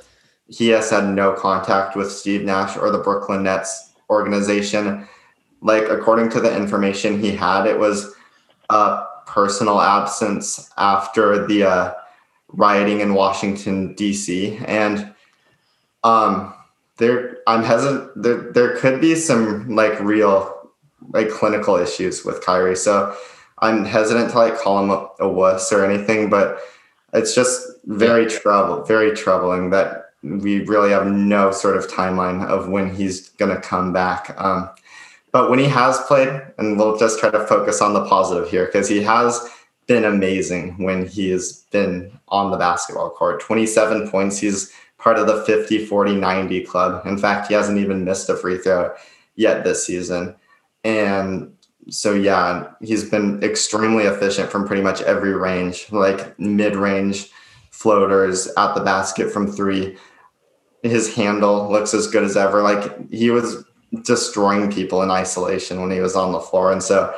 he 0.48 0.70
has 0.70 0.90
had 0.90 1.08
no 1.10 1.34
contact 1.34 1.96
with 1.96 2.12
Steve 2.12 2.44
Nash 2.44 2.76
or 2.78 2.92
the 2.92 2.98
Brooklyn 2.98 3.44
Nets 3.44 3.92
organization. 4.10 5.08
Like, 5.62 5.84
according 5.90 6.30
to 6.32 6.40
the 6.40 6.56
information 6.56 7.20
he 7.20 7.32
had, 7.32 7.66
it 7.66 7.78
was 7.78 8.14
a 8.70 9.04
personal 9.26 9.80
absence 9.82 10.72
after 10.78 11.46
the 11.48 11.64
uh, 11.64 11.94
rioting 12.50 13.02
in 13.02 13.14
Washington, 13.14 13.94
D.C. 13.94 14.58
And 14.66 15.14
um, 16.04 16.54
there, 16.98 17.39
I'm 17.50 17.64
hesitant. 17.64 18.12
There, 18.16 18.52
there 18.52 18.78
could 18.78 19.02
be 19.02 19.16
some 19.16 19.76
like 19.76 20.00
real, 20.00 20.72
like 21.10 21.32
clinical 21.32 21.78
issues 21.78 22.24
with 22.24 22.46
Kyrie. 22.46 22.76
So 22.76 23.16
I'm 23.58 23.86
hesitant 23.86 24.32
to 24.32 24.38
like 24.38 24.58
call 24.60 24.84
him 24.84 24.92
a, 24.92 25.10
a 25.20 25.28
wuss 25.28 25.74
or 25.74 25.84
anything, 25.84 26.30
but 26.30 26.60
it's 27.12 27.34
just 27.34 27.68
very 27.86 28.28
trouble, 28.28 28.84
very 28.84 29.16
troubling 29.16 29.72
that 29.72 30.12
we 30.22 30.64
really 30.66 30.92
have 30.92 31.08
no 31.08 31.52
sort 31.52 31.76
of 31.76 31.88
timeline 31.88 32.46
of 32.46 32.70
when 32.70 32.94
he's 32.94 33.30
going 33.30 33.54
to 33.54 33.62
come 33.62 33.92
back. 33.94 34.40
Um, 34.40 34.70
but 35.32 35.50
when 35.50 35.58
he 35.58 35.66
has 35.66 36.00
played, 36.02 36.30
and 36.60 36.78
we'll 36.78 36.98
just 36.98 37.20
try 37.20 37.32
to 37.32 37.48
focus 37.48 37.82
on 37.82 37.94
the 37.94 38.06
positive 38.06 38.50
here 38.50 38.68
because 38.68 38.88
he 38.88 39.02
has 39.02 39.50
been 39.88 40.06
amazing 40.06 40.78
when 40.84 41.08
he 41.08 41.32
has 41.32 41.66
been 41.72 42.12
on 42.28 42.52
the 42.52 42.58
basketball 42.58 43.10
court. 43.10 43.40
27 43.42 44.10
points. 44.10 44.38
He's 44.38 44.72
part 45.00 45.18
of 45.18 45.28
the 45.28 45.44
50, 45.46 45.86
40, 45.86 46.16
90 46.16 46.62
club. 46.66 47.06
In 47.08 47.18
fact, 47.18 47.48
he 47.48 47.54
hasn't 47.54 47.80
even 47.80 48.04
missed 48.06 48.30
a 48.30 48.36
free 48.36 48.58
throw 48.58 48.94
yet 49.36 49.64
this 49.64 49.86
season. 49.86 50.36
And 50.84 51.54
so 51.90 52.14
yeah, 52.14 52.68
he's 52.82 53.10
been 53.10 53.42
extremely 53.42 54.04
efficient 54.04 54.52
from 54.52 54.68
pretty 54.68 54.82
much 54.82 55.02
every 55.02 55.34
range, 55.34 55.92
like 55.92 56.38
mid-range 56.40 57.30
floaters 57.72 58.48
at 58.58 58.76
the 58.76 58.82
basket 58.82 59.32
from 59.32 59.48
three. 59.48 59.98
His 60.84 61.14
handle 61.16 61.70
looks 61.72 61.94
as 61.94 62.08
good 62.08 62.24
as 62.24 62.38
ever. 62.38 62.62
Like 62.62 63.10
he 63.10 63.32
was 63.32 63.64
destroying 64.04 64.72
people 64.72 65.02
in 65.02 65.10
isolation 65.10 65.82
when 65.82 65.92
he 65.92 66.00
was 66.00 66.16
on 66.16 66.32
the 66.34 66.40
floor, 66.40 66.72
and 66.72 66.84
so 66.84 67.14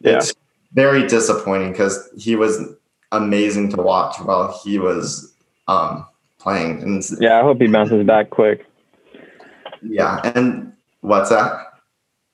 Yeah. 0.00 0.16
it's 0.16 0.34
very 0.72 1.06
disappointing 1.06 1.72
because 1.72 2.08
he 2.18 2.34
was 2.34 2.58
amazing 3.12 3.70
to 3.70 3.76
watch 3.76 4.16
while 4.20 4.58
he 4.64 4.78
was 4.78 5.32
um, 5.68 6.06
playing. 6.46 6.80
And 6.82 7.04
Yeah. 7.18 7.40
I 7.40 7.42
hope 7.42 7.60
he 7.60 7.66
bounces 7.66 8.06
back 8.06 8.30
quick. 8.30 8.64
yeah, 9.82 10.20
and 10.24 10.72
what's 11.00 11.30
that? 11.30 11.50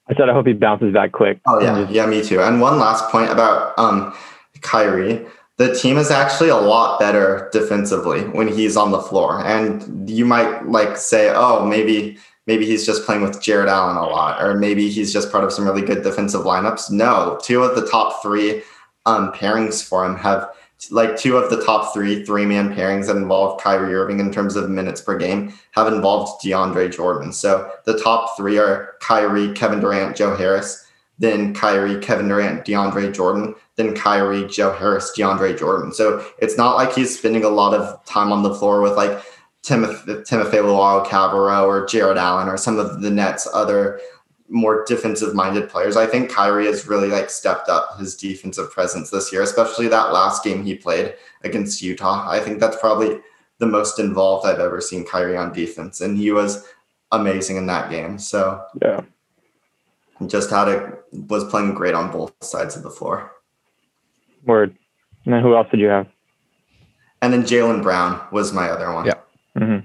I 0.08 0.14
said 0.14 0.28
I 0.28 0.34
hope 0.34 0.46
he 0.46 0.52
bounces 0.52 0.92
back 0.92 1.12
quick. 1.12 1.40
Oh 1.46 1.60
yeah, 1.60 1.88
yeah, 1.88 2.06
me 2.06 2.22
too. 2.22 2.40
And 2.40 2.60
one 2.60 2.78
last 2.78 3.08
point 3.08 3.30
about 3.30 3.72
um, 3.78 4.14
Kyrie. 4.60 5.24
The 5.58 5.74
team 5.74 5.96
is 5.96 6.10
actually 6.10 6.48
a 6.48 6.56
lot 6.56 6.98
better 6.98 7.48
defensively 7.52 8.22
when 8.22 8.48
he's 8.48 8.76
on 8.76 8.90
the 8.90 9.00
floor. 9.00 9.44
And 9.44 10.10
you 10.10 10.24
might 10.24 10.66
like 10.66 10.96
say, 10.96 11.32
oh, 11.34 11.64
maybe 11.64 12.18
maybe 12.46 12.66
he's 12.66 12.84
just 12.84 13.06
playing 13.06 13.22
with 13.22 13.40
Jarrett 13.40 13.68
Allen 13.68 13.96
a 13.96 14.06
lot, 14.06 14.42
or 14.42 14.54
maybe 14.58 14.90
he's 14.90 15.12
just 15.12 15.30
part 15.32 15.44
of 15.44 15.52
some 15.52 15.64
really 15.64 15.82
good 15.82 16.02
defensive 16.02 16.42
lineups. 16.42 16.90
No, 16.90 17.38
two 17.42 17.62
of 17.62 17.76
the 17.76 17.86
top 17.86 18.22
three 18.22 18.62
um, 19.06 19.32
pairings 19.32 19.82
for 19.86 20.04
him 20.04 20.16
have 20.16 20.48
like 20.90 21.16
two 21.16 21.36
of 21.36 21.50
the 21.50 21.62
top 21.64 21.92
three 21.94 22.24
three 22.24 22.44
man 22.44 22.74
pairings 22.74 23.06
that 23.06 23.16
involve 23.16 23.60
Kyrie 23.60 23.94
Irving 23.94 24.20
in 24.20 24.32
terms 24.32 24.56
of 24.56 24.68
minutes 24.70 25.00
per 25.00 25.16
game 25.16 25.52
have 25.72 25.92
involved 25.92 26.44
DeAndre 26.44 26.92
Jordan. 26.92 27.32
So 27.32 27.70
the 27.84 27.98
top 27.98 28.36
three 28.36 28.58
are 28.58 28.94
Kyrie, 29.00 29.52
Kevin 29.52 29.80
Durant, 29.80 30.16
Joe 30.16 30.34
Harris, 30.34 30.84
then 31.18 31.54
Kyrie, 31.54 32.00
Kevin 32.00 32.28
Durant, 32.28 32.64
DeAndre 32.64 33.14
Jordan, 33.14 33.54
then 33.76 33.94
Kyrie, 33.94 34.46
Joe 34.48 34.72
Harris, 34.72 35.12
DeAndre 35.16 35.58
Jordan. 35.58 35.92
So 35.92 36.24
it's 36.38 36.56
not 36.56 36.76
like 36.76 36.94
he's 36.94 37.16
spending 37.16 37.44
a 37.44 37.48
lot 37.48 37.74
of 37.74 38.04
time 38.04 38.32
on 38.32 38.42
the 38.42 38.54
floor 38.54 38.80
with 38.80 38.96
like 38.96 39.22
Timothy, 39.62 40.14
Timothé 40.14 40.54
Luwawu-Cabarrot 40.54 41.66
or 41.66 41.86
Jarrett 41.86 42.18
Allen 42.18 42.48
or 42.48 42.56
some 42.56 42.78
of 42.78 43.00
the 43.00 43.10
Nets' 43.10 43.46
other 43.54 44.00
more 44.52 44.84
defensive 44.84 45.34
minded 45.34 45.68
players. 45.68 45.96
I 45.96 46.06
think 46.06 46.30
Kyrie 46.30 46.66
has 46.66 46.86
really 46.86 47.08
like 47.08 47.30
stepped 47.30 47.68
up 47.68 47.98
his 47.98 48.14
defensive 48.14 48.70
presence 48.70 49.10
this 49.10 49.32
year, 49.32 49.42
especially 49.42 49.88
that 49.88 50.12
last 50.12 50.44
game 50.44 50.62
he 50.62 50.74
played 50.74 51.14
against 51.42 51.80
Utah. 51.80 52.28
I 52.28 52.38
think 52.38 52.60
that's 52.60 52.76
probably 52.76 53.18
the 53.58 53.66
most 53.66 53.98
involved 53.98 54.46
I've 54.46 54.60
ever 54.60 54.80
seen 54.80 55.06
Kyrie 55.06 55.36
on 55.36 55.52
defense, 55.52 56.00
and 56.00 56.18
he 56.18 56.30
was 56.32 56.68
amazing 57.12 57.56
in 57.56 57.66
that 57.66 57.90
game. 57.90 58.18
So 58.18 58.62
yeah. 58.82 59.00
just 60.26 60.50
had 60.50 60.68
a 60.68 60.98
was 61.12 61.44
playing 61.44 61.74
great 61.74 61.94
on 61.94 62.12
both 62.12 62.34
sides 62.42 62.76
of 62.76 62.82
the 62.82 62.90
floor. 62.90 63.32
Word. 64.44 64.76
And 65.24 65.32
then 65.32 65.42
who 65.42 65.56
else 65.56 65.68
did 65.70 65.80
you 65.80 65.86
have? 65.86 66.08
And 67.22 67.32
then 67.32 67.44
Jaylen 67.44 67.82
Brown 67.82 68.20
was 68.32 68.52
my 68.52 68.68
other 68.68 68.92
one. 68.92 69.06
Yeah. 69.06 69.20
hmm 69.56 69.78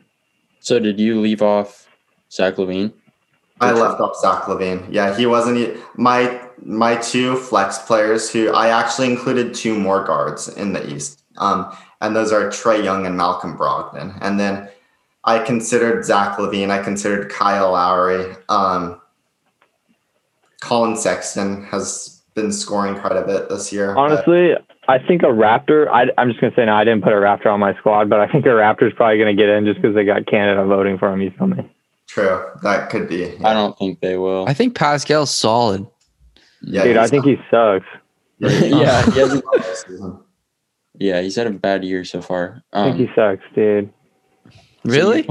So 0.59 0.79
did 0.79 0.99
you 0.99 1.21
leave 1.21 1.41
off 1.41 1.87
Zach 2.31 2.55
LaVine? 2.55 2.91
I 3.59 3.71
left 3.71 3.99
off 3.99 4.15
Zach 4.17 4.43
LaVine. 4.43 4.87
Yeah, 4.91 5.15
he 5.17 5.25
wasn't 5.25 5.77
my 5.97 6.39
my 6.63 6.95
two 6.97 7.35
flex 7.37 7.77
players 7.79 8.29
who 8.31 8.51
I 8.51 8.69
actually 8.69 9.11
included 9.11 9.53
two 9.53 9.77
more 9.77 10.03
guards 10.03 10.47
in 10.49 10.73
the 10.73 10.87
East. 10.93 11.23
Um, 11.37 11.71
and 12.01 12.15
those 12.15 12.31
are 12.31 12.49
Trae 12.49 12.83
Young 12.83 13.05
and 13.05 13.15
Malcolm 13.17 13.57
Brogdon. 13.57 14.17
And 14.21 14.39
then 14.39 14.69
I 15.23 15.39
considered 15.39 16.03
Zach 16.05 16.37
LaVine. 16.37 16.69
I 16.69 16.81
considered 16.83 17.29
Kyle 17.31 17.71
Lowry. 17.71 18.35
Um, 18.49 18.99
Collin 20.61 20.95
Sexton 20.95 21.63
has 21.65 22.21
been 22.35 22.51
scoring 22.51 22.95
quite 22.99 23.15
a 23.17 23.23
bit 23.23 23.49
this 23.49 23.71
year. 23.71 23.93
but- 23.93 23.99
Honestly, 24.01 24.53
I 24.87 24.99
think 24.99 25.21
a 25.23 25.27
Raptor. 25.27 25.87
I, 25.89 26.05
I'm 26.17 26.29
just 26.29 26.39
gonna 26.39 26.53
say 26.55 26.65
no. 26.65 26.73
I 26.73 26.83
didn't 26.83 27.03
put 27.03 27.11
a 27.13 27.17
Raptor 27.17 27.47
on 27.47 27.59
my 27.59 27.75
squad, 27.77 28.09
but 28.09 28.19
I 28.19 28.27
think 28.31 28.45
a 28.45 28.49
Raptor's 28.49 28.93
probably 28.93 29.17
gonna 29.19 29.33
get 29.35 29.49
in 29.49 29.65
just 29.65 29.81
because 29.81 29.95
they 29.95 30.05
got 30.05 30.25
Canada 30.27 30.63
voting 30.65 30.97
for 30.97 31.11
him. 31.11 31.21
You 31.21 31.31
feel 31.37 31.47
me? 31.47 31.69
True, 32.07 32.43
that 32.63 32.89
could 32.89 33.07
be. 33.09 33.37
I 33.43 33.53
don't 33.53 33.77
think 33.77 33.99
they 34.01 34.17
will. 34.17 34.45
I 34.47 34.53
think 34.53 34.75
Pascal's 34.75 35.33
solid. 35.33 35.85
Yeah, 36.61 36.83
Dude, 36.83 36.97
I 36.97 37.01
he's 37.01 37.09
think 37.11 37.25
he 37.25 37.35
sucks. 37.51 37.85
not- 38.39 38.51
he's 38.51 38.61
not- 38.71 38.81
yeah, 38.81 39.05
he 39.11 39.19
hasn't- 39.19 39.43
this 39.53 39.81
season. 39.87 40.19
yeah, 40.95 41.21
he's 41.21 41.35
had 41.35 41.47
a 41.47 41.51
bad 41.51 41.83
year 41.83 42.03
so 42.03 42.21
far. 42.21 42.63
I 42.73 42.83
think 42.85 42.95
Um, 42.95 42.99
he 43.07 43.09
sucks, 43.15 43.43
dude. 43.55 43.93
Really? 44.83 45.27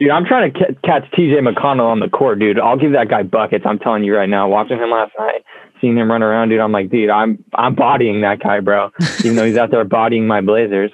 Dude, 0.00 0.10
I'm 0.10 0.24
trying 0.24 0.52
to 0.52 0.58
ca- 0.58 0.74
catch 0.84 1.10
TJ 1.12 1.38
McConnell 1.46 1.86
on 1.86 2.00
the 2.00 2.08
court, 2.08 2.38
dude. 2.38 2.58
I'll 2.58 2.76
give 2.78 2.92
that 2.92 3.08
guy 3.08 3.22
buckets. 3.22 3.64
I'm 3.66 3.78
telling 3.78 4.02
you 4.04 4.14
right 4.16 4.28
now. 4.28 4.48
Watching 4.48 4.78
him 4.78 4.90
last 4.90 5.12
night, 5.18 5.44
seeing 5.80 5.96
him 5.96 6.10
run 6.10 6.22
around, 6.22 6.48
dude, 6.48 6.60
I'm 6.60 6.72
like, 6.72 6.90
dude, 6.90 7.10
I'm 7.10 7.42
I'm 7.54 7.74
bodying 7.74 8.20
that 8.22 8.40
guy, 8.40 8.60
bro. 8.60 8.90
Even 9.20 9.36
though 9.36 9.44
he's 9.46 9.56
out 9.56 9.70
there 9.70 9.84
bodying 9.84 10.26
my 10.26 10.40
Blazers. 10.40 10.90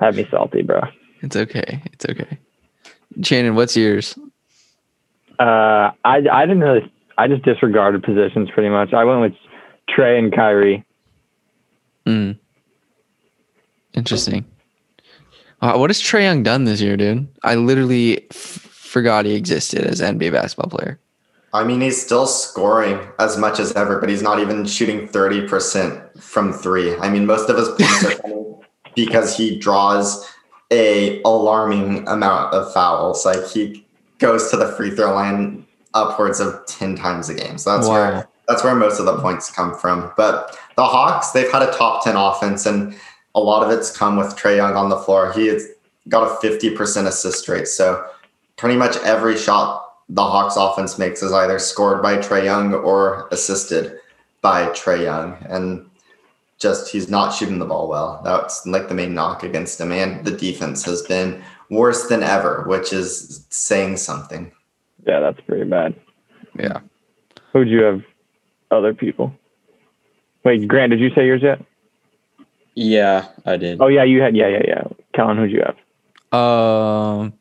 Had 0.00 0.16
me 0.16 0.26
salty, 0.30 0.62
bro. 0.62 0.82
It's 1.22 1.36
okay. 1.36 1.82
It's 1.92 2.04
okay. 2.06 2.38
Shannon, 3.22 3.54
what's 3.54 3.76
yours? 3.76 4.18
Uh, 5.38 5.90
I 6.04 6.22
I 6.30 6.46
didn't 6.46 6.60
really. 6.60 6.92
I 7.18 7.28
just 7.28 7.42
disregarded 7.42 8.02
positions 8.02 8.50
pretty 8.52 8.68
much. 8.68 8.92
I 8.92 9.04
went 9.04 9.20
with 9.20 9.34
Trae 9.88 10.18
and 10.18 10.34
Kyrie. 10.34 10.84
Mm. 12.04 12.38
Interesting. 13.94 14.44
Uh, 15.62 15.76
what 15.76 15.88
has 15.88 16.00
Trae 16.00 16.22
Young 16.22 16.42
done 16.42 16.64
this 16.64 16.80
year, 16.80 16.96
dude? 16.96 17.26
I 17.42 17.54
literally 17.54 18.26
f- 18.30 18.36
forgot 18.36 19.24
he 19.24 19.34
existed 19.34 19.84
as 19.84 20.00
an 20.00 20.18
NBA 20.18 20.32
basketball 20.32 20.68
player. 20.68 21.00
I 21.54 21.64
mean, 21.64 21.80
he's 21.80 22.00
still 22.00 22.26
scoring 22.26 23.00
as 23.18 23.38
much 23.38 23.58
as 23.58 23.72
ever, 23.72 23.98
but 23.98 24.10
he's 24.10 24.20
not 24.20 24.40
even 24.40 24.66
shooting 24.66 25.08
30% 25.08 26.22
from 26.22 26.52
three. 26.52 26.94
I 26.96 27.08
mean, 27.08 27.24
most 27.24 27.48
of 27.48 27.56
his 27.56 27.68
points 27.68 28.04
are 28.04 28.18
coming 28.22 28.55
because 28.96 29.36
he 29.36 29.56
draws 29.56 30.28
a 30.72 31.22
alarming 31.22 32.08
amount 32.08 32.52
of 32.52 32.72
fouls. 32.72 33.24
Like 33.24 33.46
he 33.46 33.86
goes 34.18 34.50
to 34.50 34.56
the 34.56 34.72
free 34.72 34.90
throw 34.90 35.14
line 35.14 35.64
upwards 35.94 36.40
of 36.40 36.66
10 36.66 36.96
times 36.96 37.28
a 37.28 37.34
game. 37.34 37.58
So 37.58 37.76
that's 37.76 37.86
Wow. 37.86 37.94
where 37.94 38.28
that's 38.48 38.62
where 38.62 38.74
most 38.76 39.00
of 39.00 39.06
the 39.06 39.18
points 39.18 39.50
come 39.50 39.74
from. 39.74 40.12
But 40.16 40.56
the 40.76 40.84
Hawks, 40.84 41.32
they've 41.32 41.50
had 41.50 41.62
a 41.62 41.72
top 41.72 42.04
10 42.04 42.14
offense 42.16 42.64
and 42.64 42.94
a 43.34 43.40
lot 43.40 43.64
of 43.64 43.70
it's 43.76 43.90
come 43.96 44.16
with 44.16 44.36
Trae 44.36 44.56
Young 44.56 44.74
on 44.74 44.88
the 44.88 44.96
floor. 44.98 45.32
He 45.32 45.48
has 45.48 45.66
got 46.08 46.22
a 46.30 46.46
50% 46.46 47.06
assist 47.06 47.48
rate. 47.48 47.66
So 47.66 48.06
pretty 48.56 48.76
much 48.76 48.96
every 48.98 49.36
shot 49.36 49.82
the 50.08 50.22
Hawks 50.22 50.54
offense 50.56 50.96
makes 50.96 51.22
is 51.24 51.32
either 51.32 51.58
scored 51.58 52.02
by 52.02 52.18
Trae 52.18 52.44
Young 52.44 52.72
or 52.72 53.26
assisted 53.32 53.98
by 54.42 54.66
Trae 54.68 55.02
Young. 55.02 55.36
And 55.48 55.90
just 56.58 56.90
he's 56.90 57.08
not 57.10 57.30
shooting 57.30 57.58
the 57.58 57.66
ball 57.66 57.88
well. 57.88 58.20
That's 58.24 58.66
like 58.66 58.88
the 58.88 58.94
main 58.94 59.14
knock 59.14 59.42
against 59.42 59.80
him. 59.80 59.92
And 59.92 60.24
the 60.24 60.30
defense 60.30 60.84
has 60.84 61.02
been 61.02 61.42
worse 61.70 62.06
than 62.06 62.22
ever, 62.22 62.64
which 62.66 62.92
is 62.92 63.46
saying 63.50 63.98
something. 63.98 64.52
Yeah, 65.06 65.20
that's 65.20 65.40
pretty 65.42 65.68
bad. 65.68 65.94
Yeah. 66.58 66.80
Who'd 67.52 67.68
you 67.68 67.82
have? 67.82 68.02
Other 68.70 68.94
people. 68.94 69.32
Wait, 70.44 70.66
Grant, 70.66 70.90
did 70.90 71.00
you 71.00 71.10
say 71.14 71.26
yours 71.26 71.42
yet? 71.42 71.64
Yeah, 72.74 73.28
I 73.44 73.56
did. 73.56 73.80
Oh 73.80 73.86
yeah, 73.86 74.04
you 74.04 74.20
had 74.20 74.36
yeah 74.36 74.48
yeah 74.48 74.62
yeah. 74.66 74.82
Kellen, 75.14 75.36
who'd 75.36 75.50
you 75.50 75.62
have? 75.62 75.76
Um, 76.38 77.32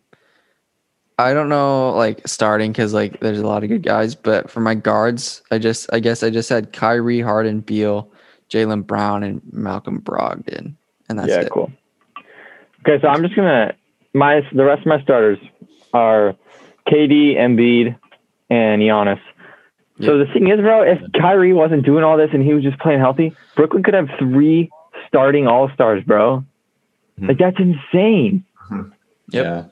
I 1.17 1.33
don't 1.33 1.49
know, 1.49 1.91
like 1.91 2.27
starting 2.27 2.71
because 2.71 2.93
like 2.93 3.19
there's 3.19 3.39
a 3.39 3.45
lot 3.45 3.63
of 3.63 3.69
good 3.69 3.83
guys, 3.83 4.15
but 4.15 4.49
for 4.49 4.59
my 4.59 4.75
guards, 4.75 5.41
I 5.51 5.57
just 5.57 5.89
I 5.91 5.99
guess 5.99 6.23
I 6.23 6.29
just 6.29 6.49
had 6.49 6.73
Kyrie, 6.73 7.21
Harden, 7.21 7.61
Beal, 7.61 8.09
Jaylen 8.55 8.87
Brown, 8.87 9.23
and 9.23 9.41
Malcolm 9.51 9.99
Brogdon, 10.01 10.75
and 11.09 11.19
that's 11.19 11.27
yeah, 11.29 11.41
it. 11.41 11.51
cool. 11.51 11.71
Okay, 12.87 13.01
so 13.01 13.07
I'm 13.09 13.21
just 13.21 13.35
gonna 13.35 13.73
my 14.13 14.41
the 14.53 14.63
rest 14.63 14.81
of 14.81 14.87
my 14.87 15.01
starters 15.03 15.37
are 15.93 16.35
KD, 16.87 17.35
Embiid, 17.35 17.97
and 18.49 18.81
Giannis. 18.81 19.19
So 20.01 20.17
the 20.17 20.25
thing 20.33 20.49
is, 20.49 20.59
bro, 20.59 20.81
if 20.81 20.99
Kyrie 21.13 21.53
wasn't 21.53 21.85
doing 21.85 22.03
all 22.03 22.17
this 22.17 22.29
and 22.33 22.43
he 22.43 22.53
was 22.53 22.63
just 22.63 22.77
playing 22.79 22.99
healthy, 22.99 23.33
Brooklyn 23.55 23.81
could 23.81 23.93
have 23.93 24.09
three 24.19 24.69
starting 25.07 25.47
All 25.47 25.69
Stars, 25.73 26.03
bro. 26.03 26.43
Mhm. 27.19 27.27
Like 27.29 27.37
that's 27.37 27.57
insane. 27.59 28.43
Yeah, 29.29 29.65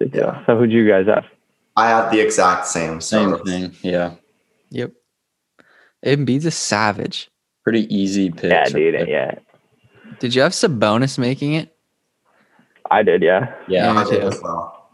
Yeah. 0.00 0.44
So 0.46 0.56
who'd 0.58 0.72
you 0.72 0.88
guys 0.88 1.06
have? 1.06 1.24
I 1.76 1.88
had 1.88 2.10
the 2.10 2.20
exact 2.20 2.66
same. 2.66 3.00
same 3.02 3.30
So 3.30 3.44
thing. 3.44 3.72
Yeah, 3.82 4.14
Yep. 4.70 4.92
Embiid's 6.04 6.46
a 6.46 6.50
savage. 6.50 7.30
Pretty 7.62 7.92
easy 7.94 8.30
pick. 8.30 8.50
Yeah, 8.50 8.68
dude. 8.68 9.08
Yeah, 9.08 9.34
Did 10.18 10.34
you 10.34 10.42
have 10.42 10.52
Sabonis 10.52 11.18
making 11.18 11.54
it? 11.54 11.74
I 12.90 13.02
did. 13.02 13.22
Yeah, 13.22 13.54
Yeah, 13.68 13.90
I 13.92 14.04
me 14.04 14.10
did 14.10 14.20
too. 14.20 14.26
as 14.28 14.40
well. 14.42 14.90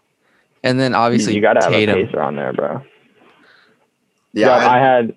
And 0.62 0.79
then 0.79 0.95
obviously 0.95 1.35
you, 1.35 1.41
gotta 1.41 1.62
have 1.62 1.73
Tatum. 1.73 1.99
a 1.99 2.05
pacer 2.07 2.21
on 2.21 2.37
there, 2.37 2.53
bro. 2.53 2.83
Yeah, 4.33 4.47
Yeah, 4.49 4.57
I 4.57 4.77
I 4.77 4.79
had 4.81 5.16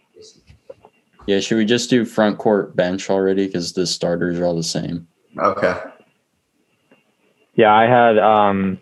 yeah. 1.28 1.39
Should 1.39 1.58
we 1.58 1.66
just 1.66 1.89
do 1.89 2.06
front 2.06 2.38
court 2.38 2.76
bench 2.76 3.10
already? 3.10 3.45
Because 3.47 3.74
the 3.74 3.86
starters 3.86 4.39
are 4.39 4.45
all 4.45 4.56
the 4.56 4.64
same. 4.64 5.08
okay. 5.38 5.76
yeah, 7.56 7.74
I 7.74 7.84
had 7.84 8.18
um 8.18 8.80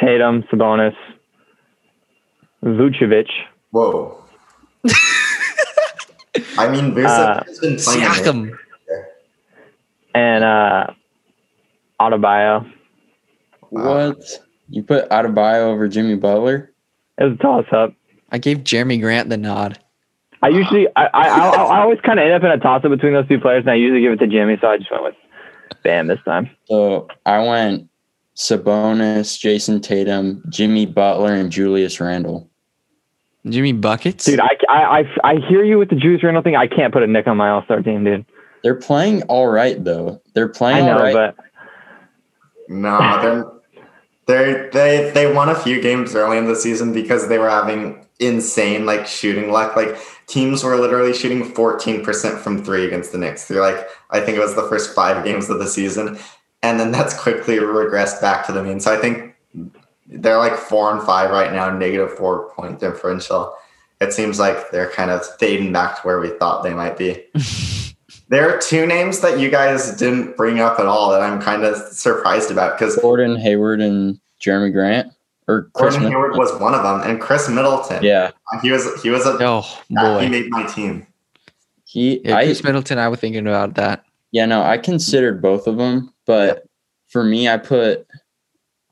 Tatum, 0.00 0.42
Sabonis, 0.52 0.94
Vucevic, 2.64 3.28
Whoa. 3.70 4.19
I 6.58 6.68
mean, 6.68 6.94
there's 6.94 7.06
Uh, 7.10 7.42
has 7.46 7.58
been 7.58 7.74
Siakam. 7.74 8.56
and 10.14 10.44
uh 10.44 10.86
Adebayo. 12.00 12.70
Wow. 13.70 14.08
What? 14.08 14.40
You 14.68 14.82
put 14.82 15.08
Adebayo 15.10 15.64
over 15.72 15.88
Jimmy 15.88 16.16
Butler? 16.16 16.72
It 17.18 17.24
was 17.24 17.32
a 17.34 17.36
toss 17.36 17.66
up. 17.72 17.92
I 18.32 18.38
gave 18.38 18.58
Jerami 18.58 19.00
Grant 19.00 19.28
the 19.28 19.36
nod. 19.36 19.78
I 20.42 20.48
usually, 20.48 20.86
I, 20.96 21.06
I, 21.06 21.28
I, 21.28 21.48
I 21.48 21.80
always 21.82 22.00
kind 22.00 22.18
of 22.18 22.24
end 22.24 22.32
up 22.32 22.42
in 22.42 22.50
a 22.50 22.56
toss 22.58 22.82
up 22.84 22.90
between 22.90 23.12
those 23.12 23.28
two 23.28 23.38
players, 23.38 23.60
and 23.62 23.70
I 23.70 23.74
usually 23.74 24.00
give 24.00 24.12
it 24.12 24.20
to 24.20 24.26
Jimmy. 24.26 24.56
So 24.60 24.68
I 24.68 24.78
just 24.78 24.90
went 24.90 25.02
with 25.04 25.14
Bam 25.84 26.06
this 26.06 26.18
time. 26.24 26.48
So 26.64 27.08
I 27.26 27.46
went 27.46 27.88
Sabonis, 28.36 29.38
Jayson 29.38 29.82
Tatum, 29.82 30.42
Jimmy 30.48 30.86
Butler, 30.86 31.34
and 31.34 31.52
Julius 31.52 32.00
Randle. 32.00 32.49
Jimmy 33.48 33.72
buckets. 33.72 34.24
Dude, 34.24 34.40
I, 34.40 34.50
I, 34.68 35.00
I, 35.00 35.04
I 35.24 35.34
hear 35.48 35.64
you 35.64 35.78
with 35.78 35.90
the 35.90 35.96
Juice 35.96 36.22
Randle 36.22 36.42
thing. 36.42 36.56
I 36.56 36.66
can't 36.66 36.92
put 36.92 37.02
a 37.02 37.06
Knick 37.06 37.26
on 37.26 37.36
my 37.36 37.48
All 37.48 37.64
Star 37.64 37.82
team, 37.82 38.04
dude. 38.04 38.26
They're 38.62 38.74
playing 38.74 39.22
all 39.22 39.48
right 39.48 39.82
though. 39.82 40.20
They're 40.34 40.50
I 40.50 40.58
playing 40.58 40.86
know, 40.86 40.98
all 40.98 41.02
right. 41.02 41.34
but 41.36 41.36
No, 42.68 43.22
they're, 43.22 43.52
they're 44.26 44.70
they 44.70 45.10
they 45.12 45.32
won 45.32 45.48
a 45.48 45.54
few 45.54 45.80
games 45.80 46.14
early 46.14 46.36
in 46.36 46.46
the 46.46 46.56
season 46.56 46.92
because 46.92 47.28
they 47.28 47.38
were 47.38 47.48
having 47.48 48.06
insane 48.18 48.84
like 48.84 49.06
shooting 49.06 49.50
luck. 49.50 49.76
Like 49.76 49.96
teams 50.26 50.62
were 50.62 50.76
literally 50.76 51.14
shooting 51.14 51.42
14% 51.42 52.38
from 52.38 52.62
three 52.62 52.84
against 52.84 53.12
the 53.12 53.18
Knicks 53.18 53.46
through 53.46 53.60
like 53.60 53.88
I 54.10 54.20
think 54.20 54.36
it 54.36 54.40
was 54.40 54.54
the 54.54 54.68
first 54.68 54.94
five 54.94 55.24
games 55.24 55.48
of 55.48 55.58
the 55.58 55.66
season. 55.66 56.18
And 56.62 56.78
then 56.78 56.92
that's 56.92 57.18
quickly 57.18 57.56
regressed 57.56 58.20
back 58.20 58.46
to 58.46 58.52
the 58.52 58.62
mean. 58.62 58.80
So 58.80 58.92
I 58.92 59.00
think 59.00 59.29
they're 60.10 60.38
like 60.38 60.56
four 60.56 60.92
and 60.92 61.02
five 61.02 61.30
right 61.30 61.52
now, 61.52 61.70
negative 61.70 62.12
four 62.12 62.50
point 62.50 62.80
differential. 62.80 63.54
It 64.00 64.12
seems 64.12 64.38
like 64.38 64.70
they're 64.70 64.90
kind 64.90 65.10
of 65.10 65.24
fading 65.38 65.72
back 65.72 65.96
to 65.96 66.02
where 66.02 66.20
we 66.20 66.30
thought 66.30 66.62
they 66.62 66.74
might 66.74 66.96
be. 66.98 67.24
There 68.30 68.48
are 68.48 68.60
two 68.60 68.86
names 68.86 69.18
that 69.20 69.40
you 69.40 69.50
guys 69.50 69.96
didn't 69.96 70.36
bring 70.36 70.60
up 70.60 70.78
at 70.78 70.86
all 70.86 71.10
that 71.10 71.20
I'm 71.20 71.42
kind 71.42 71.64
of 71.64 71.76
surprised 71.92 72.52
about 72.52 72.78
because 72.78 72.94
Gordon 72.94 73.34
Hayward 73.34 73.80
and 73.80 74.20
Jerami 74.40 74.72
Grant 74.72 75.12
or 75.48 75.64
Chris 75.74 75.94
Gordon 75.94 76.12
Hayward 76.12 76.30
Middleton. 76.30 76.54
was 76.54 76.62
one 76.62 76.74
of 76.74 76.84
them, 76.84 77.10
and 77.10 77.20
Khris 77.20 77.48
Middleton. 77.48 78.04
Yeah, 78.04 78.30
uh, 78.52 78.60
he 78.60 78.70
was. 78.70 79.02
He 79.02 79.10
was 79.10 79.26
a. 79.26 79.36
oh 79.40 79.66
yeah, 79.88 80.20
he 80.20 80.28
made 80.28 80.48
my 80.48 80.64
team. 80.64 81.08
he. 81.84 82.20
Yeah, 82.24 82.36
I 82.36 82.44
Khris 82.44 82.62
Middleton. 82.62 82.98
I 82.98 83.08
was 83.08 83.18
thinking 83.18 83.48
about 83.48 83.74
that. 83.74 84.04
yeah 84.30 84.46
no, 84.46 84.62
I 84.62 84.78
considered 84.78 85.42
both 85.42 85.66
of 85.66 85.76
them, 85.76 86.14
but 86.24 86.68
for 87.08 87.24
me, 87.24 87.48
I 87.48 87.56
put 87.56 88.06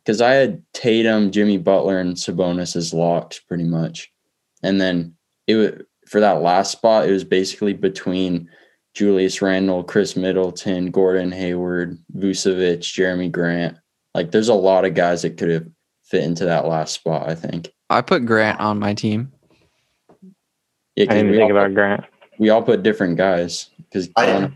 because 0.08 0.22
I 0.22 0.30
had 0.30 0.62
Tatum, 0.72 1.30
Jimmy 1.30 1.58
Butler, 1.58 1.98
and 1.98 2.16
Sabonis 2.16 2.76
as 2.76 2.94
locked 2.94 3.46
pretty 3.46 3.64
much, 3.64 4.10
and 4.62 4.80
then 4.80 5.14
it 5.46 5.56
was 5.56 5.72
for 6.08 6.18
that 6.20 6.40
last 6.40 6.72
spot. 6.72 7.06
It 7.06 7.12
was 7.12 7.24
basically 7.24 7.74
between 7.74 8.48
Julius 8.94 9.42
Randle, 9.42 9.84
Khris 9.84 10.16
Middleton, 10.16 10.90
Gordon 10.90 11.30
Hayward, 11.30 11.98
Vucevic, 12.16 12.78
Jerami 12.78 13.30
Grant. 13.30 13.76
Like, 14.14 14.30
there's 14.30 14.48
a 14.48 14.54
lot 14.54 14.86
of 14.86 14.94
guys 14.94 15.20
that 15.22 15.36
could 15.36 15.50
have 15.50 15.68
fit 16.04 16.24
into 16.24 16.46
that 16.46 16.66
last 16.66 16.94
spot. 16.94 17.28
I 17.28 17.34
think. 17.34 17.70
I 17.90 18.00
put 18.00 18.24
Grant 18.24 18.60
on 18.60 18.78
my 18.78 18.94
team. 18.94 19.30
Yeah, 20.96 21.04
I 21.04 21.06
'cause 21.08 21.16
didn't 21.16 21.30
we, 21.32 21.36
think 21.36 21.52
all, 21.52 21.58
about 21.58 21.74
Grant. 21.74 22.04
we 22.38 22.48
all 22.48 22.62
put 22.62 22.82
different 22.82 23.18
guys 23.18 23.68
because 23.76 24.08
I 24.16 24.50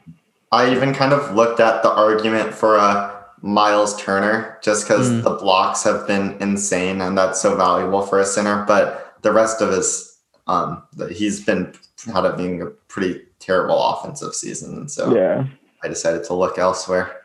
I 0.51 0.73
even 0.73 0.95
kind 0.95 1.13
of 1.13 1.35
looked 1.35 1.61
at 1.61 1.83
the 1.83 1.93
argument 1.93 2.55
for 2.55 2.79
uh, 2.79 3.22
Miles 3.43 4.01
Turner 4.01 4.59
just 4.63 4.87
because 4.87 5.11
Mm. 5.11 5.23
the 5.25 5.31
blocks 5.31 5.83
have 5.85 6.07
been 6.07 6.37
insane 6.41 7.01
and 7.01 7.19
that's 7.19 7.41
so 7.41 7.57
valuable 7.57 8.03
for 8.03 8.19
a 8.21 8.25
center. 8.25 8.65
But 8.67 9.15
the 9.23 9.33
rest 9.33 9.61
of 9.61 9.71
his, 9.73 10.17
um, 10.47 10.83
he's 11.11 11.45
been 11.45 11.73
had 12.13 12.25
of 12.25 12.37
being 12.37 12.63
a 12.63 12.67
pretty 12.67 13.21
terrible 13.41 13.83
offensive 13.85 14.35
season, 14.35 14.75
and 14.77 14.91
so 14.91 15.15
Yeah. 15.15 15.45
I 15.83 15.89
decided 15.89 16.25
to 16.25 16.35
look 16.35 16.59
elsewhere. 16.59 17.17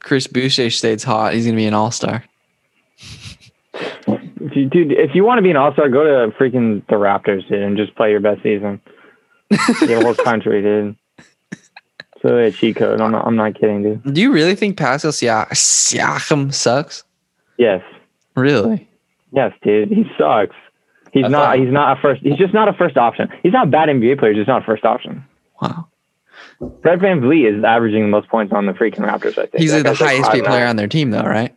Chris 0.00 0.26
Boucher 0.26 0.68
stays 0.70 1.04
hot. 1.04 1.32
He's 1.34 1.46
gonna 1.46 1.56
be 1.56 1.66
an 1.66 1.74
all 1.74 1.90
star. 1.90 2.24
If 4.06 4.56
you, 4.56 4.68
dude, 4.68 4.92
if 4.92 5.14
you 5.14 5.24
want 5.24 5.38
to 5.38 5.42
be 5.42 5.50
an 5.50 5.56
All 5.56 5.72
Star, 5.72 5.88
go 5.88 6.04
to 6.04 6.32
freaking 6.36 6.86
the 6.88 6.96
Raptors, 6.96 7.48
dude, 7.48 7.62
and 7.62 7.76
just 7.76 7.94
play 7.94 8.10
your 8.10 8.20
best 8.20 8.42
season. 8.42 8.80
Get 9.80 9.90
a 9.90 10.04
whole 10.04 10.14
country, 10.14 10.60
dude. 10.62 10.96
So 12.22 12.38
a 12.38 12.50
cheat 12.52 12.76
code. 12.76 13.00
I'm 13.00 13.10
not. 13.10 13.26
I'm 13.26 13.36
not 13.36 13.54
kidding, 13.58 13.82
dude. 13.82 14.14
Do 14.14 14.20
you 14.20 14.32
really 14.32 14.54
think 14.54 14.76
Pascal 14.76 15.10
Siak- 15.10 15.50
Siakam 15.50 16.54
sucks? 16.54 17.02
Yes. 17.58 17.82
Really? 18.36 18.88
Yes, 19.32 19.52
dude. 19.62 19.88
He 19.88 20.04
sucks. 20.16 20.54
He's 21.12 21.24
I 21.24 21.28
not. 21.28 21.44
thought- 21.46 21.58
He's 21.58 21.72
not 21.72 21.98
a 21.98 22.00
first. 22.00 22.22
He's 22.22 22.36
just 22.38 22.54
not 22.54 22.68
a 22.68 22.72
first 22.72 22.96
option. 22.96 23.28
He's 23.42 23.52
not 23.52 23.66
a 23.66 23.70
bad 23.70 23.88
NBA 23.88 24.18
player. 24.18 24.32
He's 24.32 24.40
just 24.40 24.48
not 24.48 24.62
a 24.62 24.64
first 24.64 24.84
option. 24.84 25.24
Wow. 25.60 25.88
Fred 26.82 27.00
VanVleet 27.00 27.58
is 27.58 27.64
averaging 27.64 28.02
the 28.02 28.08
most 28.08 28.28
points 28.28 28.52
on 28.52 28.66
the 28.66 28.72
freaking 28.72 29.00
Raptors. 29.00 29.36
I 29.36 29.46
think 29.46 29.58
He's 29.58 29.72
That 29.72 29.78
the 29.78 29.90
guy's 29.90 30.00
like 30.00 30.10
highest 30.10 30.30
paid 30.30 30.44
player 30.44 30.66
on 30.66 30.76
their 30.76 30.86
team, 30.88 31.10
though, 31.10 31.22
right? 31.22 31.54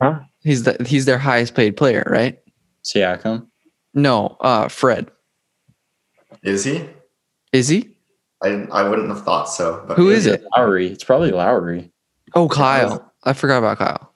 Huh? 0.00 0.20
He's 0.42 0.62
the 0.64 0.76
he's 0.86 1.04
their 1.04 1.18
highest 1.18 1.54
paid 1.54 1.76
player, 1.76 2.02
right? 2.06 2.38
Siakam. 2.82 3.46
No, 3.92 4.36
uh, 4.40 4.68
Fred. 4.68 5.10
Is 6.42 6.64
he? 6.64 6.88
Is 7.52 7.68
he? 7.68 7.93
I 8.44 8.66
I 8.70 8.88
wouldn't 8.88 9.08
have 9.08 9.24
thought 9.24 9.48
so. 9.48 9.82
But 9.86 9.96
Who 9.96 10.10
is 10.10 10.26
it? 10.26 10.44
Lowry. 10.56 10.88
It's 10.88 11.04
probably 11.04 11.30
Lowry. 11.30 11.90
Oh, 12.34 12.48
Kyle. 12.48 13.12
I 13.24 13.32
forgot 13.32 13.58
about 13.58 13.78
Kyle. 13.78 14.12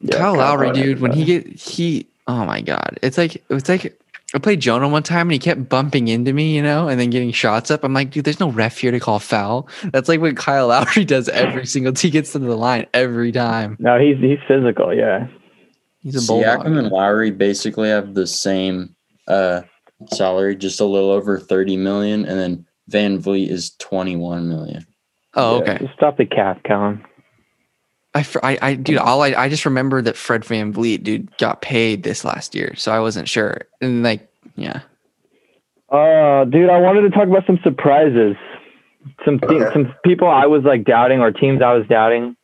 Yeah, 0.00 0.18
Kyle 0.18 0.36
Lowry, 0.36 0.68
Lowry, 0.68 0.82
dude. 0.82 1.00
When 1.00 1.12
he 1.12 1.24
get 1.24 1.46
he, 1.46 2.08
oh 2.26 2.44
my 2.44 2.60
god, 2.60 2.98
it's 3.02 3.18
like 3.18 3.42
it's 3.50 3.68
like 3.68 3.98
I 4.34 4.38
played 4.38 4.60
Jonah 4.60 4.88
one 4.88 5.02
time 5.02 5.28
and 5.28 5.32
he 5.32 5.38
kept 5.38 5.68
bumping 5.68 6.08
into 6.08 6.32
me, 6.32 6.54
you 6.54 6.62
know, 6.62 6.88
and 6.88 7.00
then 7.00 7.10
getting 7.10 7.32
shots 7.32 7.70
up. 7.70 7.84
I'm 7.84 7.94
like, 7.94 8.10
dude, 8.10 8.24
there's 8.24 8.40
no 8.40 8.50
ref 8.50 8.78
here 8.78 8.90
to 8.90 9.00
call 9.00 9.18
foul. 9.18 9.68
That's 9.92 10.08
like 10.08 10.20
what 10.20 10.36
Kyle 10.36 10.66
Lowry 10.68 11.04
does 11.04 11.28
every 11.28 11.66
single 11.66 11.94
he 11.94 12.10
gets 12.10 12.32
to 12.32 12.38
the 12.38 12.56
line 12.56 12.86
every 12.92 13.32
time. 13.32 13.76
No, 13.80 13.98
he's 13.98 14.18
he's 14.18 14.38
physical. 14.46 14.94
Yeah. 14.94 15.28
He's 16.00 16.22
a 16.22 16.26
bulldog. 16.26 16.60
Siakam 16.60 16.78
and 16.78 16.88
Lowry 16.88 17.30
basically 17.32 17.88
have 17.88 18.14
the 18.14 18.26
same 18.26 18.94
uh, 19.26 19.62
salary, 20.10 20.56
just 20.56 20.80
a 20.80 20.84
little 20.84 21.10
over 21.10 21.38
30 21.38 21.76
million, 21.76 22.24
and 22.24 22.38
then 22.38 22.66
VanVleet 22.90 23.48
is 23.48 23.70
21 23.78 24.48
million. 24.48 24.86
Oh, 25.34 25.56
Yeah, 25.56 25.72
okay. 25.74 25.84
Just 25.84 25.94
stop 25.96 26.16
the 26.16 26.26
cap, 26.26 26.62
Colin. 26.64 27.04
I, 28.14 28.24
I, 28.42 28.58
I, 28.62 28.74
dude, 28.74 28.96
all 28.98 29.22
I, 29.22 29.28
I 29.34 29.48
just 29.48 29.64
remember 29.66 30.00
that 30.02 30.16
Fred 30.16 30.42
VanVleet, 30.42 31.02
dude, 31.02 31.36
got 31.36 31.60
paid 31.60 32.02
this 32.02 32.24
last 32.24 32.54
year, 32.54 32.74
so 32.76 32.90
I 32.92 33.00
wasn't 33.00 33.28
sure. 33.28 33.62
And 33.82 34.02
like, 34.02 34.26
yeah, 34.56 34.80
Uh, 35.90 36.44
dude, 36.46 36.70
I 36.70 36.80
wanted 36.80 37.02
to 37.02 37.10
talk 37.10 37.28
about 37.28 37.46
some 37.46 37.58
surprises. 37.62 38.36
Some 39.24 39.38
th- 39.38 39.52
Okay. 39.52 39.72
some 39.72 39.94
people 40.04 40.28
I 40.28 40.46
was 40.46 40.64
like 40.64 40.84
doubting 40.84 41.20
or 41.20 41.30
teams 41.30 41.60
I 41.62 41.74
was 41.74 41.86
doubting. 41.88 42.36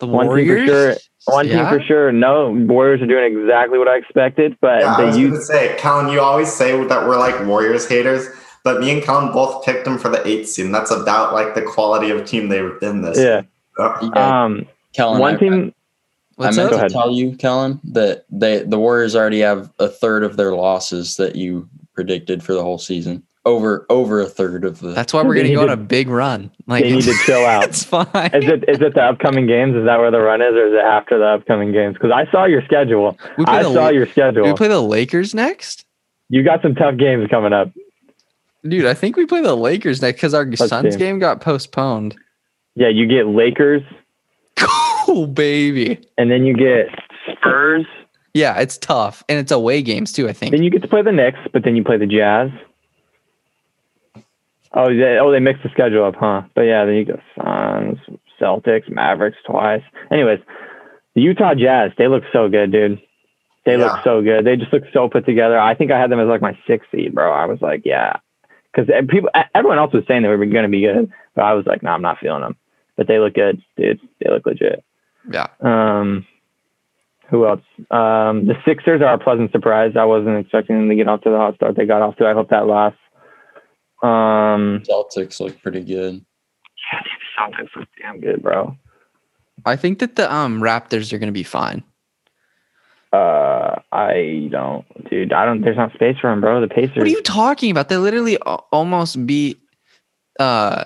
the 0.00 0.06
One 0.06 0.26
team 0.26 0.28
for 0.28 0.54
Warriors. 0.54 0.68
sure- 0.68 0.96
One 1.26 1.46
Yeah? 1.48 1.68
team 1.70 1.78
for 1.78 1.84
sure. 1.84 2.12
No, 2.12 2.50
Warriors 2.50 3.02
are 3.02 3.06
doing 3.06 3.36
exactly 3.36 3.78
what 3.78 3.88
I 3.88 3.96
expected, 3.96 4.56
but 4.60 4.80
Yeah, 4.80 4.94
I 4.94 5.04
was 5.04 5.14
the 5.16 5.20
going 5.22 5.32
youth. 5.32 5.40
to 5.40 5.44
say, 5.44 5.74
Callan, 5.78 6.08
you 6.12 6.20
always 6.20 6.52
say 6.52 6.72
that 6.86 7.06
we're 7.06 7.18
like 7.18 7.44
Warriors 7.46 7.88
haters, 7.88 8.28
but 8.64 8.80
me 8.80 8.90
and 8.92 9.02
Colin 9.02 9.32
both 9.32 9.64
picked 9.64 9.84
them 9.84 9.98
for 9.98 10.08
the 10.08 10.24
eighth 10.26 10.48
seed, 10.48 10.66
and 10.66 10.74
that's 10.74 10.90
about 10.92 11.32
like 11.34 11.54
the 11.54 11.62
quality 11.62 12.10
of 12.10 12.24
team 12.24 12.48
they've 12.48 12.78
been 12.80 13.02
this. 13.02 13.18
Yeah. 13.18 13.42
year. 13.78 14.10
Yeah, 14.14 14.44
Um, 14.44 14.66
Kellen, 14.94 15.20
one 15.20 15.34
I, 15.34 15.38
team. 15.38 15.74
What's 16.36 16.56
I 16.58 16.62
meant 16.68 16.80
to 16.80 16.88
tell 16.90 17.10
you, 17.10 17.34
Kellen, 17.36 17.80
that 17.92 18.24
they 18.30 18.60
the 18.62 18.78
Warriors 18.78 19.16
already 19.16 19.40
have 19.40 19.70
a 19.78 19.88
third 19.88 20.22
of 20.22 20.36
their 20.36 20.54
losses 20.54 21.16
that 21.16 21.34
you 21.36 21.68
predicted 21.94 22.42
for 22.42 22.52
the 22.52 22.62
whole 22.62 22.78
season. 22.78 23.22
Over 23.46 23.86
over 23.88 24.20
a 24.20 24.26
third 24.26 24.64
of 24.64 24.80
the. 24.80 24.88
That's 24.88 25.12
why 25.14 25.22
we're 25.22 25.36
gonna 25.36 25.54
go 25.54 25.62
on 25.62 25.68
a 25.70 25.76
big 25.76 26.08
run. 26.08 26.50
Like 26.66 26.82
They 26.82 26.92
need 26.92 27.04
to 27.04 27.14
chill 27.24 27.46
out. 27.46 27.64
it's 27.64 27.84
fine. 27.84 28.06
Is 28.34 28.44
it 28.44 28.68
is 28.68 28.80
it 28.80 28.94
the 28.94 29.02
upcoming 29.02 29.46
games? 29.46 29.76
Is 29.76 29.84
that 29.86 29.98
where 30.00 30.10
the 30.10 30.18
run 30.20 30.42
is, 30.42 30.52
or 30.52 30.66
is 30.66 30.72
it 30.74 30.84
after 30.84 31.16
the 31.18 31.26
upcoming 31.26 31.70
games? 31.72 31.94
Because 31.94 32.10
I 32.10 32.30
saw 32.32 32.44
your 32.44 32.62
schedule. 32.64 33.16
I 33.46 33.62
the, 33.62 33.72
saw 33.72 33.88
your 33.88 34.06
schedule. 34.08 34.42
we 34.44 34.52
play 34.54 34.66
the 34.68 34.82
Lakers 34.82 35.32
next? 35.34 35.84
you 36.28 36.42
got 36.42 36.60
some 36.60 36.74
tough 36.74 36.96
games 36.96 37.28
coming 37.30 37.52
up. 37.52 37.70
Dude, 38.64 38.84
I 38.84 38.94
think 38.94 39.16
we 39.16 39.26
play 39.26 39.42
the 39.42 39.54
Lakers 39.54 40.02
next 40.02 40.16
because 40.16 40.34
our 40.34 40.44
Let's 40.44 40.66
Suns 40.66 40.94
see. 40.94 40.98
game 40.98 41.20
got 41.20 41.40
postponed. 41.40 42.16
Yeah, 42.74 42.88
you 42.88 43.06
get 43.06 43.28
Lakers, 43.28 43.82
Cool, 44.56 45.28
baby. 45.28 46.00
and 46.18 46.30
then 46.32 46.44
you 46.44 46.52
get 46.54 46.88
Spurs. 47.30 47.86
Yeah, 48.34 48.58
it's 48.58 48.76
tough. 48.76 49.22
And 49.28 49.38
it's 49.38 49.52
away 49.52 49.82
games 49.82 50.12
too, 50.12 50.28
I 50.28 50.32
think. 50.32 50.50
Then 50.50 50.64
you 50.64 50.70
get 50.70 50.82
to 50.82 50.88
play 50.88 51.02
the 51.02 51.12
Knicks, 51.12 51.38
but 51.52 51.62
then 51.62 51.76
you 51.76 51.84
play 51.84 51.96
the 51.96 52.06
Jazz. 52.06 52.50
Oh, 54.76 54.90
yeah. 54.90 55.18
oh, 55.20 55.32
they 55.32 55.40
mixed 55.40 55.62
the 55.62 55.70
schedule 55.70 56.04
up, 56.04 56.16
huh? 56.16 56.42
But 56.54 56.62
yeah, 56.62 56.84
then 56.84 56.94
you 56.96 57.04
go 57.06 57.20
Suns, 57.34 57.98
Celtics, 58.40 58.90
Mavericks 58.90 59.38
twice. 59.46 59.82
Anyways, 60.10 60.40
the 61.14 61.22
Utah 61.22 61.54
Jazz, 61.54 61.92
they 61.96 62.08
look 62.08 62.24
so 62.32 62.48
good, 62.48 62.72
dude. 62.72 63.00
They 63.64 63.76
look 63.76 63.98
so 64.04 64.22
good. 64.22 64.44
They 64.44 64.54
just 64.56 64.72
look 64.72 64.84
so 64.92 65.08
put 65.08 65.26
together. 65.26 65.58
I 65.58 65.74
think 65.74 65.90
I 65.90 65.98
had 65.98 66.10
them 66.10 66.20
as 66.20 66.28
like 66.28 66.40
my 66.40 66.56
sixth 66.68 66.88
seed, 66.92 67.14
bro. 67.14 67.32
I 67.32 67.46
was 67.46 67.60
like, 67.60 67.82
yeah, 67.84 68.18
because 68.72 68.88
people, 69.08 69.30
everyone 69.54 69.78
else 69.78 69.92
was 69.92 70.04
saying 70.06 70.22
they 70.22 70.28
were 70.28 70.36
going 70.36 70.62
to 70.62 70.68
be 70.68 70.82
good, 70.82 71.10
but 71.34 71.42
I 71.42 71.54
was 71.54 71.66
like, 71.66 71.82
no, 71.82 71.90
I'm 71.90 72.02
not 72.02 72.18
feeling 72.20 72.42
them. 72.42 72.56
But 72.96 73.08
they 73.08 73.18
look 73.18 73.34
good, 73.34 73.60
dude. 73.76 73.98
They 74.20 74.30
look 74.30 74.46
legit. 74.46 74.84
yeah. 75.30 75.48
Um, 75.60 76.26
who 77.28 77.44
else? 77.46 77.62
Um, 77.90 78.46
the 78.46 78.54
Sixers 78.64 79.02
are 79.02 79.14
a 79.14 79.18
pleasant 79.18 79.50
surprise. 79.50 79.94
I 79.98 80.04
wasn't 80.04 80.38
expecting 80.38 80.78
them 80.78 80.88
to 80.88 80.94
get 80.94 81.08
off 81.08 81.22
to 81.22 81.30
the 81.30 81.36
hot 81.36 81.56
start 81.56 81.74
they 81.76 81.86
got 81.86 82.02
off 82.02 82.16
to. 82.16 82.26
I 82.26 82.34
hope 82.34 82.50
that 82.50 82.68
lasts. 82.68 83.00
Um, 84.02 84.82
Celtics 84.88 85.40
look 85.40 85.60
pretty 85.62 85.80
good. 85.82 86.24
yeah, 86.92 87.00
dude, 87.02 87.12
the 87.20 87.62
Celtics 87.64 87.76
look 87.80 87.88
damn 88.00 88.20
good, 88.20 88.42
bro. 88.42 88.76
I 89.64 89.76
think 89.76 89.98
that 90.00 90.16
the 90.16 90.32
um 90.32 90.60
Raptors 90.60 91.12
are 91.12 91.18
gonna 91.18 91.32
be 91.32 91.42
fine. 91.42 91.82
Uh, 93.12 93.76
I 93.92 94.48
don't, 94.50 94.84
dude. 95.08 95.32
I 95.32 95.46
don't. 95.46 95.62
There's 95.62 95.76
not 95.76 95.92
space 95.94 96.16
for 96.20 96.28
them, 96.28 96.40
bro. 96.40 96.60
The 96.60 96.68
Pacers. 96.68 96.96
What 96.96 97.06
are 97.06 97.10
you 97.10 97.22
talking 97.22 97.70
about? 97.70 97.88
They 97.88 97.96
literally 97.96 98.36
almost 98.38 99.24
beat 99.26 99.58
uh 100.38 100.84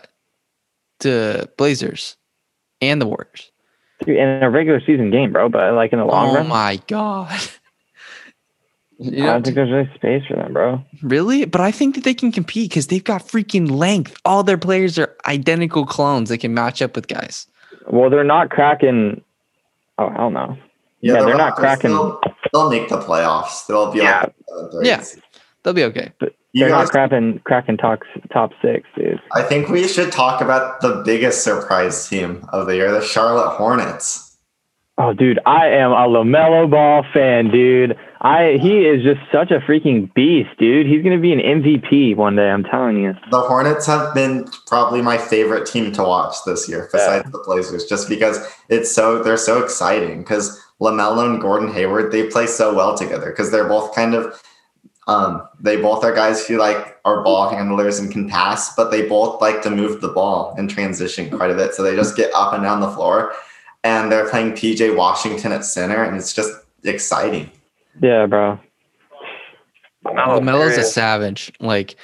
the 1.01 1.51
Blazers 1.57 2.17
and 2.81 3.01
the 3.01 3.07
Warriors. 3.07 3.51
dude, 4.07 4.17
in 4.17 4.43
a 4.43 4.51
regular 4.51 4.81
season 4.81 5.11
game, 5.11 5.33
bro? 5.33 5.49
But 5.49 5.75
like 5.75 5.93
in 5.93 5.99
the 5.99 6.05
long 6.05 6.29
Oh 6.31 6.35
run, 6.35 6.47
Oh 6.47 6.49
my 6.49 6.81
god. 6.87 7.41
You 9.03 9.25
I 9.25 9.27
don't 9.33 9.43
think 9.45 9.55
there's 9.57 9.71
really 9.71 9.91
space 9.95 10.23
for 10.29 10.37
them, 10.37 10.53
bro. 10.53 10.85
really? 11.03 11.47
But 11.47 11.63
I 11.63 11.71
think 11.73 11.95
that 11.95 12.05
they 12.05 12.13
can 12.13 12.31
compete 12.31 12.69
because 12.71 12.89
they've 12.89 13.03
got 13.03 13.23
freaking 13.27 13.71
length. 13.71 14.15
All 14.27 14.43
their 14.43 14.59
players 14.59 14.99
are 14.99 15.17
identical 15.27 15.87
clones. 15.87 16.29
They 16.29 16.37
can 16.37 16.53
match 16.53 16.83
up 16.83 16.95
with 16.95 17.09
guys. 17.09 17.47
Well, 17.89 18.11
they're 18.11 18.25
not 18.25 18.51
cracking. 18.51 19.23
Oh 19.99 20.11
hell 20.11 20.31
no. 20.31 20.59
Yeah, 21.01 21.21
the 21.21 21.27
they're 21.27 21.37
not 21.39 21.57
cracking- 21.57 21.91
They'll, 21.93 22.21
they'll 22.53 22.69
make 22.71 22.91
the 22.91 22.99
playoffs. 22.99 23.67
They'll 23.67 23.91
be 23.91 24.01
Yeah. 24.01 24.21
like 24.21 24.35
uh, 24.53 24.71
seventh 24.71 24.85
Yeah. 24.87 25.03
They'll 25.63 25.73
be 25.75 25.85
okay. 25.85 26.13
You 26.53 26.65
they're 26.65 26.69
guys, 26.69 26.85
not 26.87 26.91
cracking 26.91 27.41
cracking 27.45 27.77
top 27.79 28.01
top 28.33 28.51
six, 28.61 28.87
dude. 28.97 29.19
I 29.35 29.43
think 29.43 29.69
we 29.71 29.89
should 29.89 30.13
talk 30.13 30.43
about 30.43 30.81
the 30.83 31.03
biggest 31.07 31.43
surprise 31.43 32.07
team 32.09 32.45
of 32.53 32.67
the 32.67 32.77
year, 32.77 32.91
the 32.93 33.01
Charlotte 33.01 33.51
Hornets. 33.57 34.37
Oh, 34.99 35.15
dude, 35.15 35.39
I 35.47 35.69
am 35.69 35.93
a 35.93 36.07
LaMelo 36.07 36.69
Ball 36.71 37.03
fan, 37.15 37.51
dude. 37.51 37.97
I 38.23 38.59
he 38.61 38.81
is 38.81 39.03
just 39.03 39.21
such 39.33 39.51
a 39.51 39.61
freaking 39.61 40.13
beast, 40.13 40.51
dude. 40.59 40.87
He's 40.87 41.03
gonna 41.03 41.19
be 41.19 41.33
an 41.33 41.41
MVP 41.41 42.17
one 42.17 42.37
day. 42.37 42.51
I'm 42.51 42.65
telling 42.65 43.03
you. 43.03 43.15
The 43.31 43.41
Hornets 43.41 43.87
have 43.87 44.15
been 44.15 44.47
probably 44.67 45.01
my 45.01 45.17
favorite 45.17 45.67
team 45.67 45.91
to 45.93 46.03
watch 46.03 46.37
this 46.45 46.69
year, 46.69 46.89
besides 46.93 47.31
the 47.31 47.39
Blazers, 47.39 47.87
just 47.87 48.11
because 48.11 48.39
it's 48.69 48.93
so 48.93 49.23
they're 49.23 49.39
so 49.39 49.63
exciting. 49.63 50.19
Because 50.19 50.61
LaMelo 50.81 51.31
and 51.31 51.41
Gordon 51.41 51.73
Hayward, 51.73 52.13
they 52.13 52.27
play 52.27 52.47
so 52.47 52.75
well 52.75 52.97
together. 52.97 53.31
Because 53.31 53.51
they're 53.51 53.69
both 53.69 53.95
kind 53.95 54.15
of, 54.15 54.43
um, 55.07 55.49
they 55.59 55.77
both 55.77 56.05
are 56.05 56.13
guys 56.13 56.47
who 56.47 56.59
like 56.59 56.99
are 57.07 57.25
ball 57.25 57.49
handlers 57.49 57.99
and 57.99 58.13
can 58.13 58.29
pass, 58.29 58.75
but 58.77 58.91
they 58.91 59.09
both 59.09 59.41
like 59.41 59.63
to 59.63 59.71
move 59.71 60.03
the 60.03 60.09
ball 60.09 60.55
and 60.59 60.69
transition 60.69 61.35
quite 61.35 61.51
a 61.51 61.55
bit. 61.55 61.75
So 61.75 61.83
they 61.83 61.97
just 61.97 62.17
get 62.17 62.31
up 62.35 62.53
and 62.53 62.63
down 62.63 62.81
the 62.81 62.91
floor, 62.91 63.33
and 63.83 64.13
they're 64.13 64.29
playing 64.29 64.53
PJ 64.53 64.95
Washington 64.95 65.53
at 65.53 65.65
center, 65.65 66.03
and 66.03 66.17
it's 66.19 66.35
just 66.35 66.53
exciting. 66.85 67.51
Yeah, 68.03 68.27
bro. 68.27 68.59
LaMelo's 70.05 70.77
a 70.79 70.85
savage. 70.85 71.53
Like, 71.61 71.97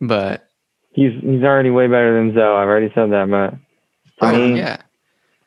but 0.00 0.48
He's 0.92 1.12
he's 1.20 1.42
already 1.42 1.70
way 1.70 1.86
better 1.88 2.14
than 2.16 2.32
Zoe. 2.34 2.42
I've 2.42 2.68
already 2.68 2.90
said 2.94 3.10
that, 3.12 3.28
but 3.30 3.50
to 4.20 4.26
I- 4.26 4.36
me, 4.36 4.58
yeah. 4.58 4.78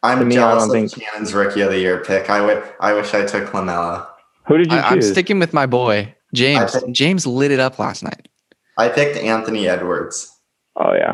I'm 0.01 0.25
me, 0.27 0.35
I 0.37 0.39
jealous 0.39 0.67
don't 0.67 0.83
of 0.85 0.91
think- 0.91 1.03
Cannon's 1.03 1.33
rookie 1.33 1.61
of 1.61 1.71
the 1.71 1.79
year 1.79 1.97
pick. 2.03 2.29
I 2.29 2.39
would, 2.39 2.63
I 2.79 2.93
wish 2.93 3.13
I 3.13 3.25
took 3.25 3.45
LaMelo. 3.51 4.07
who 4.47 4.57
did 4.57 4.71
you 4.71 4.77
I, 4.77 4.89
I'm 4.91 5.01
sticking 5.01 5.39
with 5.39 5.53
my 5.53 5.65
boy 5.65 6.13
James. 6.33 6.75
I 6.75 6.79
think- 6.81 6.95
James 6.95 7.25
lit 7.27 7.51
it 7.51 7.59
up 7.59 7.79
last 7.79 8.03
night. 8.03 8.27
I 8.77 8.87
picked 8.89 9.17
Anthony 9.17 9.67
Edwards. 9.67 10.31
oh 10.77 10.93
yeah, 10.93 11.13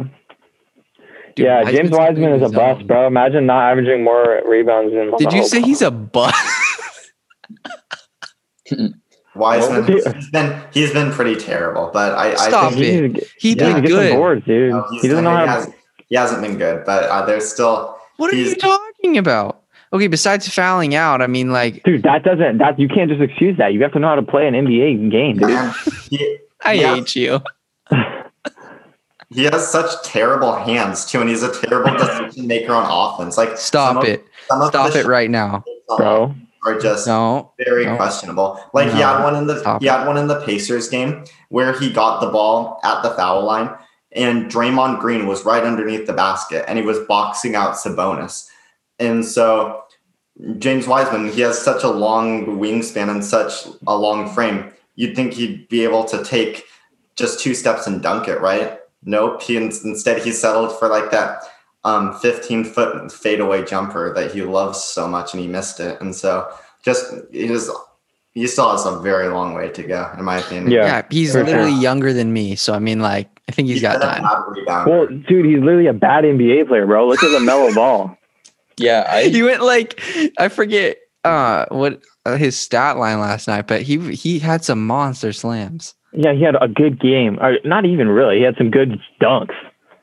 Dude, 1.36 1.46
yeah. 1.48 1.64
James 1.64 1.90
Wiseman 1.92 2.34
is 2.34 2.42
a 2.42 2.46
his 2.46 2.54
bust, 2.54 2.86
bro. 2.88 3.08
Imagine 3.08 3.46
not 3.46 3.72
averaging 3.72 4.04
more 4.04 4.42
rebounds 4.48 4.94
than. 4.94 5.16
Did 5.18 5.34
you 5.34 5.44
say 5.48 5.60
Ball. 5.62 5.68
he's 5.68 5.82
a 5.82 5.92
bust? 5.92 7.12
Wiseman, 9.36 9.86
Well, 9.86 10.14
he's 10.14 10.30
been 10.32 10.62
he's 10.72 10.94
been 10.94 11.12
pretty 11.12 11.36
terrible, 11.36 11.90
but 11.94 12.14
I, 12.14 12.36
Stop 12.36 12.72
I 12.72 12.76
think 12.76 12.78
He 12.86 12.90
it. 12.90 13.02
needs 13.02 13.14
to 13.16 13.20
get, 13.20 13.32
He 13.38 13.50
he 13.50 13.56
needs 13.56 13.60
to 13.60 13.74
did 13.74 13.82
get 13.82 13.92
some 13.92 14.00
good. 14.00 14.14
boards, 14.16 14.46
dude. 14.46 14.72
no, 14.72 14.86
he's- 14.92 15.02
he 15.02 15.08
doesn't 15.10 15.24
know 15.26 15.32
he, 15.32 15.46
how. 15.46 15.46
has, 15.48 15.74
he 16.08 16.16
hasn't 16.16 16.42
been 16.42 16.58
good, 16.58 16.86
but 16.86 17.04
uh, 17.04 17.26
there's 17.26 17.46
still 17.52 17.98
What 18.18 18.32
are 18.34 18.36
you 18.38 18.56
talking 18.56 19.18
about? 19.18 19.62
Okay, 19.94 20.08
besides 20.08 20.48
fouling 20.54 20.96
out, 20.96 21.22
I 21.22 21.28
mean, 21.28 21.52
like, 21.52 21.84
Dude, 21.84 22.04
that 22.04 22.24
doesn't. 22.24 22.58
That 22.58 22.80
you 22.80 22.88
can't 22.88 23.10
just 23.10 23.22
excuse 23.22 23.58
that. 23.58 23.74
You 23.74 23.82
have 23.84 23.94
to 23.94 24.00
know 24.00 24.08
how 24.10 24.16
to 24.16 24.22
play 24.24 24.48
an 24.48 24.54
NBA 24.54 25.10
game, 25.12 25.38
dude. 25.38 25.48
man, 25.50 25.74
he, 26.10 26.38
I 26.64 26.74
Yeah. 26.74 26.96
hate 26.96 27.16
you. 27.16 27.40
he 29.34 29.44
has 29.46 29.68
such 29.70 30.02
terrible 30.04 30.56
hands 30.56 31.06
too, 31.06 31.20
and 31.22 31.30
he's 31.30 31.44
a 31.44 31.52
terrible 31.62 31.92
decision 31.98 32.48
maker 32.48 32.74
on 32.74 32.86
offense. 32.90 33.38
Like 33.38 33.50
some 33.50 33.58
Stop 33.58 33.98
of- 33.98 34.10
it. 34.10 34.26
some 34.48 34.62
of 34.62 34.70
Stop 34.70 34.94
the 34.94 35.00
it 35.02 35.06
right 35.06 35.30
now. 35.30 35.64
shots 35.90 35.98
bro. 35.98 36.36
Are 36.66 36.80
just 36.80 37.08
No. 37.08 37.52
very 37.64 37.86
No. 37.86 37.96
questionable. 37.96 38.60
Like 38.74 38.92
he 38.92 39.00
had 39.00 39.24
one 39.24 39.36
in 39.36 39.48
the 39.48 39.78
he 39.80 39.88
had 39.88 40.06
one 40.08 40.18
in 40.18 40.28
the 40.28 40.42
Pacers 40.42 40.90
game 40.90 41.24
where 41.50 41.74
he 41.74 41.92
got 41.92 42.20
the 42.22 42.28
ball 42.28 42.80
at 42.84 43.04
the 43.04 43.12
foul 43.12 43.44
line 43.44 43.70
and 44.12 44.50
Draymond 44.52 45.00
Green 45.00 45.28
was 45.28 45.46
right 45.46 45.64
underneath 45.64 46.08
the 46.08 46.14
basket 46.14 46.66
and 46.68 46.80
he 46.80 46.86
was 46.86 47.00
boxing 47.00 47.56
out 47.56 47.76
Sabonis. 47.76 48.48
And 49.00 49.24
so 49.26 49.84
James 50.58 50.88
Wiseman, 50.88 51.32
he 51.32 51.42
has 51.42 51.58
such 51.62 51.84
a 51.84 51.90
long 51.90 52.46
wingspan 52.60 53.10
and 53.10 53.24
such 53.24 53.68
a 53.88 53.96
long 53.96 54.30
frame. 54.30 54.72
You'd 54.96 55.16
think 55.16 55.34
he'd 55.34 55.68
be 55.70 55.84
able 55.84 56.06
to 56.06 56.24
take 56.24 56.64
just 57.16 57.40
two 57.40 57.54
steps 57.54 57.88
and 57.88 58.02
dunk 58.02 58.28
it, 58.28 58.42
right? 58.42 58.80
Nope. 59.04 59.42
He 59.42 59.56
instead 59.58 60.22
he 60.24 60.32
settled 60.32 60.78
for 60.78 60.88
like 60.88 61.12
that 61.12 61.44
um 61.86 62.14
15 62.20 62.66
foot 62.66 63.12
fadeaway 63.12 63.64
jumper 63.64 64.14
that 64.16 64.32
he 64.34 64.42
loves 64.42 64.84
so 64.84 65.08
much 65.08 65.34
and 65.34 65.42
he 65.42 65.48
missed 65.48 65.80
it. 65.80 66.02
And 66.02 66.14
so 66.14 66.52
just 66.84 67.14
he 67.32 67.48
just 67.48 67.72
he 68.34 68.46
still 68.48 68.70
has 68.72 68.86
a 68.86 69.00
very 69.00 69.30
long 69.30 69.54
way 69.54 69.70
to 69.70 69.84
go, 69.84 70.12
in 70.20 70.26
my 70.26 70.40
opinion. 70.40 70.70
Yeah, 70.70 70.86
Yeah, 70.86 71.02
he's 71.10 71.34
literally 71.34 71.72
sure. 71.72 71.82
younger 71.82 72.12
than 72.12 72.34
me. 72.34 72.56
So, 72.58 72.74
I 72.74 72.80
mean, 72.80 73.00
like, 73.00 73.30
I 73.48 73.54
think 73.54 73.70
he's 73.70 73.82
got 73.82 74.02
been 74.02 74.10
time. 74.10 74.86
Well, 74.86 75.08
dude, 75.08 75.46
he's 75.46 75.60
literally 75.60 75.88
a 75.88 75.94
bad 75.94 76.26
NBA 76.26 76.68
player, 76.68 76.86
bro. 76.86 77.08
Look 77.08 77.24
at 77.24 77.32
the 77.32 77.40
mellow 77.40 77.74
Ball. 77.76 78.18
Yeah, 78.78 79.08
I 79.10 79.30
He 79.30 79.42
went 79.42 79.62
like, 79.64 80.02
I 80.38 80.50
forget 80.50 80.98
uh 81.24 81.66
what 81.70 82.04
uh, 82.26 82.36
his 82.36 82.58
stat 82.58 82.98
line 82.98 83.20
last 83.20 83.48
night, 83.48 83.68
but 83.68 83.84
he 83.84 84.14
he 84.14 84.38
had 84.40 84.66
some 84.66 84.86
monster 84.86 85.32
slams. 85.32 85.96
Yeah, 86.12 86.34
he 86.34 86.42
had 86.44 86.56
a 86.62 86.68
good 86.68 87.00
game. 87.00 87.40
Or 87.40 87.58
not 87.64 87.86
even 87.86 88.10
really. 88.10 88.38
He 88.40 88.44
had 88.44 88.58
some 88.58 88.70
good 88.70 89.00
dunks. 89.22 89.56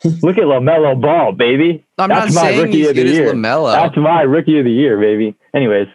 Look 0.22 0.36
at 0.38 0.44
LaMelo 0.44 1.00
Ball, 1.00 1.32
baby. 1.32 1.84
I'm 1.98 2.08
That's 2.08 2.34
not 2.34 2.42
my 2.42 2.48
saying 2.50 2.60
rookie 2.62 2.78
he's 2.78 2.88
of 2.88 2.96
the 2.96 3.02
good 3.02 3.10
as 3.10 3.16
year. 3.16 3.32
LaMelo. 3.32 3.72
That's 3.72 3.96
my 3.96 4.22
rookie 4.22 4.58
of 4.58 4.64
the 4.64 4.70
year, 4.72 4.98
baby. 4.98 5.36
Anyways, 5.54 5.86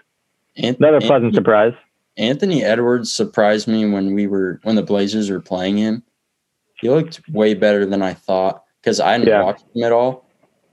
Ant- 0.58 0.78
another 0.80 0.96
Ant- 0.98 1.06
pleasant 1.06 1.36
surprise. 1.36 1.74
Anthony 2.18 2.64
Edwards 2.64 3.14
surprised 3.14 3.68
me 3.68 3.86
when 3.86 4.14
we 4.14 4.26
were 4.28 4.60
when 4.64 4.76
the 4.76 4.82
Blazers 4.84 5.30
were 5.30 5.40
playing 5.42 5.78
him. 5.78 6.04
He 6.82 6.90
looked 6.90 7.22
way 7.30 7.54
better 7.54 7.86
than 7.86 8.02
I 8.02 8.14
thought 8.14 8.64
because 8.82 9.00
I 9.00 9.18
didn't 9.18 9.30
Yeah. 9.30 9.44
watch 9.44 9.62
him 9.76 9.84
at 9.84 9.92
all. 9.92 10.26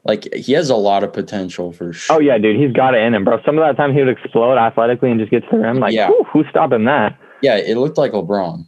Like 0.05 0.32
he 0.35 0.53
has 0.53 0.70
a 0.70 0.76
lot 0.76 1.03
of 1.03 1.12
potential 1.12 1.72
for 1.72 1.93
sure. 1.93 2.16
Oh 2.16 2.20
yeah, 2.20 2.39
dude, 2.39 2.61
he's 2.61 2.72
got 2.72 2.95
it 2.95 3.03
in 3.03 3.14
him, 3.14 3.24
bro. 3.24 3.41
Some 3.45 3.59
of 3.59 3.64
that 3.64 3.76
time 3.80 3.93
he 3.95 4.01
would 4.01 4.09
explode 4.09 4.57
athletically 4.59 5.11
and 5.11 5.18
just 5.18 5.30
get 5.30 5.41
to 5.45 5.49
the 5.51 5.59
rim. 5.59 5.80
Like, 5.80 5.93
Yeah. 5.95 6.09
whew, 6.09 6.24
who's 6.32 6.47
stopping 6.51 6.85
that? 6.85 7.18
yeah, 7.43 7.57
it 7.57 7.76
looked 7.76 7.99
like 7.99 8.12
LeBron. 8.12 8.66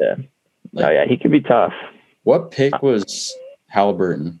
Yeah. 0.00 0.14
Like- 0.72 0.86
oh 0.86 0.90
yeah, 0.90 1.04
he 1.08 1.16
could 1.16 1.30
be 1.30 1.40
tough. 1.40 1.72
What 2.24 2.50
pick 2.52 2.82
was 2.82 3.34
Halliburton? 3.72 4.38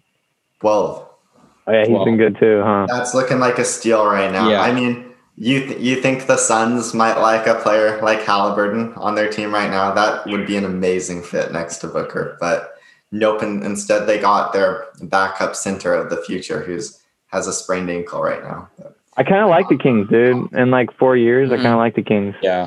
12. 0.60 1.08
Oh 1.66 1.72
yeah, 1.72 1.80
he's 1.80 1.88
Well- 1.90 2.04
been 2.04 2.16
good 2.18 2.36
too, 2.38 2.62
huh? 2.64 2.86
That's 2.88 3.14
looking 3.14 3.38
like 3.40 3.58
a 3.58 3.64
steal 3.64 4.04
right 4.06 4.30
now. 4.30 4.48
Yeah. 4.48 4.60
I 4.62 4.72
mean, 4.72 5.06
you 5.36 5.60
th- 5.66 5.78
you 5.80 5.96
think 5.96 6.26
the 6.26 6.36
Suns 6.36 6.92
might 6.92 7.18
like 7.18 7.46
a 7.46 7.54
player 7.54 7.98
like 8.02 8.22
Halliburton 8.22 8.92
on 8.96 9.14
their 9.14 9.28
team 9.30 9.52
right 9.54 9.70
now? 9.70 9.92
That 9.92 10.26
would 10.26 10.46
be 10.46 10.56
an 10.56 10.64
amazing 10.64 11.22
fit 11.22 11.50
next 11.52 11.78
to 11.78 11.86
Booker. 11.86 12.36
But 12.40 12.74
nope. 13.12 13.40
And 13.42 13.64
instead, 13.64 14.06
they 14.06 14.18
got 14.18 14.52
their 14.52 14.84
backup 15.02 15.56
center 15.56 15.94
of 15.94 16.10
the 16.10 16.18
future, 16.18 16.60
who's 16.60 17.00
has 17.28 17.46
a 17.46 17.52
sprained 17.52 17.88
ankle 17.88 18.20
right 18.22 18.42
now. 18.42 18.68
I 19.16 19.22
kind 19.22 19.42
of 19.42 19.48
like 19.48 19.68
the 19.70 19.76
Kings, 19.78 20.08
dude. 20.10 20.52
In 20.52 20.70
like 20.70 20.92
four 20.98 21.16
years, 21.16 21.50
I 21.50 21.54
Mhm. 21.56 21.62
kind 21.62 21.72
of 21.74 21.78
like 21.78 21.94
the 21.94 22.02
Kings. 22.02 22.34
Yeah. 22.42 22.66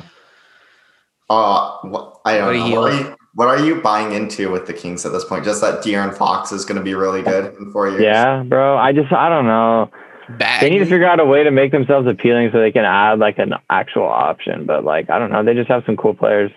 Uh, 1.28 1.70
wh- 1.82 2.16
I 2.24 2.38
don't 2.38 2.46
Buddy 2.48 2.70
know. 2.74 2.80
What 2.80 2.92
are, 2.92 2.96
you, 2.96 3.16
what 3.36 3.48
are 3.48 3.58
you 3.58 3.82
buying 3.82 4.12
into 4.12 4.50
with 4.50 4.66
the 4.66 4.72
Kings 4.72 5.04
at 5.04 5.12
this 5.12 5.22
point? 5.22 5.44
Just 5.44 5.60
that 5.60 5.84
De'Aaron 5.84 6.16
Fox 6.16 6.52
is 6.52 6.64
going 6.64 6.78
to 6.78 6.82
be 6.82 6.94
really 6.94 7.22
good 7.22 7.54
in 7.56 7.70
four 7.70 7.86
years. 7.86 8.02
Yeah, 8.02 8.42
bro. 8.42 8.78
I 8.78 8.92
just 8.92 9.12
I 9.12 9.28
don't 9.28 9.46
know. 9.46 9.90
Bag. 10.38 10.62
They 10.62 10.70
need 10.70 10.78
to 10.78 10.86
figure 10.86 11.06
out 11.06 11.20
a 11.20 11.24
way 11.24 11.44
to 11.44 11.50
make 11.50 11.70
themselves 11.70 12.08
appealing 12.08 12.48
so 12.50 12.58
they 12.58 12.72
can 12.72 12.84
add 12.84 13.18
like 13.18 13.38
an 13.38 13.52
actual 13.68 14.06
option. 14.08 14.64
But 14.64 14.84
like 14.84 15.10
I 15.10 15.18
don't 15.18 15.30
know, 15.30 15.44
they 15.44 15.52
just 15.52 15.68
have 15.68 15.84
some 15.84 15.98
cool 15.98 16.14
players. 16.14 16.50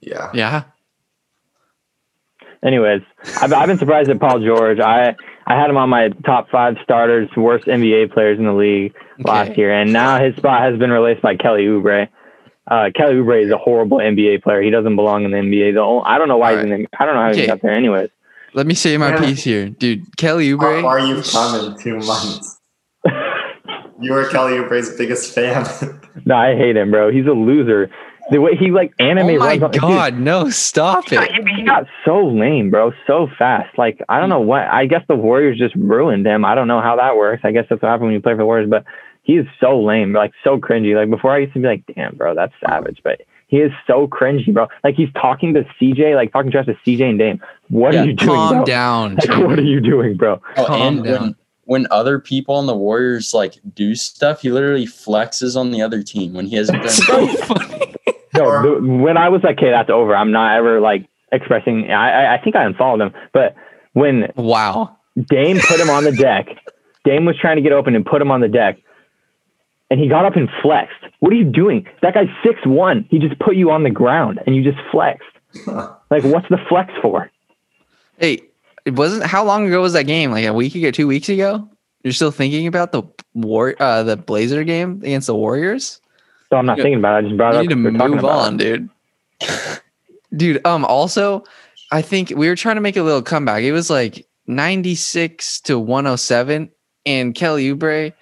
Yeah. 0.00 0.30
yeah. 0.32 0.64
Anyways, 2.62 3.02
I've, 3.42 3.52
I've 3.52 3.68
been 3.68 3.78
surprised 3.78 4.08
at 4.08 4.18
Paul 4.18 4.40
George. 4.40 4.80
I 4.80 5.14
I 5.46 5.60
had 5.60 5.68
him 5.68 5.76
on 5.76 5.90
my 5.90 6.08
top 6.24 6.48
five 6.48 6.76
starters, 6.82 7.28
worst 7.36 7.66
NBA 7.66 8.14
players 8.14 8.38
in 8.38 8.46
the 8.46 8.54
league 8.54 8.94
last 9.18 9.58
year, 9.58 9.70
and 9.70 9.92
now 9.92 10.18
his 10.24 10.34
spot 10.36 10.62
has 10.62 10.78
been 10.78 10.90
replaced 10.90 11.20
by 11.20 11.36
Kelly 11.36 11.66
Oubre. 11.66 12.08
Uh, 12.70 12.90
Kelly 12.94 13.14
Oubre 13.14 13.44
is 13.44 13.50
a 13.50 13.58
horrible 13.58 13.98
NBA 13.98 14.42
player. 14.42 14.62
He 14.62 14.70
doesn't 14.70 14.96
belong 14.96 15.24
in 15.24 15.30
the 15.32 15.36
NBA. 15.36 15.74
The 15.74 15.80
only, 15.80 16.02
I 16.06 16.16
don't 16.18 16.28
know 16.28 16.38
why 16.38 16.54
he's 16.54 16.62
in. 16.64 16.70
The, 16.70 16.86
I 16.98 17.04
don't 17.04 17.14
know 17.14 17.20
how 17.20 17.28
Okay. 17.30 17.42
he 17.42 17.46
got 17.46 17.60
there. 17.62 17.72
Anyways, 17.72 18.08
Let 18.54 18.66
me 18.66 18.74
say 18.74 18.96
my 18.96 19.10
Yeah. 19.10 19.18
piece 19.20 19.42
here, 19.44 19.68
dude. 19.68 20.16
Kelly 20.16 20.48
Oubre. 20.50 20.60
How 20.60 20.66
Oubre. 20.70 20.82
far 20.82 20.98
you've 21.00 21.26
come 21.30 21.72
in 21.72 21.78
two 21.78 21.96
months. 21.98 22.60
You 24.00 24.12
were 24.12 24.26
Kelly 24.28 24.54
Oubre's 24.58 24.96
biggest 24.96 25.32
fan. 25.34 25.64
no, 26.24 26.34
I 26.34 26.56
hate 26.56 26.76
him, 26.76 26.90
bro. 26.90 27.10
He's 27.12 27.26
a 27.26 27.30
loser. 27.32 27.90
The 28.30 28.40
way 28.40 28.56
he 28.56 28.70
like 28.70 28.92
anime 28.98 29.28
Oh 29.36 29.38
my 29.38 29.46
runs 29.46 29.62
on- 29.62 29.70
dude, 29.70 29.80
god, 29.82 30.18
no! 30.18 30.50
Stop 30.50 31.12
it. 31.12 31.30
He 31.56 31.62
got 31.62 31.86
so 32.04 32.26
lame, 32.26 32.70
bro, 32.70 32.92
so 33.06 33.28
fast. 33.38 33.78
Like 33.78 34.02
I 34.08 34.18
don't 34.18 34.30
know 34.30 34.40
what. 34.40 34.62
I 34.62 34.86
guess 34.86 35.02
the 35.08 35.14
Warriors 35.14 35.58
just 35.58 35.74
ruined 35.76 36.26
him. 36.26 36.44
I 36.44 36.54
don't 36.56 36.66
know 36.66 36.80
how 36.80 36.96
that 36.96 37.16
works. 37.16 37.42
I 37.44 37.52
guess 37.52 37.66
that's 37.70 37.80
what 37.82 37.88
happens 37.88 38.06
when 38.06 38.12
you 38.14 38.20
play 38.20 38.32
for 38.32 38.38
the 38.38 38.44
Warriors. 38.46 38.68
But 38.68 38.84
he 39.24 39.34
is 39.36 39.46
so 39.60 39.80
lame, 39.80 40.12
like 40.12 40.32
so 40.44 40.58
cringy. 40.58 40.94
Like 40.94 41.10
before, 41.10 41.32
I 41.32 41.38
used 41.38 41.52
to 41.54 41.58
be 41.60 41.66
like, 41.66 41.82
"Damn, 41.94 42.14
bro, 42.16 42.34
that's 42.34 42.52
savage." 42.66 43.00
But 43.02 43.22
he 43.48 43.56
is 43.58 43.72
so 43.86 44.06
cringy, 44.06 44.52
bro. 44.54 44.68
Like 44.84 44.94
he's 44.94 45.12
talking 45.14 45.52
to 45.54 45.64
CJ, 45.80 46.14
like 46.14 46.32
talking 46.32 46.50
trash 46.50 46.66
to 46.66 46.74
CJ 46.86 47.02
and 47.10 47.18
Dame. 47.18 47.40
What 47.68 47.92
Yeah, 47.94 48.02
are 48.02 48.06
you 48.06 48.12
doing, 48.12 48.28
Calm 48.30 48.56
bro? 48.56 48.64
down. 48.64 49.14
Like, 49.16 49.28
what 49.46 49.58
are 49.58 49.62
you 49.62 49.80
doing, 49.80 50.16
bro? 50.16 50.40
Oh, 50.56 50.66
Calm 50.66 50.96
and 50.98 51.04
down. 51.04 51.20
when 51.22 51.36
when 51.66 51.86
other 51.90 52.18
people 52.20 52.54
on 52.56 52.66
the 52.66 52.76
Warriors 52.76 53.32
like 53.34 53.54
do 53.74 53.94
stuff, 53.94 54.42
he 54.42 54.50
literally 54.50 54.86
flexes 54.86 55.56
on 55.56 55.70
the 55.72 55.80
other 55.82 56.02
team 56.02 56.34
when 56.34 56.46
he 56.46 56.56
hasn't 56.56 56.82
done. 56.82 56.90
so 56.92 57.26
funny. 57.26 57.94
No, 58.34 58.62
the, 58.62 58.86
when 59.02 59.16
I 59.16 59.28
was 59.28 59.42
like, 59.42 59.58
"Okay, 59.58 59.70
that's 59.70 59.90
over," 59.90 60.14
I'm 60.14 60.32
not 60.32 60.56
ever 60.56 60.80
like 60.80 61.08
expressing. 61.32 61.90
I 61.90 62.24
I, 62.24 62.34
I 62.34 62.42
think 62.42 62.56
I 62.56 62.64
unfollowed 62.64 63.00
him, 63.00 63.12
but 63.32 63.54
when 63.94 64.30
Wow. 64.36 64.96
Dame 65.30 65.58
put 65.60 65.78
him 65.80 65.88
on 65.90 66.02
the 66.04 66.10
deck. 66.12 66.46
Dame 67.04 67.24
was 67.24 67.36
trying 67.38 67.54
to 67.56 67.62
get 67.62 67.70
open 67.72 67.94
and 67.94 68.04
put 68.04 68.20
him 68.20 68.30
on 68.32 68.40
the 68.40 68.48
deck. 68.48 68.78
And 69.90 70.00
he 70.00 70.08
got 70.08 70.24
up 70.24 70.34
and 70.36 70.48
flexed. 70.62 70.96
What 71.20 71.32
are 71.32 71.36
you 71.36 71.44
doing? 71.44 71.86
That 72.02 72.14
guy's 72.14 72.28
six 72.42 72.58
one. 72.66 73.06
He 73.10 73.18
just 73.18 73.38
put 73.38 73.54
you 73.56 73.70
on 73.70 73.82
the 73.84 73.90
ground 73.90 74.40
and 74.46 74.56
you 74.56 74.62
just 74.62 74.78
flexed. 74.90 75.24
Like, 76.10 76.22
what's 76.24 76.48
the 76.48 76.58
flex 76.68 76.92
for? 77.02 77.30
Hey, 78.18 78.42
it 78.84 78.94
wasn't. 78.94 79.24
How 79.24 79.42
long 79.44 79.66
ago 79.66 79.80
was 79.82 79.92
that 79.94 80.04
game? 80.04 80.30
Like 80.30 80.44
a 80.44 80.52
week 80.52 80.74
ago, 80.76 80.90
two 80.92 81.06
weeks 81.08 81.28
ago. 81.28 81.68
You're 82.04 82.12
still 82.12 82.30
thinking 82.30 82.66
about 82.68 82.92
the 82.92 83.02
war, 83.34 83.74
uh, 83.80 84.02
the 84.04 84.16
Blazer 84.16 84.62
game 84.62 85.00
against 85.02 85.26
the 85.26 85.34
Warriors. 85.34 86.00
So 86.50 86.56
I'm 86.56 86.66
not 86.66 86.76
You- 86.76 86.82
thinking 86.84 86.98
about 87.00 87.24
it. 87.24 87.26
I 87.26 87.28
just 87.28 87.36
brought 87.36 87.54
it 87.54 87.56
You 87.56 87.60
up. 87.62 87.66
need 87.66 87.74
to 87.74 87.82
'cause 87.84 87.92
we're 87.92 87.98
talking 87.98 88.16
move 88.16 88.24
on, 88.26 88.56
dude. 88.58 88.88
dude, 90.36 90.66
um, 90.66 90.84
also, 90.84 91.42
I 91.90 92.02
think 92.02 92.30
we 92.36 92.48
were 92.48 92.56
trying 92.56 92.76
to 92.76 92.80
make 92.82 92.96
a 92.96 93.02
little 93.02 93.22
comeback. 93.22 93.62
It 93.64 93.72
was 93.72 93.90
like 93.90 94.26
96 94.46 95.60
to 95.62 95.78
107, 95.78 96.70
and 97.06 97.34
Kelly 97.34 97.74
Oubre, 97.74 98.12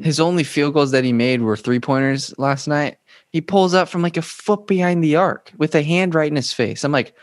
his 0.00 0.20
only 0.20 0.44
field 0.44 0.74
goals 0.74 0.90
that 0.92 1.04
he 1.04 1.12
made 1.12 1.42
were 1.42 1.56
three 1.56 1.80
pointers 1.80 2.36
last 2.38 2.68
night. 2.68 2.98
He 3.30 3.40
pulls 3.40 3.74
up 3.74 3.88
from 3.88 4.02
like 4.02 4.16
a 4.16 4.22
foot 4.22 4.66
behind 4.66 5.02
the 5.02 5.16
arc 5.16 5.52
with 5.58 5.74
a 5.74 5.82
hand 5.82 6.14
right 6.14 6.30
in 6.30 6.36
his 6.36 6.52
face. 6.52 6.84
I'm 6.84 6.92
like, 6.92 7.14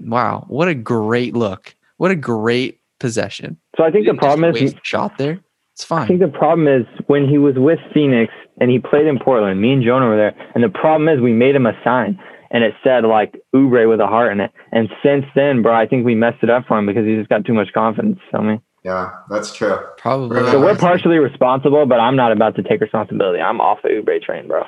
wow, 0.00 0.44
what 0.48 0.68
a 0.68 0.74
great 0.74 1.34
look! 1.34 1.74
What 1.98 2.10
a 2.10 2.16
great 2.16 2.80
possession. 2.98 3.58
So 3.76 3.84
I 3.84 3.90
think 3.90 4.06
the 4.06 4.14
problem 4.14 4.54
is 4.54 4.74
shot 4.82 5.18
there. 5.18 5.40
It's 5.74 5.84
fine. 5.84 6.02
I 6.02 6.06
think 6.06 6.20
the 6.20 6.28
problem 6.28 6.68
is 6.68 6.86
when 7.06 7.28
he 7.28 7.38
was 7.38 7.54
with 7.56 7.78
Phoenix 7.94 8.32
and 8.60 8.70
he 8.70 8.78
played 8.78 9.06
in 9.06 9.18
Portland, 9.18 9.60
me 9.60 9.72
and 9.72 9.82
Jonah 9.82 10.06
were 10.06 10.16
there, 10.16 10.34
and 10.54 10.62
the 10.62 10.68
problem 10.68 11.08
is 11.08 11.20
we 11.20 11.32
made 11.32 11.54
him 11.54 11.66
a 11.66 11.72
sign 11.84 12.18
and 12.52 12.62
it 12.62 12.74
said 12.84 13.04
like 13.04 13.40
Oubre 13.54 13.88
with 13.88 14.00
a 14.00 14.06
heart 14.06 14.30
in 14.30 14.40
it. 14.40 14.52
And 14.70 14.88
since 15.02 15.24
then, 15.34 15.62
bro, 15.62 15.74
I 15.74 15.86
think 15.86 16.04
we 16.04 16.14
messed 16.14 16.42
it 16.42 16.50
up 16.50 16.66
for 16.68 16.78
him 16.78 16.86
because 16.86 17.06
he 17.06 17.16
just 17.16 17.28
got 17.28 17.44
too 17.44 17.54
much 17.54 17.72
confidence. 17.72 18.18
Feel 18.30 18.42
me? 18.42 18.60
Yeah, 18.84 19.10
that's 19.28 19.54
true. 19.54 19.78
Probably. 19.96 20.40
So 20.40 20.52
So 20.52 20.60
we're 20.60 20.76
partially 20.76 21.18
responsible, 21.18 21.86
but 21.86 22.00
I'm 22.00 22.16
not 22.16 22.32
about 22.32 22.56
to 22.56 22.62
take 22.62 22.80
responsibility. 22.80 23.40
I'm 23.40 23.60
off 23.60 23.82
the 23.82 23.90
Oubre 23.90 24.20
train, 24.20 24.48
bro. 24.48 24.64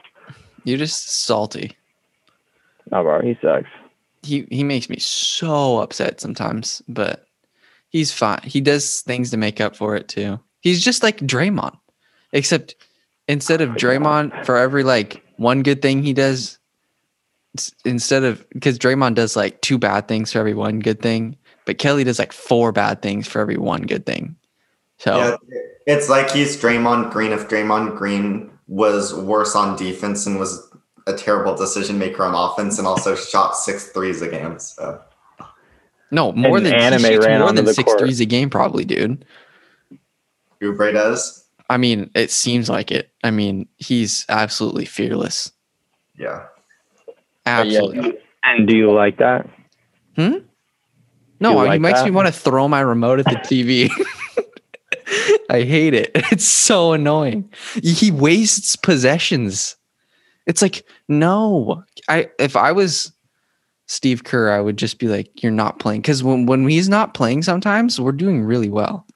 You're 0.64 0.78
just 0.78 1.24
salty. 1.24 1.76
No, 2.90 3.02
bro, 3.02 3.20
he 3.22 3.36
sucks. 3.42 3.68
he 4.22 4.46
he 4.50 4.64
makes 4.64 4.88
me 4.88 4.98
so 4.98 5.80
upset 5.80 6.20
sometimes, 6.20 6.82
but 6.88 7.26
he's 7.90 8.12
fine. 8.12 8.40
He 8.44 8.60
does 8.60 9.00
things 9.02 9.30
to 9.30 9.36
make 9.36 9.60
up 9.60 9.76
for 9.76 9.96
it 9.96 10.08
too. 10.08 10.38
He's 10.60 10.82
just 10.82 11.02
like 11.02 11.18
Draymond, 11.18 11.76
except 12.32 12.74
instead 13.28 13.60
of 13.60 13.70
oh, 13.70 13.74
Draymond, 13.74 14.46
for 14.46 14.56
every 14.56 14.84
like 14.84 15.22
one 15.36 15.62
good 15.62 15.82
thing 15.82 16.02
he 16.02 16.12
does, 16.12 16.58
instead 17.84 18.22
of 18.22 18.48
because 18.50 18.78
Draymond 18.78 19.14
does 19.14 19.36
like 19.36 19.60
two 19.60 19.78
bad 19.78 20.08
things 20.08 20.32
for 20.32 20.38
every 20.38 20.54
one 20.54 20.80
good 20.80 21.02
thing, 21.02 21.36
but 21.64 21.78
Kelly 21.78 22.04
does 22.04 22.18
like 22.18 22.32
four 22.32 22.72
bad 22.72 23.02
things 23.02 23.26
for 23.26 23.40
every 23.40 23.56
one 23.56 23.82
good 23.82 24.06
thing. 24.06 24.36
So 24.98 25.16
Yeah, 25.16 25.36
it's 25.86 26.08
like 26.08 26.30
he's 26.30 26.60
Draymond 26.60 27.10
Green. 27.12 27.32
If 27.32 27.48
Draymond 27.48 27.96
Green 27.96 28.50
was 28.68 29.14
worse 29.14 29.54
on 29.54 29.76
defense 29.76 30.26
and 30.26 30.38
was 30.38 30.70
a 31.06 31.12
terrible 31.14 31.54
decision 31.54 31.98
maker 31.98 32.24
on 32.24 32.34
offense, 32.34 32.78
and 32.78 32.86
also 32.86 33.14
shot 33.14 33.56
six 33.56 33.88
threes 33.88 34.22
a 34.22 34.28
game. 34.28 34.58
So 34.58 35.00
no 36.10 36.32
more 36.32 36.56
And 36.56 36.66
than 36.66 36.74
anime 36.74 37.20
ran 37.20 37.40
more 37.40 37.52
than 37.52 37.64
the 37.66 37.74
six 37.74 37.86
court. 37.86 37.98
threes 37.98 38.20
a 38.20 38.24
game, 38.26 38.48
probably, 38.48 38.84
dude. 38.84 39.24
Oubre 40.62 40.92
does. 40.92 41.44
I 41.68 41.76
mean, 41.76 42.10
it 42.14 42.30
seems 42.30 42.68
like 42.70 42.90
it. 42.90 43.10
I 43.22 43.30
mean, 43.30 43.68
he's 43.76 44.24
absolutely 44.28 44.84
fearless. 44.84 45.50
Yeah. 46.16 46.44
But 47.06 47.16
yeah, 47.68 47.80
Absolutely. 47.80 48.18
And 48.44 48.68
do 48.68 48.76
you 48.76 48.92
like 48.92 49.18
that? 49.18 49.48
Hmm? 50.16 50.38
No, 51.40 51.52
You 51.52 51.60
it 51.62 51.66
like 51.66 51.80
makes 51.80 51.98
that? 52.00 52.04
me 52.06 52.10
want 52.10 52.26
to 52.28 52.32
throw 52.32 52.68
my 52.68 52.80
remote 52.80 53.18
at 53.18 53.24
the 53.26 53.32
TV. 53.32 53.90
I 55.50 55.62
hate 55.62 55.94
it. 55.94 56.10
It's 56.32 56.44
so 56.46 56.92
annoying. 56.92 57.50
He 57.82 58.10
wastes 58.10 58.76
possessions. 58.76 59.76
It's 60.46 60.62
like, 60.62 60.84
no. 61.08 61.82
I 62.08 62.28
if 62.38 62.56
I 62.56 62.72
was 62.72 63.12
Steve 63.86 64.24
Kerr, 64.24 64.50
I 64.50 64.60
would 64.60 64.76
just 64.78 64.98
be 64.98 65.08
like, 65.08 65.42
you're 65.42 65.52
not 65.52 65.78
playing. 65.78 66.00
Because 66.00 66.22
when, 66.22 66.46
when 66.46 66.66
he's 66.68 66.88
not 66.88 67.12
playing 67.14 67.42
sometimes, 67.42 68.00
we're 68.00 68.12
doing 68.12 68.42
really 68.44 68.70
well. 68.70 69.06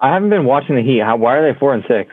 I 0.00 0.12
haven't 0.12 0.30
been 0.30 0.44
watching 0.44 0.76
the 0.76 0.82
Heat. 0.82 1.00
How, 1.02 1.16
why 1.16 1.36
are 1.36 1.52
they 1.52 1.58
four 1.58 1.74
and 1.74 1.82
six? 1.88 2.10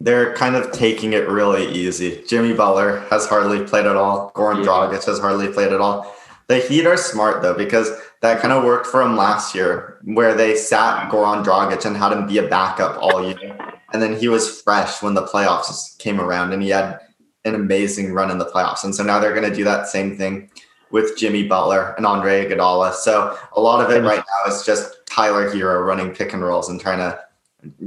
They're 0.00 0.34
kind 0.34 0.54
of 0.54 0.70
taking 0.72 1.12
it 1.12 1.28
really 1.28 1.66
easy. 1.72 2.22
Jimmy 2.28 2.52
Butler 2.52 3.00
has 3.10 3.26
hardly 3.26 3.64
played 3.64 3.86
at 3.86 3.96
all. 3.96 4.30
Goran 4.34 4.58
Yeah. 4.58 4.66
Dragic 4.70 5.04
has 5.06 5.18
hardly 5.18 5.48
played 5.52 5.72
at 5.72 5.80
all. 5.80 6.14
The 6.48 6.58
Heat 6.58 6.86
are 6.86 6.96
smart 6.96 7.42
though 7.42 7.54
because 7.54 7.90
that 8.20 8.40
kind 8.40 8.52
of 8.52 8.64
worked 8.64 8.86
for 8.86 9.02
him 9.02 9.16
last 9.16 9.54
year, 9.54 10.00
where 10.04 10.34
they 10.34 10.56
sat 10.56 11.10
Goran 11.10 11.44
Dragic 11.44 11.84
and 11.84 11.96
had 11.96 12.12
him 12.12 12.26
be 12.26 12.38
a 12.38 12.48
backup 12.48 13.00
all 13.00 13.24
year, 13.24 13.56
and 13.92 14.02
then 14.02 14.16
he 14.16 14.28
was 14.28 14.60
fresh 14.62 15.02
when 15.02 15.14
the 15.14 15.26
playoffs 15.26 15.96
came 15.98 16.20
around, 16.20 16.52
and 16.52 16.62
he 16.62 16.70
had 16.70 17.00
an 17.44 17.54
amazing 17.54 18.12
run 18.12 18.30
in 18.30 18.38
the 18.38 18.46
playoffs. 18.46 18.84
And 18.84 18.94
so 18.94 19.02
now 19.02 19.18
they're 19.18 19.34
going 19.34 19.48
to 19.48 19.54
do 19.54 19.64
that 19.64 19.86
same 19.86 20.16
thing 20.16 20.50
with 20.90 21.16
Jimmy 21.16 21.46
Butler 21.46 21.94
and 21.96 22.06
Andre 22.06 22.46
Iguodala. 22.46 22.94
So 22.94 23.36
a 23.52 23.60
lot 23.60 23.84
of 23.84 23.90
it 23.90 24.02
right 24.06 24.24
now 24.24 24.52
is 24.52 24.64
just 24.64 25.06
Tyler 25.06 25.50
Herro 25.50 25.84
running 25.84 26.14
pick 26.14 26.32
and 26.32 26.42
rolls 26.42 26.68
and 26.68 26.80
trying 26.80 26.98
to 26.98 27.18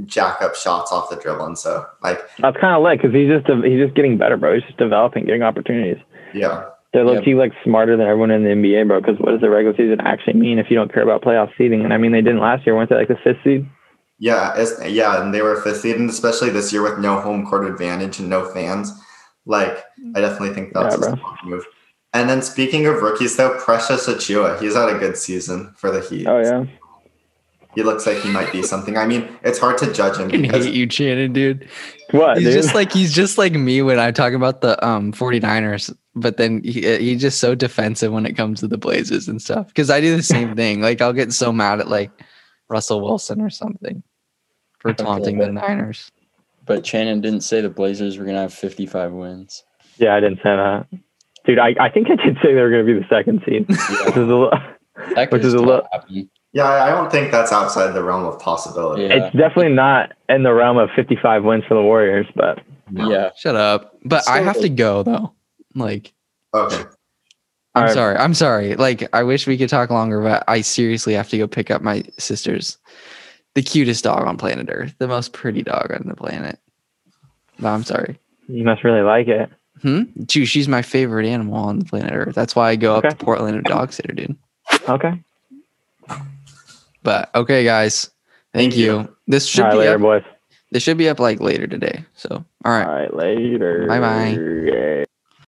jack 0.06 0.42
up 0.42 0.54
shots 0.54 0.92
off 0.92 1.10
the 1.10 1.16
dribble. 1.16 1.46
And 1.46 1.58
so 1.58 1.86
like 2.02 2.20
That's 2.38 2.56
kind 2.58 2.76
of 2.76 2.82
lit 2.82 3.00
because 3.00 3.14
he's 3.14 3.28
just 3.28 3.46
he's 3.64 3.80
just 3.80 3.94
getting 3.94 4.18
better, 4.18 4.36
bro. 4.36 4.54
He's 4.54 4.64
just 4.64 4.78
developing, 4.78 5.24
getting 5.24 5.42
opportunities. 5.42 6.02
yeah. 6.34 6.68
They're 6.92 7.04
low 7.04 7.14
Yep. 7.14 7.24
key 7.24 7.34
like 7.34 7.52
smarter 7.64 7.96
than 7.96 8.06
everyone 8.06 8.30
in 8.30 8.44
the 8.44 8.50
NBA, 8.50 8.86
bro. 8.86 9.00
Because 9.00 9.18
what 9.18 9.32
does 9.32 9.40
the 9.40 9.48
regular 9.50 9.74
season 9.76 10.00
actually 10.00 10.34
mean 10.34 10.58
if 10.58 10.66
you 10.70 10.76
don't 10.76 10.92
care 10.92 11.02
about 11.02 11.22
playoff 11.22 11.50
seeding? 11.56 11.84
And 11.84 11.92
I 11.92 11.96
mean, 11.96 12.12
they 12.12 12.20
didn't 12.20 12.40
last 12.40 12.66
year. 12.66 12.74
weren't 12.76 12.90
they 12.90 12.96
like 12.96 13.08
the 13.08 13.16
fifth 13.24 13.38
seed? 13.42 13.66
Yeah, 14.18 14.52
it's, 14.56 14.72
yeah, 14.86 15.20
and 15.22 15.32
they 15.34 15.42
were 15.42 15.60
fifth 15.62 15.80
seed, 15.80 15.96
and 15.96 16.08
especially 16.08 16.50
this 16.50 16.72
year 16.72 16.82
with 16.82 16.98
no 16.98 17.18
home 17.20 17.46
court 17.46 17.66
advantage 17.66 18.18
and 18.20 18.28
no 18.28 18.44
fans. 18.44 18.92
Like, 19.46 19.82
I 20.14 20.20
definitely 20.20 20.54
think 20.54 20.74
that's 20.74 20.94
Yeah, 20.96 21.14
a 21.14 21.16
smart 21.16 21.38
move. 21.44 21.64
And 22.12 22.28
then 22.28 22.42
speaking 22.42 22.86
of 22.86 23.00
rookies, 23.02 23.36
though, 23.36 23.58
Precious 23.58 24.06
Achiuwa, 24.06 24.60
he's 24.60 24.74
had 24.76 24.90
a 24.90 24.98
good 24.98 25.16
season 25.16 25.72
for 25.76 25.90
the 25.90 26.02
Heat. 26.02 26.26
Oh 26.28 26.38
yeah. 26.40 26.66
He 27.74 27.82
looks 27.82 28.06
like 28.06 28.18
he 28.18 28.28
might 28.30 28.52
be 28.52 28.62
something. 28.62 28.98
I 28.98 29.06
mean, 29.06 29.26
it's 29.42 29.58
hard 29.58 29.78
to 29.78 29.90
judge 29.92 30.18
him 30.18 30.28
I 30.28 30.30
can 30.32 30.42
because 30.42 30.66
hate 30.66 30.74
you, 30.74 30.90
Shannon, 30.90 31.32
dude. 31.32 31.66
What, 32.10 32.36
He's 32.36 32.48
dude? 32.48 32.62
just 32.62 32.74
like 32.74 32.92
he's 32.92 33.14
just 33.14 33.38
like 33.38 33.54
me 33.54 33.80
when 33.80 33.98
I 33.98 34.10
talk 34.10 34.34
about 34.34 34.60
the 34.60 34.84
um 34.86 35.10
49ers, 35.12 35.96
but 36.14 36.36
then 36.36 36.62
he, 36.64 36.86
uh, 36.94 36.98
he's 36.98 37.20
just 37.20 37.38
so 37.40 37.54
defensive 37.54 38.12
when 38.12 38.26
it 38.26 38.34
comes 38.36 38.60
to 38.60 38.68
the 38.68 38.78
Blazers 38.78 39.28
and 39.28 39.40
stuff. 39.40 39.68
Because 39.68 39.90
I 39.90 40.00
do 40.00 40.16
the 40.16 40.22
same 40.22 40.54
thing. 40.56 40.80
Like 40.80 41.00
I'll 41.00 41.12
get 41.12 41.32
so 41.32 41.52
mad 41.52 41.80
at 41.80 41.88
like 41.88 42.10
Russell 42.68 43.00
Wilson 43.00 43.40
or 43.40 43.50
something 43.50 44.02
for 44.78 44.92
taunting 44.92 45.38
the 45.38 45.48
Niners. 45.50 46.10
But 46.64 46.86
Shannon 46.86 47.20
didn't 47.20 47.40
say 47.42 47.60
the 47.60 47.68
Blazers 47.70 48.18
were 48.18 48.24
gonna 48.24 48.40
have 48.42 48.54
55 48.54 49.12
wins. 49.12 49.64
yeah, 49.98 50.14
I 50.14 50.20
didn't 50.20 50.36
say 50.38 50.42
that. 50.44 50.86
Dude, 51.44 51.58
I, 51.58 51.74
I 51.80 51.88
think 51.88 52.08
I 52.08 52.14
did 52.24 52.36
say 52.40 52.54
they 52.54 52.60
were 52.62 52.70
going 52.70 52.86
to 52.86 52.94
be 52.94 53.00
the 53.00 53.06
second 53.08 53.42
seed, 53.44 53.66
which 53.68 53.78
is 53.80 54.16
a 54.16 54.20
little, 54.20 54.52
Which 55.30 55.42
is 55.42 55.54
a 55.54 55.58
still 55.58 55.64
lo- 55.64 55.86
happen. 55.90 56.30
yeah, 56.52 56.66
I 56.68 56.90
don't 56.90 57.10
think 57.10 57.32
that's 57.32 57.50
outside 57.50 57.90
the 57.94 58.02
realm 58.04 58.24
of 58.24 58.38
possibility. 58.38 59.02
Yeah. 59.02 59.26
it's 59.26 59.36
definitely 59.36 59.72
not 59.74 60.12
in 60.28 60.44
the 60.44 60.52
realm 60.54 60.78
of 60.78 60.88
55 60.94 61.42
wins 61.42 61.64
for 61.66 61.74
the 61.74 61.82
Warriors, 61.82 62.26
but 62.36 62.60
Yeah. 62.92 63.30
Shut 63.36 63.56
up. 63.56 63.98
But 64.04 64.28
I 64.28 64.40
have 64.42 64.60
to 64.60 64.68
go 64.68 65.02
though. 65.02 65.32
Like 65.74 66.12
Okay. 66.54 66.84
I'm 67.74 67.88
sorry. 67.94 68.16
I'm 68.16 68.34
sorry. 68.34 68.74
Like 68.76 69.08
I 69.14 69.22
wish 69.22 69.46
we 69.46 69.56
could 69.56 69.70
talk 69.70 69.88
longer, 69.90 70.20
but 70.20 70.44
I 70.46 70.60
seriously 70.60 71.14
have 71.14 71.30
to 71.30 71.38
go 71.38 71.46
pick 71.46 71.70
up 71.70 71.80
my 71.82 72.04
sister's 72.18 72.76
the 73.54 73.62
cutest 73.62 74.04
dog 74.04 74.26
on 74.26 74.36
planet 74.36 74.68
Earth, 74.70 74.94
the 74.98 75.08
most 75.08 75.32
pretty 75.32 75.62
dog 75.62 75.90
on 75.92 76.06
the 76.06 76.14
planet. 76.14 76.58
No, 77.58 77.68
I'm 77.68 77.84
sorry. 77.84 78.18
you 78.48 78.64
must 78.64 78.84
really 78.84 79.02
like 79.02 79.28
it. 79.28 79.50
Hmm? 79.80 80.02
Gee, 80.26 80.44
she's 80.44 80.68
my 80.68 80.82
favorite 80.82 81.26
animal 81.26 81.54
on 81.56 81.78
the 81.78 81.84
planet 81.84 82.12
Earth. 82.12 82.34
That's 82.34 82.54
why 82.54 82.70
I 82.70 82.76
go 82.76 82.94
up 82.96 83.04
to 83.04 83.16
Portland 83.16 83.56
and 83.56 83.64
dog 83.64 83.92
sitter, 83.92 84.12
dude. 84.12 84.36
Okay. 84.88 85.20
But 87.02 87.34
okay, 87.34 87.64
guys. 87.64 88.10
Thank, 88.52 88.72
Thank 88.72 88.76
you. 88.76 88.92
you. 89.00 89.16
This 89.26 89.46
should 89.46 89.62
right, 89.62 89.72
be 89.72 89.78
later, 89.78 89.94
up, 89.94 90.00
boys. 90.00 90.22
this 90.70 90.82
should 90.82 90.98
be 90.98 91.08
up 91.08 91.18
like 91.18 91.40
later 91.40 91.66
today. 91.66 92.04
So 92.14 92.44
all 92.64 92.72
right. 92.72 92.86
All 92.86 92.94
right, 92.94 93.14
later. 93.14 93.86
Bye-bye. 93.88 94.38
Yeah. 94.70 95.04